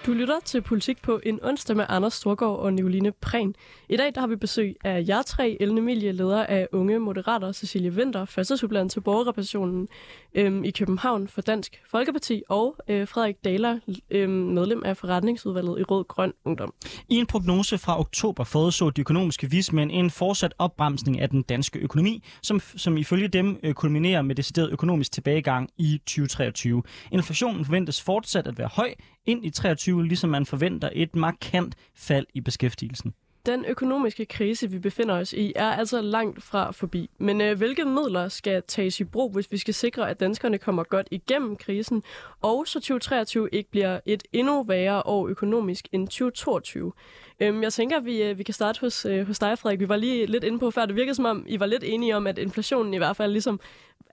Du 0.05 0.13
lytter 0.13 0.39
til 0.45 0.61
Politik 0.61 1.01
på 1.01 1.19
en 1.23 1.39
onsdag 1.43 1.75
med 1.75 1.85
Anders 1.89 2.13
Storgård 2.13 2.59
og 2.59 2.73
Nicoline 2.73 3.11
Prehn. 3.11 3.55
I 3.89 3.97
dag 3.97 4.15
der 4.15 4.21
har 4.21 4.27
vi 4.27 4.35
besøg 4.35 4.75
af 4.83 5.05
jer 5.07 5.21
tre, 5.21 5.57
Ellen 5.59 5.77
Emilie, 5.77 6.11
leder 6.11 6.45
af 6.45 6.67
Unge 6.71 6.99
Moderater, 6.99 7.51
Cecilie 7.51 7.95
Vinter, 7.95 8.25
første 8.25 8.57
supplant 8.57 8.91
til 8.91 9.01
borgerrepræsentationen 9.01 9.87
øhm, 10.33 10.63
i 10.63 10.71
København 10.71 11.27
for 11.27 11.41
Dansk 11.41 11.81
Folkeparti, 11.91 12.43
og 12.49 12.75
øh, 12.87 13.07
Frederik 13.07 13.35
Daler, 13.43 13.79
øhm, 14.11 14.31
medlem 14.31 14.83
af 14.85 14.97
forretningsudvalget 14.97 15.79
i 15.79 15.83
Rød 15.83 16.03
Grøn 16.03 16.33
Ungdom. 16.45 16.73
I 17.09 17.15
en 17.15 17.25
prognose 17.25 17.77
fra 17.77 17.99
oktober 17.99 18.43
forudså 18.43 18.89
de 18.89 19.01
økonomiske 19.01 19.49
vismænd 19.49 19.91
en 19.93 20.09
fortsat 20.09 20.53
opbremsning 20.57 21.19
af 21.19 21.29
den 21.29 21.41
danske 21.41 21.79
økonomi, 21.79 22.23
som, 22.43 22.59
som 22.59 22.97
ifølge 22.97 23.27
dem 23.27 23.59
øh, 23.63 23.73
kulminerer 23.73 24.21
med 24.21 24.35
decideret 24.35 24.71
økonomisk 24.71 25.11
tilbagegang 25.11 25.69
i 25.77 26.01
2023. 26.05 26.83
Inflationen 27.11 27.65
forventes 27.65 28.01
fortsat 28.01 28.47
at 28.47 28.57
være 28.57 28.69
høj 28.73 28.93
ind 29.25 29.45
i 29.45 29.49
23, 29.49 30.07
ligesom 30.07 30.29
man 30.29 30.45
forventer 30.45 30.89
et 30.93 31.15
markant 31.15 31.75
fald 31.95 32.25
i 32.33 32.41
beskæftigelsen. 32.41 33.13
Den 33.45 33.65
økonomiske 33.65 34.25
krise, 34.25 34.71
vi 34.71 34.79
befinder 34.79 35.15
os 35.15 35.33
i, 35.33 35.53
er 35.55 35.71
altså 35.71 36.01
langt 36.01 36.43
fra 36.43 36.71
forbi. 36.71 37.09
Men 37.17 37.41
øh, 37.41 37.57
hvilke 37.57 37.85
midler 37.85 38.27
skal 38.27 38.63
tages 38.67 38.99
i 38.99 39.03
brug, 39.03 39.33
hvis 39.33 39.51
vi 39.51 39.57
skal 39.57 39.73
sikre, 39.73 40.09
at 40.09 40.19
danskerne 40.19 40.57
kommer 40.57 40.83
godt 40.83 41.07
igennem 41.11 41.55
krisen, 41.55 42.03
og 42.41 42.67
så 42.67 42.79
2023 42.79 43.49
ikke 43.51 43.71
bliver 43.71 43.99
et 44.05 44.23
endnu 44.33 44.63
værre 44.63 45.01
år 45.05 45.27
økonomisk 45.27 45.87
end 45.91 46.07
2022? 46.07 46.91
Øhm, 47.39 47.63
jeg 47.63 47.73
tænker, 47.73 47.97
at 47.97 48.05
vi, 48.05 48.23
øh, 48.23 48.37
vi 48.37 48.43
kan 48.43 48.53
starte 48.53 48.81
hos, 48.81 49.05
øh, 49.05 49.27
hos 49.27 49.39
dig, 49.39 49.59
Frederik. 49.59 49.79
Vi 49.79 49.89
var 49.89 49.97
lige 49.97 50.25
lidt 50.25 50.43
inde 50.43 50.59
på 50.59 50.71
før. 50.71 50.85
Det 50.85 50.95
virkede 50.95 51.15
som 51.15 51.25
om, 51.25 51.45
I 51.47 51.59
var 51.59 51.65
lidt 51.65 51.83
enige 51.83 52.15
om, 52.15 52.27
at 52.27 52.37
inflationen 52.37 52.93
i 52.93 52.97
hvert 52.97 53.15
fald 53.15 53.31
ligesom 53.31 53.59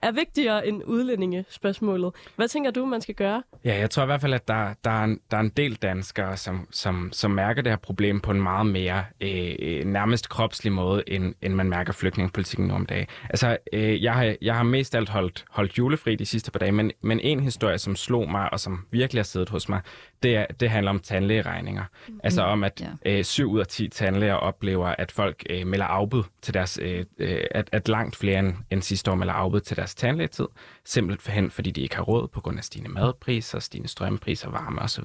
er 0.03 0.13
vigtigere 0.13 0.67
end 0.67 0.83
udlændingespørgsmålet. 0.85 2.13
Hvad 2.37 2.49
tænker 2.49 2.71
du, 2.71 2.87
man 2.87 3.01
skal 3.01 3.15
gøre? 3.15 3.43
Ja, 3.65 3.79
jeg 3.79 3.91
tror 3.91 4.03
i 4.03 4.07
hvert 4.07 4.21
fald, 4.21 4.35
at 4.35 4.49
der, 4.49 4.75
der, 4.85 4.91
er, 4.91 5.05
en, 5.05 5.21
der 5.31 5.37
er 5.37 5.41
en 5.41 5.53
del 5.57 5.75
danskere, 5.75 6.37
som, 6.37 6.69
som, 6.71 7.09
som 7.13 7.31
mærker 7.31 7.63
det 7.63 7.73
her 7.73 7.77
problem 7.77 8.21
på 8.21 8.31
en 8.31 8.43
meget 8.43 8.67
mere 8.67 9.05
øh, 9.21 9.85
nærmest 9.85 10.29
kropslig 10.29 10.73
måde, 10.73 11.03
end, 11.07 11.35
end 11.43 11.55
man 11.55 11.69
mærker 11.69 11.93
flygtningepolitikken 11.93 12.67
nu 12.67 12.75
om 12.75 12.87
dagen. 12.87 13.07
Altså, 13.31 13.57
øh, 13.73 14.03
jeg, 14.03 14.15
har, 14.15 14.35
jeg 14.43 14.55
har 14.55 14.63
mest 14.63 14.95
alt 14.95 15.09
holdt, 15.09 15.45
holdt 15.51 15.79
julefri 15.79 16.17
de 16.17 16.27
sidste 16.27 16.51
par 16.51 16.59
dage, 16.59 16.73
men, 16.73 16.91
men 17.03 17.21
en 17.21 17.41
historie, 17.41 17.79
som 17.79 17.97
slog 17.97 18.31
mig, 18.31 18.53
og 18.53 18.61
som 18.61 18.87
virkelig 18.91 19.19
har 19.19 19.25
siddet 19.25 19.49
hos 19.49 19.69
mig, 19.69 19.81
det, 20.23 20.37
er, 20.37 20.47
det 20.47 20.71
handler 20.71 20.91
om 20.91 21.01
tandlægeregninger. 21.01 21.85
Mm. 22.09 22.21
Altså 22.25 22.43
om, 22.43 22.65
at 22.65 22.83
ja. 23.05 23.19
øh, 23.19 23.25
7 23.25 23.51
ud 23.51 23.61
af 23.61 23.67
10 23.67 23.89
tandlæger 23.89 24.35
oplever, 24.35 24.87
at 24.87 25.13
folk 25.13 25.43
øh, 25.51 25.67
melder 25.67 25.87
afbud 25.87 26.23
til 26.43 26.55
deres, 26.55 26.79
øh, 26.83 27.05
øh, 27.19 27.45
at, 27.51 27.69
at 27.73 27.89
langt 27.89 28.17
flere 28.17 28.39
end, 28.39 28.55
end 28.71 28.83
sidste 28.83 29.11
år 29.11 29.15
melder 29.15 29.35
afbud 29.35 29.61
til 29.61 29.77
deres 29.77 29.95
tandlægetid, 29.95 30.47
simpelthen 30.89 31.51
fordi 31.51 31.71
de 31.71 31.81
ikke 31.81 31.97
har 31.97 32.03
råd 32.03 32.29
på 32.29 32.41
grund 32.41 32.59
af 32.59 32.65
stigende 32.65 32.91
madpriser, 32.91 33.59
stigende 33.59 33.89
strømpriser, 33.89 34.51
varme 34.51 34.83
osv. 34.83 35.05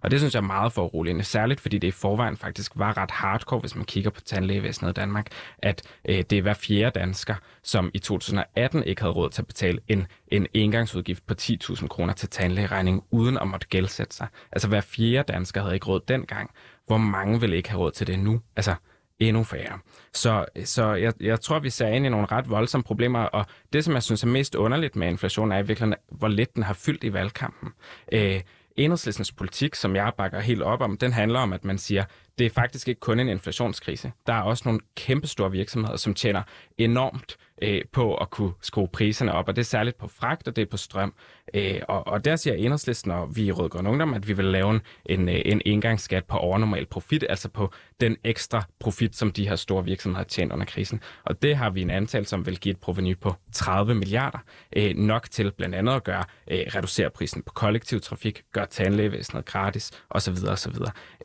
Og 0.00 0.10
det 0.10 0.20
synes 0.20 0.34
jeg 0.34 0.40
er 0.40 0.46
meget 0.46 0.72
foruroligende, 0.72 1.24
særligt 1.24 1.60
fordi 1.60 1.78
det 1.78 1.88
i 1.88 1.90
forvejen 1.90 2.36
faktisk 2.36 2.72
var 2.74 2.96
ret 2.96 3.10
hardcore, 3.10 3.60
hvis 3.60 3.76
man 3.76 3.84
kigger 3.84 4.10
på 4.10 4.20
tandlægevæsenet 4.20 4.90
i 4.90 4.92
Danmark, 4.92 5.26
at 5.58 5.82
øh, 6.08 6.24
det 6.30 6.38
er 6.38 6.42
hver 6.42 6.54
fjerde 6.54 7.00
dansker, 7.00 7.34
som 7.62 7.90
i 7.94 7.98
2018 7.98 8.84
ikke 8.84 9.02
havde 9.02 9.14
råd 9.14 9.30
til 9.30 9.42
at 9.42 9.46
betale 9.46 9.80
en, 9.88 10.06
en 10.28 10.46
engangsudgift 10.54 11.26
på 11.26 11.34
10.000 11.40 11.86
kroner 11.86 12.12
til 12.12 12.28
tandlægeregning, 12.28 13.04
uden 13.10 13.38
at 13.38 13.48
måtte 13.48 13.66
gældsætte 13.66 14.16
sig. 14.16 14.26
Altså 14.52 14.68
hver 14.68 14.80
fjerde 14.80 15.32
dansker 15.32 15.62
havde 15.62 15.74
ikke 15.74 15.86
råd 15.86 16.00
dengang. 16.08 16.50
Hvor 16.86 16.98
mange 16.98 17.40
vil 17.40 17.52
ikke 17.52 17.70
have 17.70 17.80
råd 17.80 17.90
til 17.90 18.06
det 18.06 18.18
nu? 18.18 18.40
Altså, 18.56 18.74
endnu 19.18 19.44
færre. 19.44 19.78
Så, 20.12 20.44
så 20.64 20.94
jeg, 20.94 21.12
jeg 21.20 21.40
tror, 21.40 21.58
vi 21.58 21.70
ser 21.70 21.86
ind 21.86 22.06
i 22.06 22.08
nogle 22.08 22.26
ret 22.26 22.50
voldsomme 22.50 22.84
problemer, 22.84 23.20
og 23.20 23.46
det, 23.72 23.84
som 23.84 23.94
jeg 23.94 24.02
synes 24.02 24.22
er 24.22 24.26
mest 24.28 24.54
underligt 24.54 24.96
med 24.96 25.08
inflation, 25.08 25.52
er 25.52 25.58
i 25.58 25.66
virkeligheden, 25.66 25.94
hvor 26.10 26.28
lidt 26.28 26.54
den 26.54 26.62
har 26.62 26.74
fyldt 26.74 27.04
i 27.04 27.12
valgkampen. 27.12 27.72
Øh, 28.12 28.40
Enhedslæsens 28.76 29.32
politik, 29.32 29.74
som 29.74 29.96
jeg 29.96 30.12
bakker 30.18 30.40
helt 30.40 30.62
op 30.62 30.80
om, 30.80 30.96
den 30.96 31.12
handler 31.12 31.40
om, 31.40 31.52
at 31.52 31.64
man 31.64 31.78
siger, 31.78 32.04
det 32.38 32.46
er 32.46 32.50
faktisk 32.50 32.88
ikke 32.88 33.00
kun 33.00 33.20
en 33.20 33.28
inflationskrise. 33.28 34.12
Der 34.26 34.32
er 34.32 34.42
også 34.42 34.62
nogle 34.66 34.80
kæmpestore 34.96 35.50
virksomheder, 35.50 35.96
som 35.96 36.14
tjener 36.14 36.42
enormt 36.78 37.36
øh, 37.62 37.82
på 37.92 38.14
at 38.14 38.30
kunne 38.30 38.52
skrue 38.60 38.88
priserne 38.88 39.32
op, 39.32 39.48
og 39.48 39.56
det 39.56 39.62
er 39.62 39.66
særligt 39.66 39.98
på 39.98 40.08
fragt, 40.08 40.48
og 40.48 40.56
det 40.56 40.62
er 40.62 40.66
på 40.66 40.76
strøm. 40.76 41.14
Øh, 41.54 41.80
og, 41.88 42.06
og 42.06 42.24
der 42.24 42.36
siger 42.36 42.54
Enhedslisten 42.54 43.10
og 43.10 43.36
vi 43.36 43.44
i 43.44 43.52
Rødgrøn 43.52 43.86
Ungdom, 43.86 44.14
at 44.14 44.28
vi 44.28 44.32
vil 44.32 44.44
lave 44.44 44.70
en, 44.70 44.80
en, 45.06 45.28
øh, 45.28 45.40
en 45.44 45.62
engangsskat 45.64 46.24
på 46.24 46.36
overnormal 46.36 46.86
profit, 46.86 47.24
altså 47.28 47.48
på 47.48 47.72
den 48.00 48.16
ekstra 48.24 48.62
profit, 48.80 49.16
som 49.16 49.32
de 49.32 49.48
her 49.48 49.56
store 49.56 49.84
virksomheder 49.84 50.18
har 50.18 50.24
tjent 50.24 50.52
under 50.52 50.66
krisen. 50.66 51.00
Og 51.24 51.42
det 51.42 51.56
har 51.56 51.70
vi 51.70 51.82
en 51.82 51.90
antal, 51.90 52.26
som 52.26 52.46
vil 52.46 52.58
give 52.60 52.72
et 52.72 52.80
proveny 52.80 53.18
på 53.18 53.34
30 53.52 53.94
milliarder, 53.94 54.38
øh, 54.76 54.96
nok 54.96 55.30
til 55.30 55.52
blandt 55.52 55.74
andet 55.74 55.92
at 55.92 56.04
gøre, 56.04 56.24
øh, 56.50 56.58
reducere 56.74 57.10
prisen 57.10 57.42
på 57.42 57.52
kollektiv 57.52 58.00
trafik, 58.00 58.42
gøre 58.52 58.66
tandlægevæsenet 58.66 59.44
gratis 59.44 59.90
osv. 60.10 60.34
osv. 60.48 60.74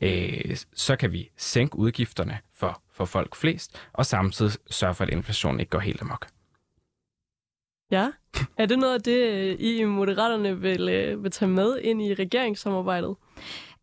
Øh, 0.02 0.58
så 0.74 0.96
kan 0.96 1.12
vi 1.12 1.30
sænke 1.38 1.76
udgifterne 1.76 2.40
for, 2.62 2.82
for 2.92 3.06
folk 3.06 3.36
flest, 3.36 3.70
og 3.94 4.06
samtidig 4.06 4.52
sørge 4.70 4.94
for, 4.94 5.04
at 5.04 5.10
inflationen 5.10 5.60
ikke 5.60 5.70
går 5.70 5.80
helt 5.80 6.02
amok. 6.02 6.28
Ja. 7.92 8.08
Er 8.58 8.66
det 8.66 8.80
noget 8.80 8.94
af 8.94 9.02
det, 9.02 9.56
I 9.60 9.82
i 9.82 9.86
Moderaterne 9.86 10.60
vil, 10.60 10.90
øh, 10.90 11.24
vil 11.24 11.32
tage 11.32 11.50
med 11.50 11.80
ind 11.82 12.02
i 12.02 12.14
regeringssamarbejdet? 12.14 13.16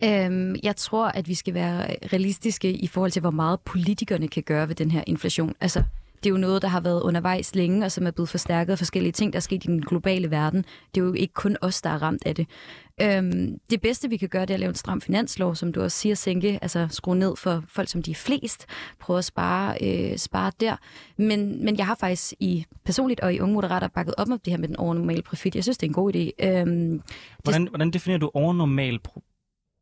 Øhm, 0.04 0.56
jeg 0.62 0.76
tror, 0.76 1.06
at 1.06 1.28
vi 1.28 1.34
skal 1.34 1.54
være 1.54 1.96
realistiske 2.12 2.72
i 2.72 2.86
forhold 2.86 3.10
til, 3.10 3.20
hvor 3.20 3.30
meget 3.30 3.60
politikerne 3.60 4.28
kan 4.28 4.42
gøre 4.42 4.68
ved 4.68 4.74
den 4.74 4.90
her 4.90 5.04
inflation. 5.06 5.54
Altså, 5.60 5.82
det 6.24 6.26
er 6.26 6.30
jo 6.30 6.36
noget, 6.36 6.62
der 6.62 6.68
har 6.68 6.80
været 6.80 7.02
undervejs 7.02 7.54
længe, 7.54 7.84
og 7.84 7.92
som 7.92 8.06
er 8.06 8.10
blevet 8.10 8.28
forstærket 8.28 8.72
af 8.72 8.78
forskellige 8.78 9.12
ting, 9.12 9.32
der 9.32 9.36
er 9.36 9.40
sket 9.40 9.64
i 9.64 9.66
den 9.66 9.82
globale 9.82 10.30
verden. 10.30 10.64
Det 10.94 11.00
er 11.00 11.04
jo 11.04 11.12
ikke 11.12 11.34
kun 11.34 11.56
os, 11.60 11.82
der 11.82 11.90
er 11.90 12.02
ramt 12.02 12.22
af 12.26 12.34
det. 12.34 12.46
Øhm, 13.02 13.58
det 13.70 13.80
bedste, 13.80 14.08
vi 14.08 14.16
kan 14.16 14.28
gøre, 14.28 14.42
det 14.42 14.50
er 14.50 14.54
at 14.54 14.60
lave 14.60 14.68
en 14.68 14.74
stram 14.74 15.00
finanslov, 15.00 15.54
som 15.54 15.72
du 15.72 15.82
også 15.82 15.98
siger, 15.98 16.14
sænke, 16.14 16.58
altså 16.62 16.88
skrue 16.90 17.16
ned 17.16 17.36
for 17.36 17.64
folk, 17.68 17.88
som 17.88 18.02
de 18.02 18.10
er 18.10 18.14
flest. 18.14 18.66
Prøve 19.00 19.18
at 19.18 19.24
spare, 19.24 19.76
øh, 19.82 20.18
spare 20.18 20.52
der. 20.60 20.76
Men, 21.16 21.64
men 21.64 21.76
jeg 21.76 21.86
har 21.86 21.94
faktisk 21.94 22.34
i 22.40 22.64
personligt 22.84 23.20
og 23.20 23.34
i 23.34 23.40
Unge 23.40 23.54
Moderater 23.54 23.88
bakket 23.88 24.14
op 24.18 24.30
om 24.30 24.38
det 24.38 24.52
her 24.52 24.58
med 24.58 24.68
den 24.68 24.76
overnormale 24.76 25.22
profit. 25.22 25.54
Jeg 25.54 25.64
synes, 25.64 25.78
det 25.78 25.86
er 25.86 25.90
en 25.90 25.94
god 25.94 26.14
idé. 26.14 26.46
Øhm, 26.46 27.02
hvordan, 27.42 27.62
det... 27.62 27.70
hvordan 27.70 27.90
definerer 27.90 28.18
du 28.18 28.30
overnormal 28.34 28.98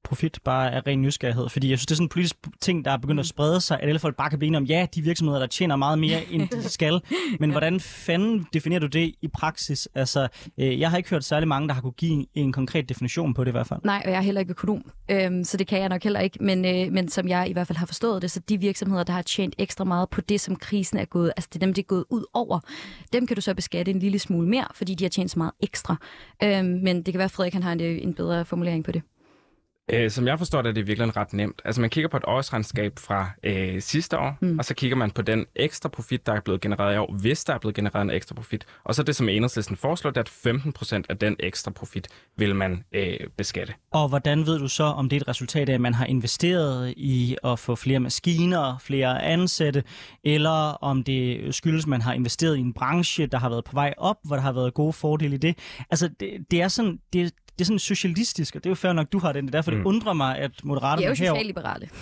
profit? 0.06 0.38
bare 0.44 0.72
af 0.72 0.86
ren 0.86 1.02
nysgerrighed? 1.02 1.48
Fordi 1.48 1.70
jeg 1.70 1.78
synes, 1.78 1.86
det 1.86 1.94
er 1.94 1.96
sådan 1.96 2.04
en 2.04 2.08
politisk 2.08 2.36
ting, 2.60 2.84
der 2.84 2.90
er 2.90 2.96
begyndt 2.96 3.20
at 3.20 3.24
mm. 3.24 3.28
sprede 3.28 3.60
sig, 3.60 3.80
at 3.80 3.88
alle 3.88 3.98
folk 3.98 4.16
bare 4.16 4.30
kan 4.30 4.38
blive 4.38 4.56
om, 4.56 4.64
ja, 4.64 4.86
de 4.94 5.02
virksomheder, 5.02 5.40
der 5.40 5.46
tjener 5.46 5.76
meget 5.76 5.98
mere, 5.98 6.20
end 6.30 6.48
de 6.48 6.68
skal. 6.78 7.00
Men 7.40 7.50
hvordan 7.50 7.80
fanden 7.80 8.46
definerer 8.52 8.80
du 8.80 8.86
det 8.86 9.14
i 9.22 9.28
praksis? 9.28 9.88
Altså, 9.94 10.28
øh, 10.58 10.80
jeg 10.80 10.90
har 10.90 10.96
ikke 10.96 11.10
hørt 11.10 11.24
særlig 11.24 11.48
mange, 11.48 11.68
der 11.68 11.74
har 11.74 11.80
kunne 11.80 11.92
give 11.92 12.26
en 12.34 12.52
konkret 12.52 12.88
definition 12.88 13.34
på 13.34 13.44
det 13.44 13.50
i 13.50 13.52
hvert 13.52 13.66
fald. 13.66 13.80
Nej, 13.84 14.02
og 14.04 14.10
jeg 14.10 14.16
er 14.16 14.22
heller 14.22 14.40
ikke 14.40 14.50
økonom, 14.50 14.90
øhm, 15.10 15.44
så 15.44 15.56
det 15.56 15.66
kan 15.66 15.80
jeg 15.80 15.88
nok 15.88 16.02
heller 16.02 16.20
ikke. 16.20 16.38
Men, 16.40 16.64
øh, 16.64 16.92
men 16.92 17.08
som 17.08 17.28
jeg 17.28 17.50
i 17.50 17.52
hvert 17.52 17.66
fald 17.66 17.78
har 17.78 17.86
forstået 17.86 18.22
det, 18.22 18.30
så 18.30 18.40
de 18.48 18.58
virksomheder, 18.58 19.04
der 19.04 19.12
har 19.12 19.22
tjent 19.22 19.54
ekstra 19.58 19.84
meget 19.84 20.10
på 20.10 20.20
det, 20.20 20.40
som 20.40 20.56
krisen 20.56 20.98
er 20.98 21.04
gået, 21.04 21.32
altså 21.36 21.48
det 21.52 21.62
er 21.62 21.66
dem, 21.66 21.74
det 21.74 21.82
er 21.82 21.86
gået 21.86 22.04
ud 22.10 22.24
over, 22.34 22.60
dem 23.12 23.26
kan 23.26 23.36
du 23.36 23.42
så 23.42 23.54
beskatte 23.54 23.90
en 23.90 23.98
lille 23.98 24.18
smule 24.18 24.48
mere, 24.48 24.66
fordi 24.74 24.94
de 24.94 25.04
har 25.04 25.08
tjent 25.08 25.30
så 25.30 25.38
meget 25.38 25.52
ekstra. 25.60 25.96
Øhm, 26.42 26.66
men 26.66 26.96
det 26.96 27.04
kan 27.04 27.18
være, 27.18 27.24
at 27.24 27.30
Frederik 27.30 27.52
han 27.52 27.62
har 27.62 27.72
en, 27.72 27.80
en 27.80 28.14
bedre 28.14 28.44
formulering 28.44 28.84
på 28.84 28.92
det. 28.92 29.02
Øh, 29.92 30.10
som 30.10 30.26
jeg 30.26 30.38
forstår 30.38 30.62
det, 30.62 30.68
er 30.68 30.72
det 30.72 30.86
virkelig 30.86 31.16
ret 31.16 31.32
nemt. 31.32 31.62
Altså 31.64 31.80
man 31.80 31.90
kigger 31.90 32.08
på 32.08 32.16
et 32.16 32.24
årsregnskab 32.26 32.98
fra 32.98 33.30
øh, 33.42 33.82
sidste 33.82 34.18
år, 34.18 34.36
mm. 34.40 34.58
og 34.58 34.64
så 34.64 34.74
kigger 34.74 34.96
man 34.96 35.10
på 35.10 35.22
den 35.22 35.46
ekstra 35.56 35.88
profit, 35.88 36.26
der 36.26 36.32
er 36.32 36.40
blevet 36.40 36.60
genereret 36.60 36.94
i 36.94 36.98
år, 36.98 37.14
hvis 37.20 37.44
der 37.44 37.54
er 37.54 37.58
blevet 37.58 37.74
genereret 37.74 38.02
en 38.02 38.10
ekstra 38.10 38.34
profit. 38.34 38.66
Og 38.84 38.94
så 38.94 39.02
det, 39.02 39.16
som 39.16 39.28
enhedslisten 39.28 39.76
foreslår, 39.76 40.10
det 40.10 40.16
er, 40.16 40.20
at 40.20 40.28
15 40.28 40.72
procent 40.72 41.06
af 41.08 41.18
den 41.18 41.36
ekstra 41.40 41.70
profit 41.70 42.08
vil 42.36 42.56
man 42.56 42.84
øh, 42.92 43.16
beskatte. 43.36 43.74
Og 43.90 44.08
hvordan 44.08 44.46
ved 44.46 44.58
du 44.58 44.68
så, 44.68 44.84
om 44.84 45.08
det 45.08 45.16
er 45.16 45.20
et 45.20 45.28
resultat 45.28 45.68
af, 45.68 45.74
at 45.74 45.80
man 45.80 45.94
har 45.94 46.06
investeret 46.06 46.94
i 46.96 47.36
at 47.44 47.58
få 47.58 47.76
flere 47.76 48.00
maskiner, 48.00 48.78
flere 48.78 49.22
ansatte, 49.22 49.84
eller 50.24 50.78
om 50.82 51.04
det 51.04 51.54
skyldes, 51.54 51.84
at 51.84 51.88
man 51.88 52.02
har 52.02 52.12
investeret 52.12 52.56
i 52.56 52.60
en 52.60 52.72
branche, 52.72 53.26
der 53.26 53.38
har 53.38 53.48
været 53.48 53.64
på 53.64 53.72
vej 53.72 53.94
op, 53.96 54.16
hvor 54.24 54.36
der 54.36 54.42
har 54.42 54.52
været 54.52 54.74
gode 54.74 54.92
fordele 54.92 55.34
i 55.34 55.38
det? 55.38 55.58
Altså 55.90 56.08
det, 56.20 56.30
det 56.50 56.62
er 56.62 56.68
sådan, 56.68 56.98
det, 57.12 57.32
det 57.58 57.60
er 57.60 57.64
sådan 57.64 57.78
socialistisk, 57.78 58.56
og 58.56 58.64
det 58.64 58.68
er 58.68 58.70
jo 58.70 58.74
fair 58.74 58.92
nok, 58.92 59.12
du 59.12 59.18
har 59.18 59.32
den. 59.32 59.46
Det 59.46 59.54
er 59.54 59.58
derfor, 59.58 59.70
mm. 59.70 59.76
det 59.76 59.84
undrer 59.84 60.12
mig, 60.12 60.38
at 60.38 60.50
Vi 60.50 60.56
er 60.62 60.66
Moderaterne 60.66 61.02
jo 61.06 61.08
her... 61.08 61.14
socialliberale. 61.14 61.88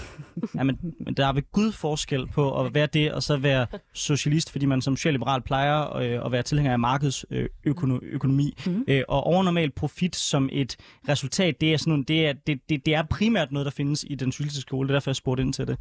Ja, 0.55 0.63
men, 0.63 0.79
men 1.01 1.15
der 1.15 1.27
er 1.27 1.33
ved 1.33 1.43
Gud 1.53 1.73
forskel 1.73 2.27
på 2.27 2.61
at 2.65 2.75
være 2.75 2.87
det, 2.87 3.13
og 3.13 3.23
så 3.23 3.37
være 3.37 3.67
socialist, 3.93 4.51
fordi 4.51 4.67
man 4.67 4.83
som 4.83 4.97
socialliberal 4.97 5.43
plejer 5.43 5.97
øh, 5.97 6.27
at 6.27 6.33
være 6.33 6.43
tilhænger 6.43 6.73
af 6.73 6.79
markedsøkonomi. 6.79 8.55
Mm. 8.67 8.85
Øh, 8.89 9.03
og 9.09 9.25
overnormal 9.25 9.71
profit 9.71 10.17
som 10.17 10.49
et 10.53 10.77
resultat, 11.09 11.61
det 11.61 11.73
er, 11.73 11.77
sådan, 11.77 11.91
nogle- 11.91 12.05
det, 12.05 12.27
er, 12.27 12.33
det, 12.33 12.61
det, 12.69 12.87
det 12.87 12.95
er 12.95 13.03
primært 13.03 13.53
noget, 13.53 13.65
der 13.67 13.73
findes 13.73 14.05
i 14.09 14.15
den 14.15 14.33
socialistiske 14.33 14.69
skole. 14.69 14.89
Det 14.89 14.93
er 14.93 14.97
derfor, 14.97 15.11
jeg 15.11 15.17
spurgte 15.17 15.43
ind 15.43 15.53
til 15.53 15.67
det. 15.67 15.77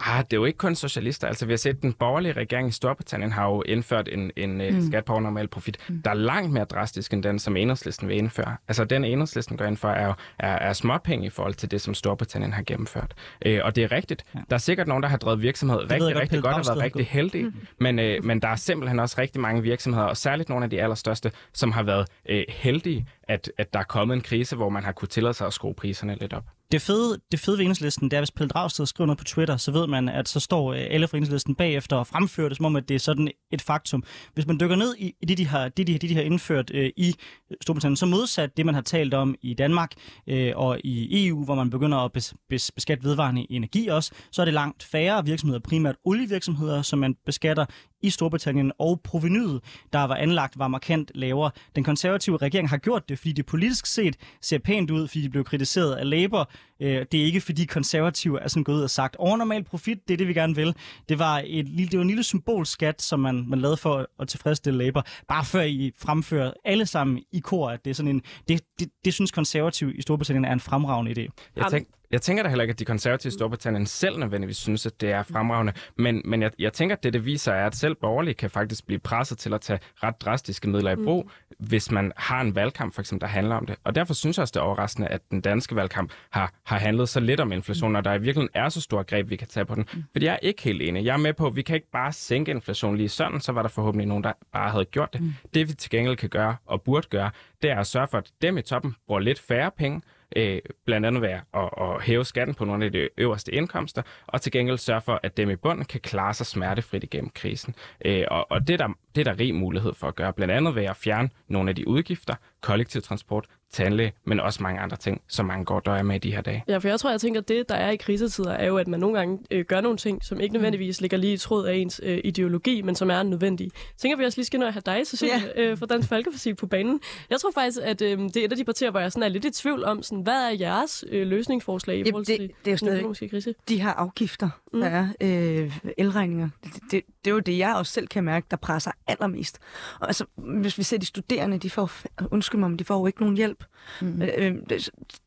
Ah, 0.00 0.24
det 0.24 0.32
er 0.32 0.36
jo 0.36 0.44
ikke 0.44 0.58
kun 0.58 0.74
socialister. 0.74 1.28
Altså, 1.28 1.46
vi 1.46 1.52
har 1.52 1.56
set, 1.56 1.82
den 1.82 1.92
borgerlige 1.92 2.32
regering 2.32 2.68
i 2.68 2.72
Storbritannien 2.72 3.32
har 3.32 3.46
jo 3.46 3.62
indført 3.62 4.08
en, 4.12 4.30
en 4.36 4.74
mm. 4.74 4.86
skat 4.86 5.04
på 5.04 5.12
overnormal 5.12 5.48
profit, 5.48 5.76
mm. 5.88 6.02
der 6.02 6.10
er 6.10 6.14
langt 6.14 6.52
mere 6.52 6.64
drastisk 6.64 7.12
end 7.12 7.22
den, 7.22 7.38
som 7.38 7.56
enhedslisten 7.56 8.08
vil 8.08 8.16
indføre. 8.16 8.56
Altså, 8.68 8.84
den 8.84 9.04
enhedslisten 9.12 9.56
går 9.56 9.64
ind 9.64 9.76
for, 9.76 9.88
er 9.88 10.14
er, 10.38 10.48
er 10.48 10.72
småpenge 10.72 11.26
i 11.26 11.30
forhold 11.30 11.54
til 11.54 11.70
det, 11.70 11.80
som 11.80 11.94
Storbritannien 11.94 12.52
har 12.52 12.62
gennemført. 12.62 13.14
Øh, 13.46 13.60
og 13.64 13.76
det 13.76 13.84
er 13.84 13.92
rigtigt. 13.92 14.24
Ja. 14.34 14.40
Der 14.50 14.54
er 14.54 14.58
sikkert 14.58 14.88
nogen, 14.88 15.02
der 15.02 15.08
har 15.08 15.16
drevet 15.16 15.42
virksomhed 15.42 15.80
jeg 15.80 15.90
rigtig, 15.90 16.12
godt, 16.12 16.22
rigtig 16.22 16.42
godt 16.42 16.56
og 16.56 16.64
været 16.66 16.84
rigtig 16.84 17.06
heldige, 17.06 17.44
mm. 17.44 17.54
men, 17.80 17.98
øh, 17.98 18.24
men 18.24 18.42
der 18.42 18.48
er 18.48 18.56
simpelthen 18.56 18.98
også 18.98 19.16
rigtig 19.18 19.40
mange 19.40 19.62
virksomheder, 19.62 20.06
og 20.06 20.16
særligt 20.16 20.48
nogle 20.48 20.64
af 20.64 20.70
de 20.70 20.82
allerstørste, 20.82 21.32
som 21.52 21.72
har 21.72 21.82
været 21.82 22.08
øh, 22.28 22.44
heldige, 22.48 23.06
at, 23.22 23.52
at 23.58 23.72
der 23.72 23.78
er 23.78 23.84
kommet 23.84 24.14
en 24.14 24.20
krise, 24.20 24.56
hvor 24.56 24.68
man 24.68 24.84
har 24.84 24.92
kunne 24.92 25.08
tillade 25.08 25.34
sig 25.34 25.46
at 25.46 25.52
skrue 25.52 25.74
priserne 25.74 26.16
lidt 26.20 26.32
op. 26.32 26.44
Det 26.72 26.82
fede, 26.82 27.20
det 27.32 27.40
fede 27.40 27.58
ved 27.58 27.64
enhedslisten, 27.64 28.10
det 28.10 28.16
er, 28.16 28.20
hvis 28.20 28.30
Pelle 28.30 28.48
Dragsted 28.48 28.86
skriver 28.86 29.06
noget 29.06 29.18
på 29.18 29.24
Twitter, 29.24 29.56
så 29.56 29.72
ved 29.72 29.86
man, 29.86 30.08
at 30.08 30.28
så 30.28 30.40
står 30.40 30.72
øh, 30.72 30.86
alle 30.90 31.08
fra 31.08 31.16
enhedslisten 31.16 31.54
bagefter 31.54 31.96
og 31.96 32.06
fremfører 32.06 32.48
det, 32.48 32.56
som 32.56 32.66
om, 32.66 32.76
at 32.76 32.88
det 32.88 32.94
er 32.94 32.98
sådan 32.98 33.30
et 33.52 33.62
faktum. 33.62 34.04
Hvis 34.34 34.46
man 34.46 34.60
dykker 34.60 34.76
ned 34.76 34.94
i, 34.98 35.14
i 35.22 35.26
det, 35.26 35.38
de 35.38 35.46
har, 35.46 35.68
det, 35.68 35.86
de, 35.86 35.92
det, 35.92 36.02
de 36.10 36.14
har 36.14 36.22
indført 36.22 36.70
øh, 36.74 36.90
i 36.96 37.14
Storbritannien, 37.62 37.96
så 37.96 38.06
modsat 38.06 38.56
det, 38.56 38.66
man 38.66 38.74
har 38.74 38.82
talt 38.82 39.14
om 39.14 39.34
i 39.42 39.54
Danmark 39.54 39.92
øh, 40.26 40.52
og 40.56 40.80
i 40.84 41.26
EU, 41.26 41.44
hvor 41.44 41.54
man 41.54 41.70
begynder 41.70 41.98
at 41.98 42.12
bes, 42.12 42.34
bes, 42.48 42.70
beskatte 42.70 43.04
vedvarende 43.04 43.46
energi 43.50 43.88
også, 43.88 44.12
så 44.32 44.42
er 44.42 44.44
det 44.44 44.54
langt 44.54 44.82
færre 44.82 45.24
virksomheder, 45.24 45.60
primært 45.60 45.96
olievirksomheder, 46.04 46.82
som 46.82 46.98
man 46.98 47.16
beskatter 47.26 47.64
i 48.02 48.10
Storbritannien, 48.10 48.72
og 48.78 49.00
provenyet, 49.04 49.60
der 49.92 49.98
var 50.04 50.14
anlagt, 50.14 50.58
var 50.58 50.68
markant 50.68 51.10
lavere. 51.14 51.50
Den 51.76 51.84
konservative 51.84 52.36
regering 52.36 52.68
har 52.68 52.76
gjort 52.76 53.08
det, 53.08 53.18
fordi 53.18 53.32
det 53.32 53.46
politisk 53.46 53.86
set 53.86 54.16
ser 54.42 54.58
pænt 54.58 54.90
ud, 54.90 55.08
fordi 55.08 55.22
de 55.22 55.28
blev 55.30 55.44
kritiseret 55.44 55.94
af 55.94 56.10
Labour. 56.10 56.50
Øh, 56.80 57.06
Det 57.12 57.20
er 57.20 57.24
ikke, 57.24 57.40
fordi 57.40 57.64
konservative 57.64 58.40
er 58.40 58.48
sådan 58.48 58.64
gået 58.64 58.76
ud 58.76 58.82
og 58.82 58.90
sagt, 58.90 59.16
overnormal 59.16 59.64
profit, 59.64 60.08
det 60.08 60.14
er 60.14 60.18
det, 60.18 60.28
vi 60.28 60.34
gerne 60.34 60.54
vil. 60.54 60.74
Det 61.08 61.18
var, 61.18 61.42
et, 61.46 61.68
lille- 61.68 61.88
det 61.90 61.96
var 61.98 62.02
en 62.02 62.08
lille 62.08 62.22
symbolskat, 62.22 63.02
som 63.02 63.20
man, 63.20 63.44
man 63.48 63.60
lavede 63.60 63.76
for 63.76 64.08
at 64.20 64.28
tilfredsstille 64.28 64.84
Labour, 64.84 65.04
bare 65.28 65.44
før 65.44 65.62
I 65.62 65.92
fremfører 65.98 66.52
alle 66.64 66.86
sammen 66.86 67.20
i 67.32 67.40
kor, 67.40 67.70
at 67.70 67.84
det 67.84 67.90
er 67.90 67.94
sådan 67.94 68.10
en, 68.10 68.22
det, 68.48 68.60
det, 68.78 68.88
det 69.04 69.14
synes 69.14 69.30
konservative 69.30 69.94
i 69.94 70.02
Storbritannien 70.02 70.44
er 70.44 70.52
en 70.52 70.60
fremragende 70.60 71.10
idé. 71.12 71.28
Jeg, 71.56 71.64
tænk, 71.70 71.88
jeg 72.10 72.22
tænker 72.22 72.42
da 72.42 72.48
heller 72.48 72.62
ikke, 72.62 72.72
at 72.72 72.78
de 72.78 72.84
konservative 72.84 73.28
i 73.28 73.32
Storbritannien 73.32 73.86
selv 73.86 74.18
nødvendigvis 74.18 74.56
synes, 74.56 74.86
at 74.86 75.00
det 75.00 75.10
er 75.10 75.22
fremragende. 75.22 75.72
Men, 75.96 76.22
men 76.24 76.42
jeg, 76.42 76.50
jeg 76.58 76.72
tænker, 76.72 76.96
at 76.96 77.02
det, 77.02 77.12
det 77.12 77.24
viser, 77.24 77.52
er, 77.52 77.66
at 77.66 77.76
selv 77.76 77.94
borgerlige 77.94 78.34
kan 78.34 78.50
faktisk 78.50 78.86
blive 78.86 78.98
presset 78.98 79.38
til 79.38 79.54
at 79.54 79.60
tage 79.60 79.78
ret 80.02 80.20
drastiske 80.20 80.68
midler 80.68 80.90
i 80.90 80.96
brug, 80.96 81.24
mm. 81.24 81.66
hvis 81.66 81.90
man 81.90 82.12
har 82.16 82.40
en 82.40 82.54
valgkamp, 82.54 82.94
for 82.94 83.00
eksempel, 83.02 83.20
der 83.20 83.26
handler 83.26 83.56
om 83.56 83.66
det. 83.66 83.76
Og 83.84 83.94
derfor 83.94 84.14
synes 84.14 84.38
jeg 84.38 84.42
også, 84.42 84.52
det 84.52 84.60
er 84.60 84.64
overraskende, 84.64 85.08
at 85.08 85.20
den 85.30 85.40
danske 85.40 85.76
valgkamp 85.76 86.12
har, 86.30 86.52
har 86.64 86.78
handlet 86.78 87.08
så 87.08 87.20
lidt 87.20 87.40
om 87.40 87.52
inflation, 87.52 87.96
og 87.96 88.04
der 88.04 88.14
i 88.14 88.20
virkeligheden 88.20 88.48
er 88.54 88.68
så 88.68 88.80
stor 88.80 89.02
greb, 89.02 89.30
vi 89.30 89.36
kan 89.36 89.48
tage 89.48 89.66
på 89.66 89.74
den. 89.74 89.88
Fordi 90.12 90.26
jeg 90.26 90.32
er 90.32 90.46
ikke 90.46 90.62
helt 90.62 90.82
enig. 90.82 91.04
Jeg 91.04 91.12
er 91.12 91.16
med 91.16 91.32
på, 91.32 91.46
at 91.46 91.56
vi 91.56 91.62
kan 91.62 91.74
ikke 91.74 91.90
bare 91.92 92.12
sænke 92.12 92.50
inflationen 92.50 92.96
lige 92.96 93.08
sådan, 93.08 93.40
så 93.40 93.52
var 93.52 93.62
der 93.62 93.68
forhåbentlig 93.68 94.08
nogen, 94.08 94.24
der 94.24 94.32
bare 94.52 94.70
havde 94.70 94.84
gjort 94.84 95.12
det. 95.12 95.20
Mm. 95.20 95.34
Det 95.54 95.68
vi 95.68 95.74
til 95.74 95.90
gengæld 95.90 96.16
kan 96.16 96.28
gøre, 96.28 96.56
og 96.66 96.82
burde 96.82 97.06
gøre, 97.10 97.30
det 97.62 97.70
er 97.70 97.78
at 97.78 97.86
sørge 97.86 98.08
for, 98.10 98.18
at 98.18 98.30
dem 98.42 98.58
i 98.58 98.62
toppen 98.62 98.94
bruger 99.06 99.20
lidt 99.20 99.38
færre 99.40 99.70
penge, 99.78 100.00
øh, 100.36 100.58
blandt 100.86 101.06
andet 101.06 101.22
være 101.22 101.40
at, 101.54 101.70
at, 101.80 101.94
at 101.94 102.02
hæve 102.02 102.24
skatten 102.24 102.54
på 102.54 102.64
nogle 102.64 102.84
af 102.84 102.92
de 102.92 103.08
øverste 103.18 103.54
indkomster, 103.54 104.02
og 104.26 104.40
til 104.40 104.52
gengæld 104.52 104.78
sørge 104.78 105.00
for, 105.00 105.20
at 105.22 105.36
dem 105.36 105.50
i 105.50 105.56
bunden 105.56 105.84
kan 105.84 106.00
klare 106.00 106.34
sig 106.34 106.46
smertefrit 106.46 107.04
igennem 107.04 107.30
krisen. 107.30 107.74
Øh, 108.04 108.24
og 108.30 108.46
og 108.50 108.68
det, 108.68 108.80
er 108.80 108.86
der, 108.86 108.94
det 109.14 109.20
er 109.20 109.32
der 109.32 109.40
rig 109.40 109.54
mulighed 109.54 109.94
for 109.94 110.08
at 110.08 110.16
gøre, 110.16 110.32
blandt 110.32 110.54
andet 110.54 110.74
ved 110.74 110.84
at 110.84 110.96
fjerne 110.96 111.30
nogle 111.48 111.68
af 111.68 111.76
de 111.76 111.88
udgifter, 111.88 112.34
kollektiv 112.60 113.02
transport, 113.02 113.46
tandlæge, 113.72 114.12
men 114.24 114.40
også 114.40 114.62
mange 114.62 114.80
andre 114.80 114.96
ting, 114.96 115.20
som 115.28 115.46
mange 115.46 115.64
går 115.64 115.80
døjer 115.80 116.02
med 116.02 116.16
i 116.16 116.18
de 116.18 116.30
her 116.34 116.40
dage. 116.40 116.64
Ja, 116.68 116.78
for 116.78 116.88
jeg 116.88 117.00
tror, 117.00 117.10
jeg 117.10 117.20
tænker, 117.20 117.40
at 117.40 117.48
det, 117.48 117.68
der 117.68 117.74
er 117.74 117.90
i 117.90 117.96
krisetider, 117.96 118.50
er 118.52 118.66
jo, 118.66 118.76
at 118.78 118.88
man 118.88 119.00
nogle 119.00 119.18
gange 119.18 119.38
øh, 119.50 119.64
gør 119.64 119.80
nogle 119.80 119.98
ting, 119.98 120.24
som 120.24 120.40
ikke 120.40 120.52
nødvendigvis 120.52 121.00
ligger 121.00 121.16
lige 121.16 121.32
i 121.32 121.36
tråd 121.36 121.66
af 121.66 121.74
ens 121.74 122.00
øh, 122.04 122.20
ideologi, 122.24 122.82
men 122.82 122.94
som 122.94 123.10
er 123.10 123.22
nødvendige. 123.22 123.70
Jeg 123.74 123.98
tænker, 123.98 124.16
vi 124.18 124.24
også 124.24 124.38
lige 124.38 124.46
skal 124.46 124.60
nå 124.60 124.66
at 124.66 124.72
have 124.72 124.82
dig, 124.86 125.06
Cecilie, 125.06 125.34
ja. 125.56 125.62
øh, 125.62 125.78
fra 125.78 125.86
Dansk 125.86 126.08
Folkeparti 126.08 126.54
på 126.54 126.66
banen. 126.66 127.00
Jeg 127.30 127.40
tror 127.40 127.50
faktisk, 127.54 127.78
at 127.82 128.02
øh, 128.02 128.18
det 128.18 128.36
er 128.36 128.44
et 128.44 128.50
af 128.52 128.56
de 128.56 128.64
partier, 128.64 128.90
hvor 128.90 129.00
jeg 129.00 129.12
sådan 129.12 129.22
er 129.22 129.28
lidt 129.28 129.44
i 129.44 129.50
tvivl 129.50 129.84
om, 129.84 130.02
sådan, 130.02 130.22
hvad 130.22 130.34
er 130.44 130.50
jeres 130.50 131.04
øh, 131.08 131.26
løsningsforslag 131.26 131.98
i 131.98 132.04
forhold 132.10 132.26
det- 132.26 132.36
til 132.38 132.50
det 132.64 132.70
er 132.70 132.76
jo 132.82 132.86
den 132.90 132.96
økonomiske 132.96 133.28
krise? 133.28 133.54
de 133.68 133.82
her 133.82 133.90
afgifter, 133.90 134.48
Mm. 134.72 134.78
mm. 134.78 134.84
der 134.84 134.88
er, 134.90 135.08
øh, 135.20 135.78
elregninger, 135.98 136.48
det, 136.64 136.72
det, 136.90 137.02
det 137.24 137.30
er 137.30 137.34
jo 137.34 137.38
det, 137.40 137.58
jeg 137.58 137.74
også 137.76 137.92
selv 137.92 138.06
kan 138.08 138.24
mærke, 138.24 138.46
der 138.50 138.56
presser 138.56 138.90
allermest. 139.06 139.58
Og 140.00 140.06
altså, 140.06 140.24
hvis 140.36 140.78
vi 140.78 140.82
ser 140.82 140.98
de 140.98 141.06
studerende, 141.06 141.58
de 141.58 141.70
får, 141.70 141.90
undskyld 142.30 142.60
mig, 142.60 142.70
men 142.70 142.78
de 142.78 142.84
får 142.84 142.98
jo 142.98 143.06
ikke 143.06 143.20
nogen 143.20 143.36
hjælp. 143.36 143.59
Mm. 144.00 144.22
Øh, 144.22 144.28
øh, 144.36 144.80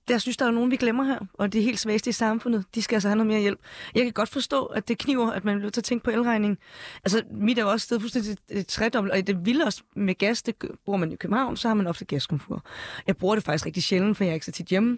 jeg 0.09 0.21
synes, 0.21 0.37
der 0.37 0.45
er 0.45 0.51
nogen, 0.51 0.71
vi 0.71 0.75
glemmer 0.75 1.03
her, 1.03 1.19
og 1.33 1.53
det 1.53 1.59
er 1.59 1.63
helt 1.63 1.79
svageste 1.79 2.09
i 2.09 2.13
samfundet. 2.13 2.65
De 2.75 2.81
skal 2.81 2.95
altså 2.95 3.07
have 3.07 3.15
noget 3.15 3.27
mere 3.27 3.39
hjælp. 3.39 3.59
Jeg 3.95 4.03
kan 4.03 4.13
godt 4.13 4.29
forstå, 4.29 4.65
at 4.65 4.87
det 4.87 4.97
kniver, 4.97 5.31
at 5.31 5.45
man 5.45 5.57
bliver 5.57 5.71
til 5.71 5.81
at 5.81 5.85
tænke 5.85 6.03
på 6.03 6.11
elregning. 6.11 6.59
Altså, 7.03 7.23
mit 7.31 7.57
er 7.57 7.61
jo 7.61 7.69
også 7.69 7.83
stedet 7.83 8.01
fuldstændig 8.01 8.37
et 8.49 8.67
tredobbelt, 8.67 9.13
og 9.13 9.27
det 9.27 9.45
vilde 9.45 9.65
også 9.65 9.83
med 9.95 10.15
gas, 10.15 10.41
det 10.43 10.55
bruger 10.85 10.99
man 10.99 11.11
i 11.11 11.15
København, 11.15 11.57
så 11.57 11.67
har 11.67 11.75
man 11.75 11.87
ofte 11.87 12.05
gaskomfur. 12.05 12.65
Jeg 13.07 13.17
bruger 13.17 13.35
det 13.35 13.43
faktisk 13.43 13.65
rigtig 13.65 13.83
sjældent, 13.83 14.17
for 14.17 14.23
jeg 14.23 14.31
er 14.31 14.33
ikke 14.33 14.45
så 14.45 14.51
tit 14.51 14.67
hjemme. 14.67 14.97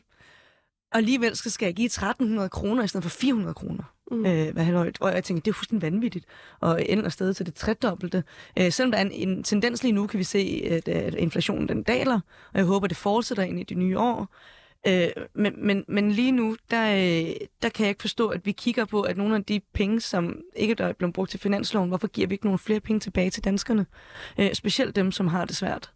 Og 0.91 0.97
alligevel 0.97 1.35
skal 1.35 1.65
jeg 1.65 1.75
give 1.75 1.85
1300 1.85 2.49
kroner 2.49 2.83
i 2.83 2.87
stedet 2.87 3.03
for 3.03 3.09
400 3.09 3.53
kroner. 3.53 3.94
Mm. 4.11 4.25
Øh, 4.25 4.53
hvad. 4.53 4.91
Og 4.99 5.13
jeg 5.13 5.23
tænker, 5.23 5.41
det 5.41 5.51
er 5.51 5.55
fuldstændig 5.55 5.91
vanvittigt. 5.91 6.25
Og 6.59 6.85
ender 6.89 7.09
sted 7.09 7.33
til 7.33 7.45
det 7.45 7.53
tredobbelte. 7.53 8.23
Øh, 8.59 8.71
selvom 8.71 8.91
der 8.91 8.99
er 8.99 9.05
en, 9.05 9.29
en 9.29 9.43
tendens 9.43 9.83
lige 9.83 9.91
nu, 9.91 10.07
kan 10.07 10.17
vi 10.17 10.23
se, 10.23 10.67
at, 10.71 10.87
at 10.87 11.13
inflationen 11.13 11.69
den 11.69 11.83
daler. 11.83 12.19
Og 12.53 12.59
jeg 12.59 12.65
håber, 12.65 12.87
det 12.87 12.97
fortsætter 12.97 13.43
ind 13.43 13.59
i 13.59 13.63
det 13.63 13.77
nye 13.77 13.99
år. 13.99 14.27
Øh, 14.87 15.07
men, 15.33 15.53
men, 15.57 15.85
men 15.87 16.11
lige 16.11 16.31
nu, 16.31 16.55
der, 16.71 16.91
øh, 16.95 17.35
der 17.61 17.69
kan 17.69 17.83
jeg 17.83 17.89
ikke 17.89 18.03
forstå, 18.03 18.27
at 18.27 18.45
vi 18.45 18.51
kigger 18.51 18.85
på, 18.85 19.01
at 19.01 19.17
nogle 19.17 19.35
af 19.35 19.43
de 19.43 19.61
penge, 19.73 20.01
som 20.01 20.41
ikke 20.55 20.73
der 20.73 20.85
er 20.85 20.93
blevet 20.93 21.13
brugt 21.13 21.31
til 21.31 21.39
finansloven, 21.39 21.89
hvorfor 21.89 22.07
giver 22.07 22.27
vi 22.27 22.33
ikke 22.33 22.45
nogle 22.45 22.59
flere 22.59 22.79
penge 22.79 22.99
tilbage 22.99 23.29
til 23.29 23.43
danskerne? 23.43 23.85
Øh, 24.39 24.53
specielt 24.53 24.95
dem, 24.95 25.11
som 25.11 25.27
har 25.27 25.45
det 25.45 25.55
svært. 25.55 25.91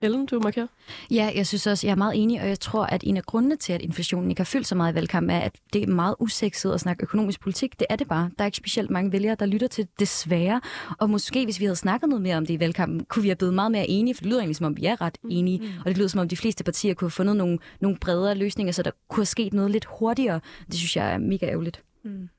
Ellen, 0.00 0.26
du 0.26 0.40
markerer. 0.40 0.66
Ja, 1.10 1.30
jeg 1.34 1.46
synes 1.46 1.66
også, 1.66 1.86
jeg 1.86 1.92
er 1.92 1.96
meget 1.96 2.22
enig, 2.22 2.40
og 2.40 2.48
jeg 2.48 2.60
tror, 2.60 2.84
at 2.84 3.00
en 3.06 3.16
af 3.16 3.24
grundene 3.24 3.56
til, 3.56 3.72
at 3.72 3.82
inflationen 3.82 4.30
ikke 4.30 4.40
har 4.40 4.44
fyldt 4.44 4.66
så 4.66 4.74
meget 4.74 4.92
i 4.92 4.94
valgkampen, 4.94 5.30
er, 5.30 5.40
at 5.40 5.52
det 5.72 5.82
er 5.82 5.86
meget 5.86 6.14
usekset 6.18 6.72
at 6.72 6.80
snakke 6.80 7.02
økonomisk 7.02 7.40
politik. 7.40 7.78
Det 7.78 7.86
er 7.90 7.96
det 7.96 8.08
bare. 8.08 8.30
Der 8.38 8.44
er 8.44 8.46
ikke 8.46 8.56
specielt 8.56 8.90
mange 8.90 9.12
vælgere, 9.12 9.36
der 9.40 9.46
lytter 9.46 9.66
til 9.66 9.84
det, 9.84 10.00
desværre. 10.00 10.60
Og 10.98 11.10
måske, 11.10 11.44
hvis 11.44 11.60
vi 11.60 11.64
havde 11.64 11.76
snakket 11.76 12.08
noget 12.08 12.22
mere 12.22 12.36
om 12.36 12.46
det 12.46 12.54
i 12.54 12.60
valgkampen, 12.60 13.04
kunne 13.04 13.22
vi 13.22 13.28
have 13.28 13.36
blevet 13.36 13.54
meget 13.54 13.72
mere 13.72 13.88
enige, 13.88 14.14
for 14.14 14.22
det 14.22 14.28
lyder 14.30 14.40
egentlig, 14.40 14.56
som 14.56 14.66
om 14.66 14.76
vi 14.76 14.84
er 14.84 15.00
ret 15.00 15.18
enige. 15.30 15.58
Mm. 15.58 15.66
Og 15.80 15.84
det 15.86 15.96
lyder, 15.98 16.08
som 16.08 16.20
om 16.20 16.28
de 16.28 16.36
fleste 16.36 16.64
partier 16.64 16.94
kunne 16.94 17.06
have 17.06 17.10
fundet 17.10 17.36
nogle, 17.36 17.58
nogle 17.80 17.96
bredere 18.00 18.34
løsninger, 18.34 18.72
så 18.72 18.82
der 18.82 18.90
kunne 19.08 19.20
have 19.20 19.26
sket 19.26 19.52
noget 19.52 19.70
lidt 19.70 19.84
hurtigere. 19.84 20.40
Det 20.66 20.74
synes 20.74 20.96
jeg 20.96 21.12
er 21.12 21.18
mega 21.18 21.46
ærgerligt. 21.46 21.82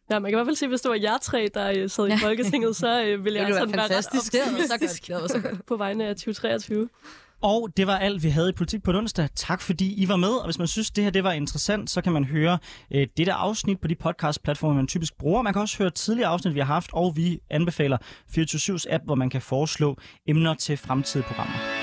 Ja, 0.09 0.19
man 0.19 0.23
kan 0.23 0.29
i 0.29 0.35
hvert 0.35 0.47
fald 0.47 0.55
se, 0.55 0.67
hvis 0.67 0.81
det 0.81 0.89
var 0.89 0.97
jer 1.01 1.17
tre, 1.17 1.49
der 1.53 1.73
øh, 1.77 1.89
sad 1.89 2.07
i. 2.07 2.17
Folketinget, 2.17 2.75
så 2.75 3.03
øh, 3.03 3.25
ville 3.25 3.39
jeg 3.39 3.47
Det 3.47 3.55
sådan 3.55 3.71
være 3.73 3.81
ret 3.83 3.91
fantastisk. 3.91 4.31
Det 4.31 4.39
var 4.39 4.45
så 4.45 4.73
optimistisk 4.73 5.07
godt. 5.09 5.23
Det 5.23 5.33
var 5.33 5.41
så 5.41 5.49
godt. 5.49 5.65
på 5.65 5.77
vegne 5.77 6.05
af 6.05 6.15
2023. 6.15 6.89
Og 7.41 7.69
det 7.77 7.87
var 7.87 7.97
alt, 7.97 8.23
vi 8.23 8.29
havde 8.29 8.49
i 8.49 8.51
Politik 8.51 8.83
på 8.83 8.91
onsdag. 8.91 9.29
Tak 9.35 9.61
fordi 9.61 10.03
I 10.03 10.07
var 10.07 10.15
med, 10.15 10.29
og 10.29 10.45
hvis 10.45 10.57
man 10.57 10.67
synes, 10.67 10.91
det 10.91 11.03
her 11.03 11.11
det 11.11 11.23
var 11.23 11.31
interessant, 11.31 11.89
så 11.89 12.01
kan 12.01 12.13
man 12.13 12.23
høre 12.23 12.59
øh, 12.91 13.07
det 13.17 13.27
der 13.27 13.33
afsnit 13.33 13.79
på 13.81 13.87
de 13.87 13.95
podcast-platforme, 13.95 14.75
man 14.75 14.87
typisk 14.87 15.17
bruger. 15.17 15.41
Man 15.41 15.53
kan 15.53 15.61
også 15.61 15.77
høre 15.77 15.89
tidligere 15.89 16.29
afsnit, 16.29 16.53
vi 16.53 16.59
har 16.59 16.65
haft, 16.65 16.89
og 16.93 17.15
vi 17.15 17.39
anbefaler 17.49 17.97
24-7's 18.37 18.93
app, 18.93 19.03
hvor 19.05 19.15
man 19.15 19.29
kan 19.29 19.41
foreslå 19.41 19.97
emner 20.27 20.53
til 20.53 20.77
fremtidige 20.77 21.27
programmer. 21.27 21.78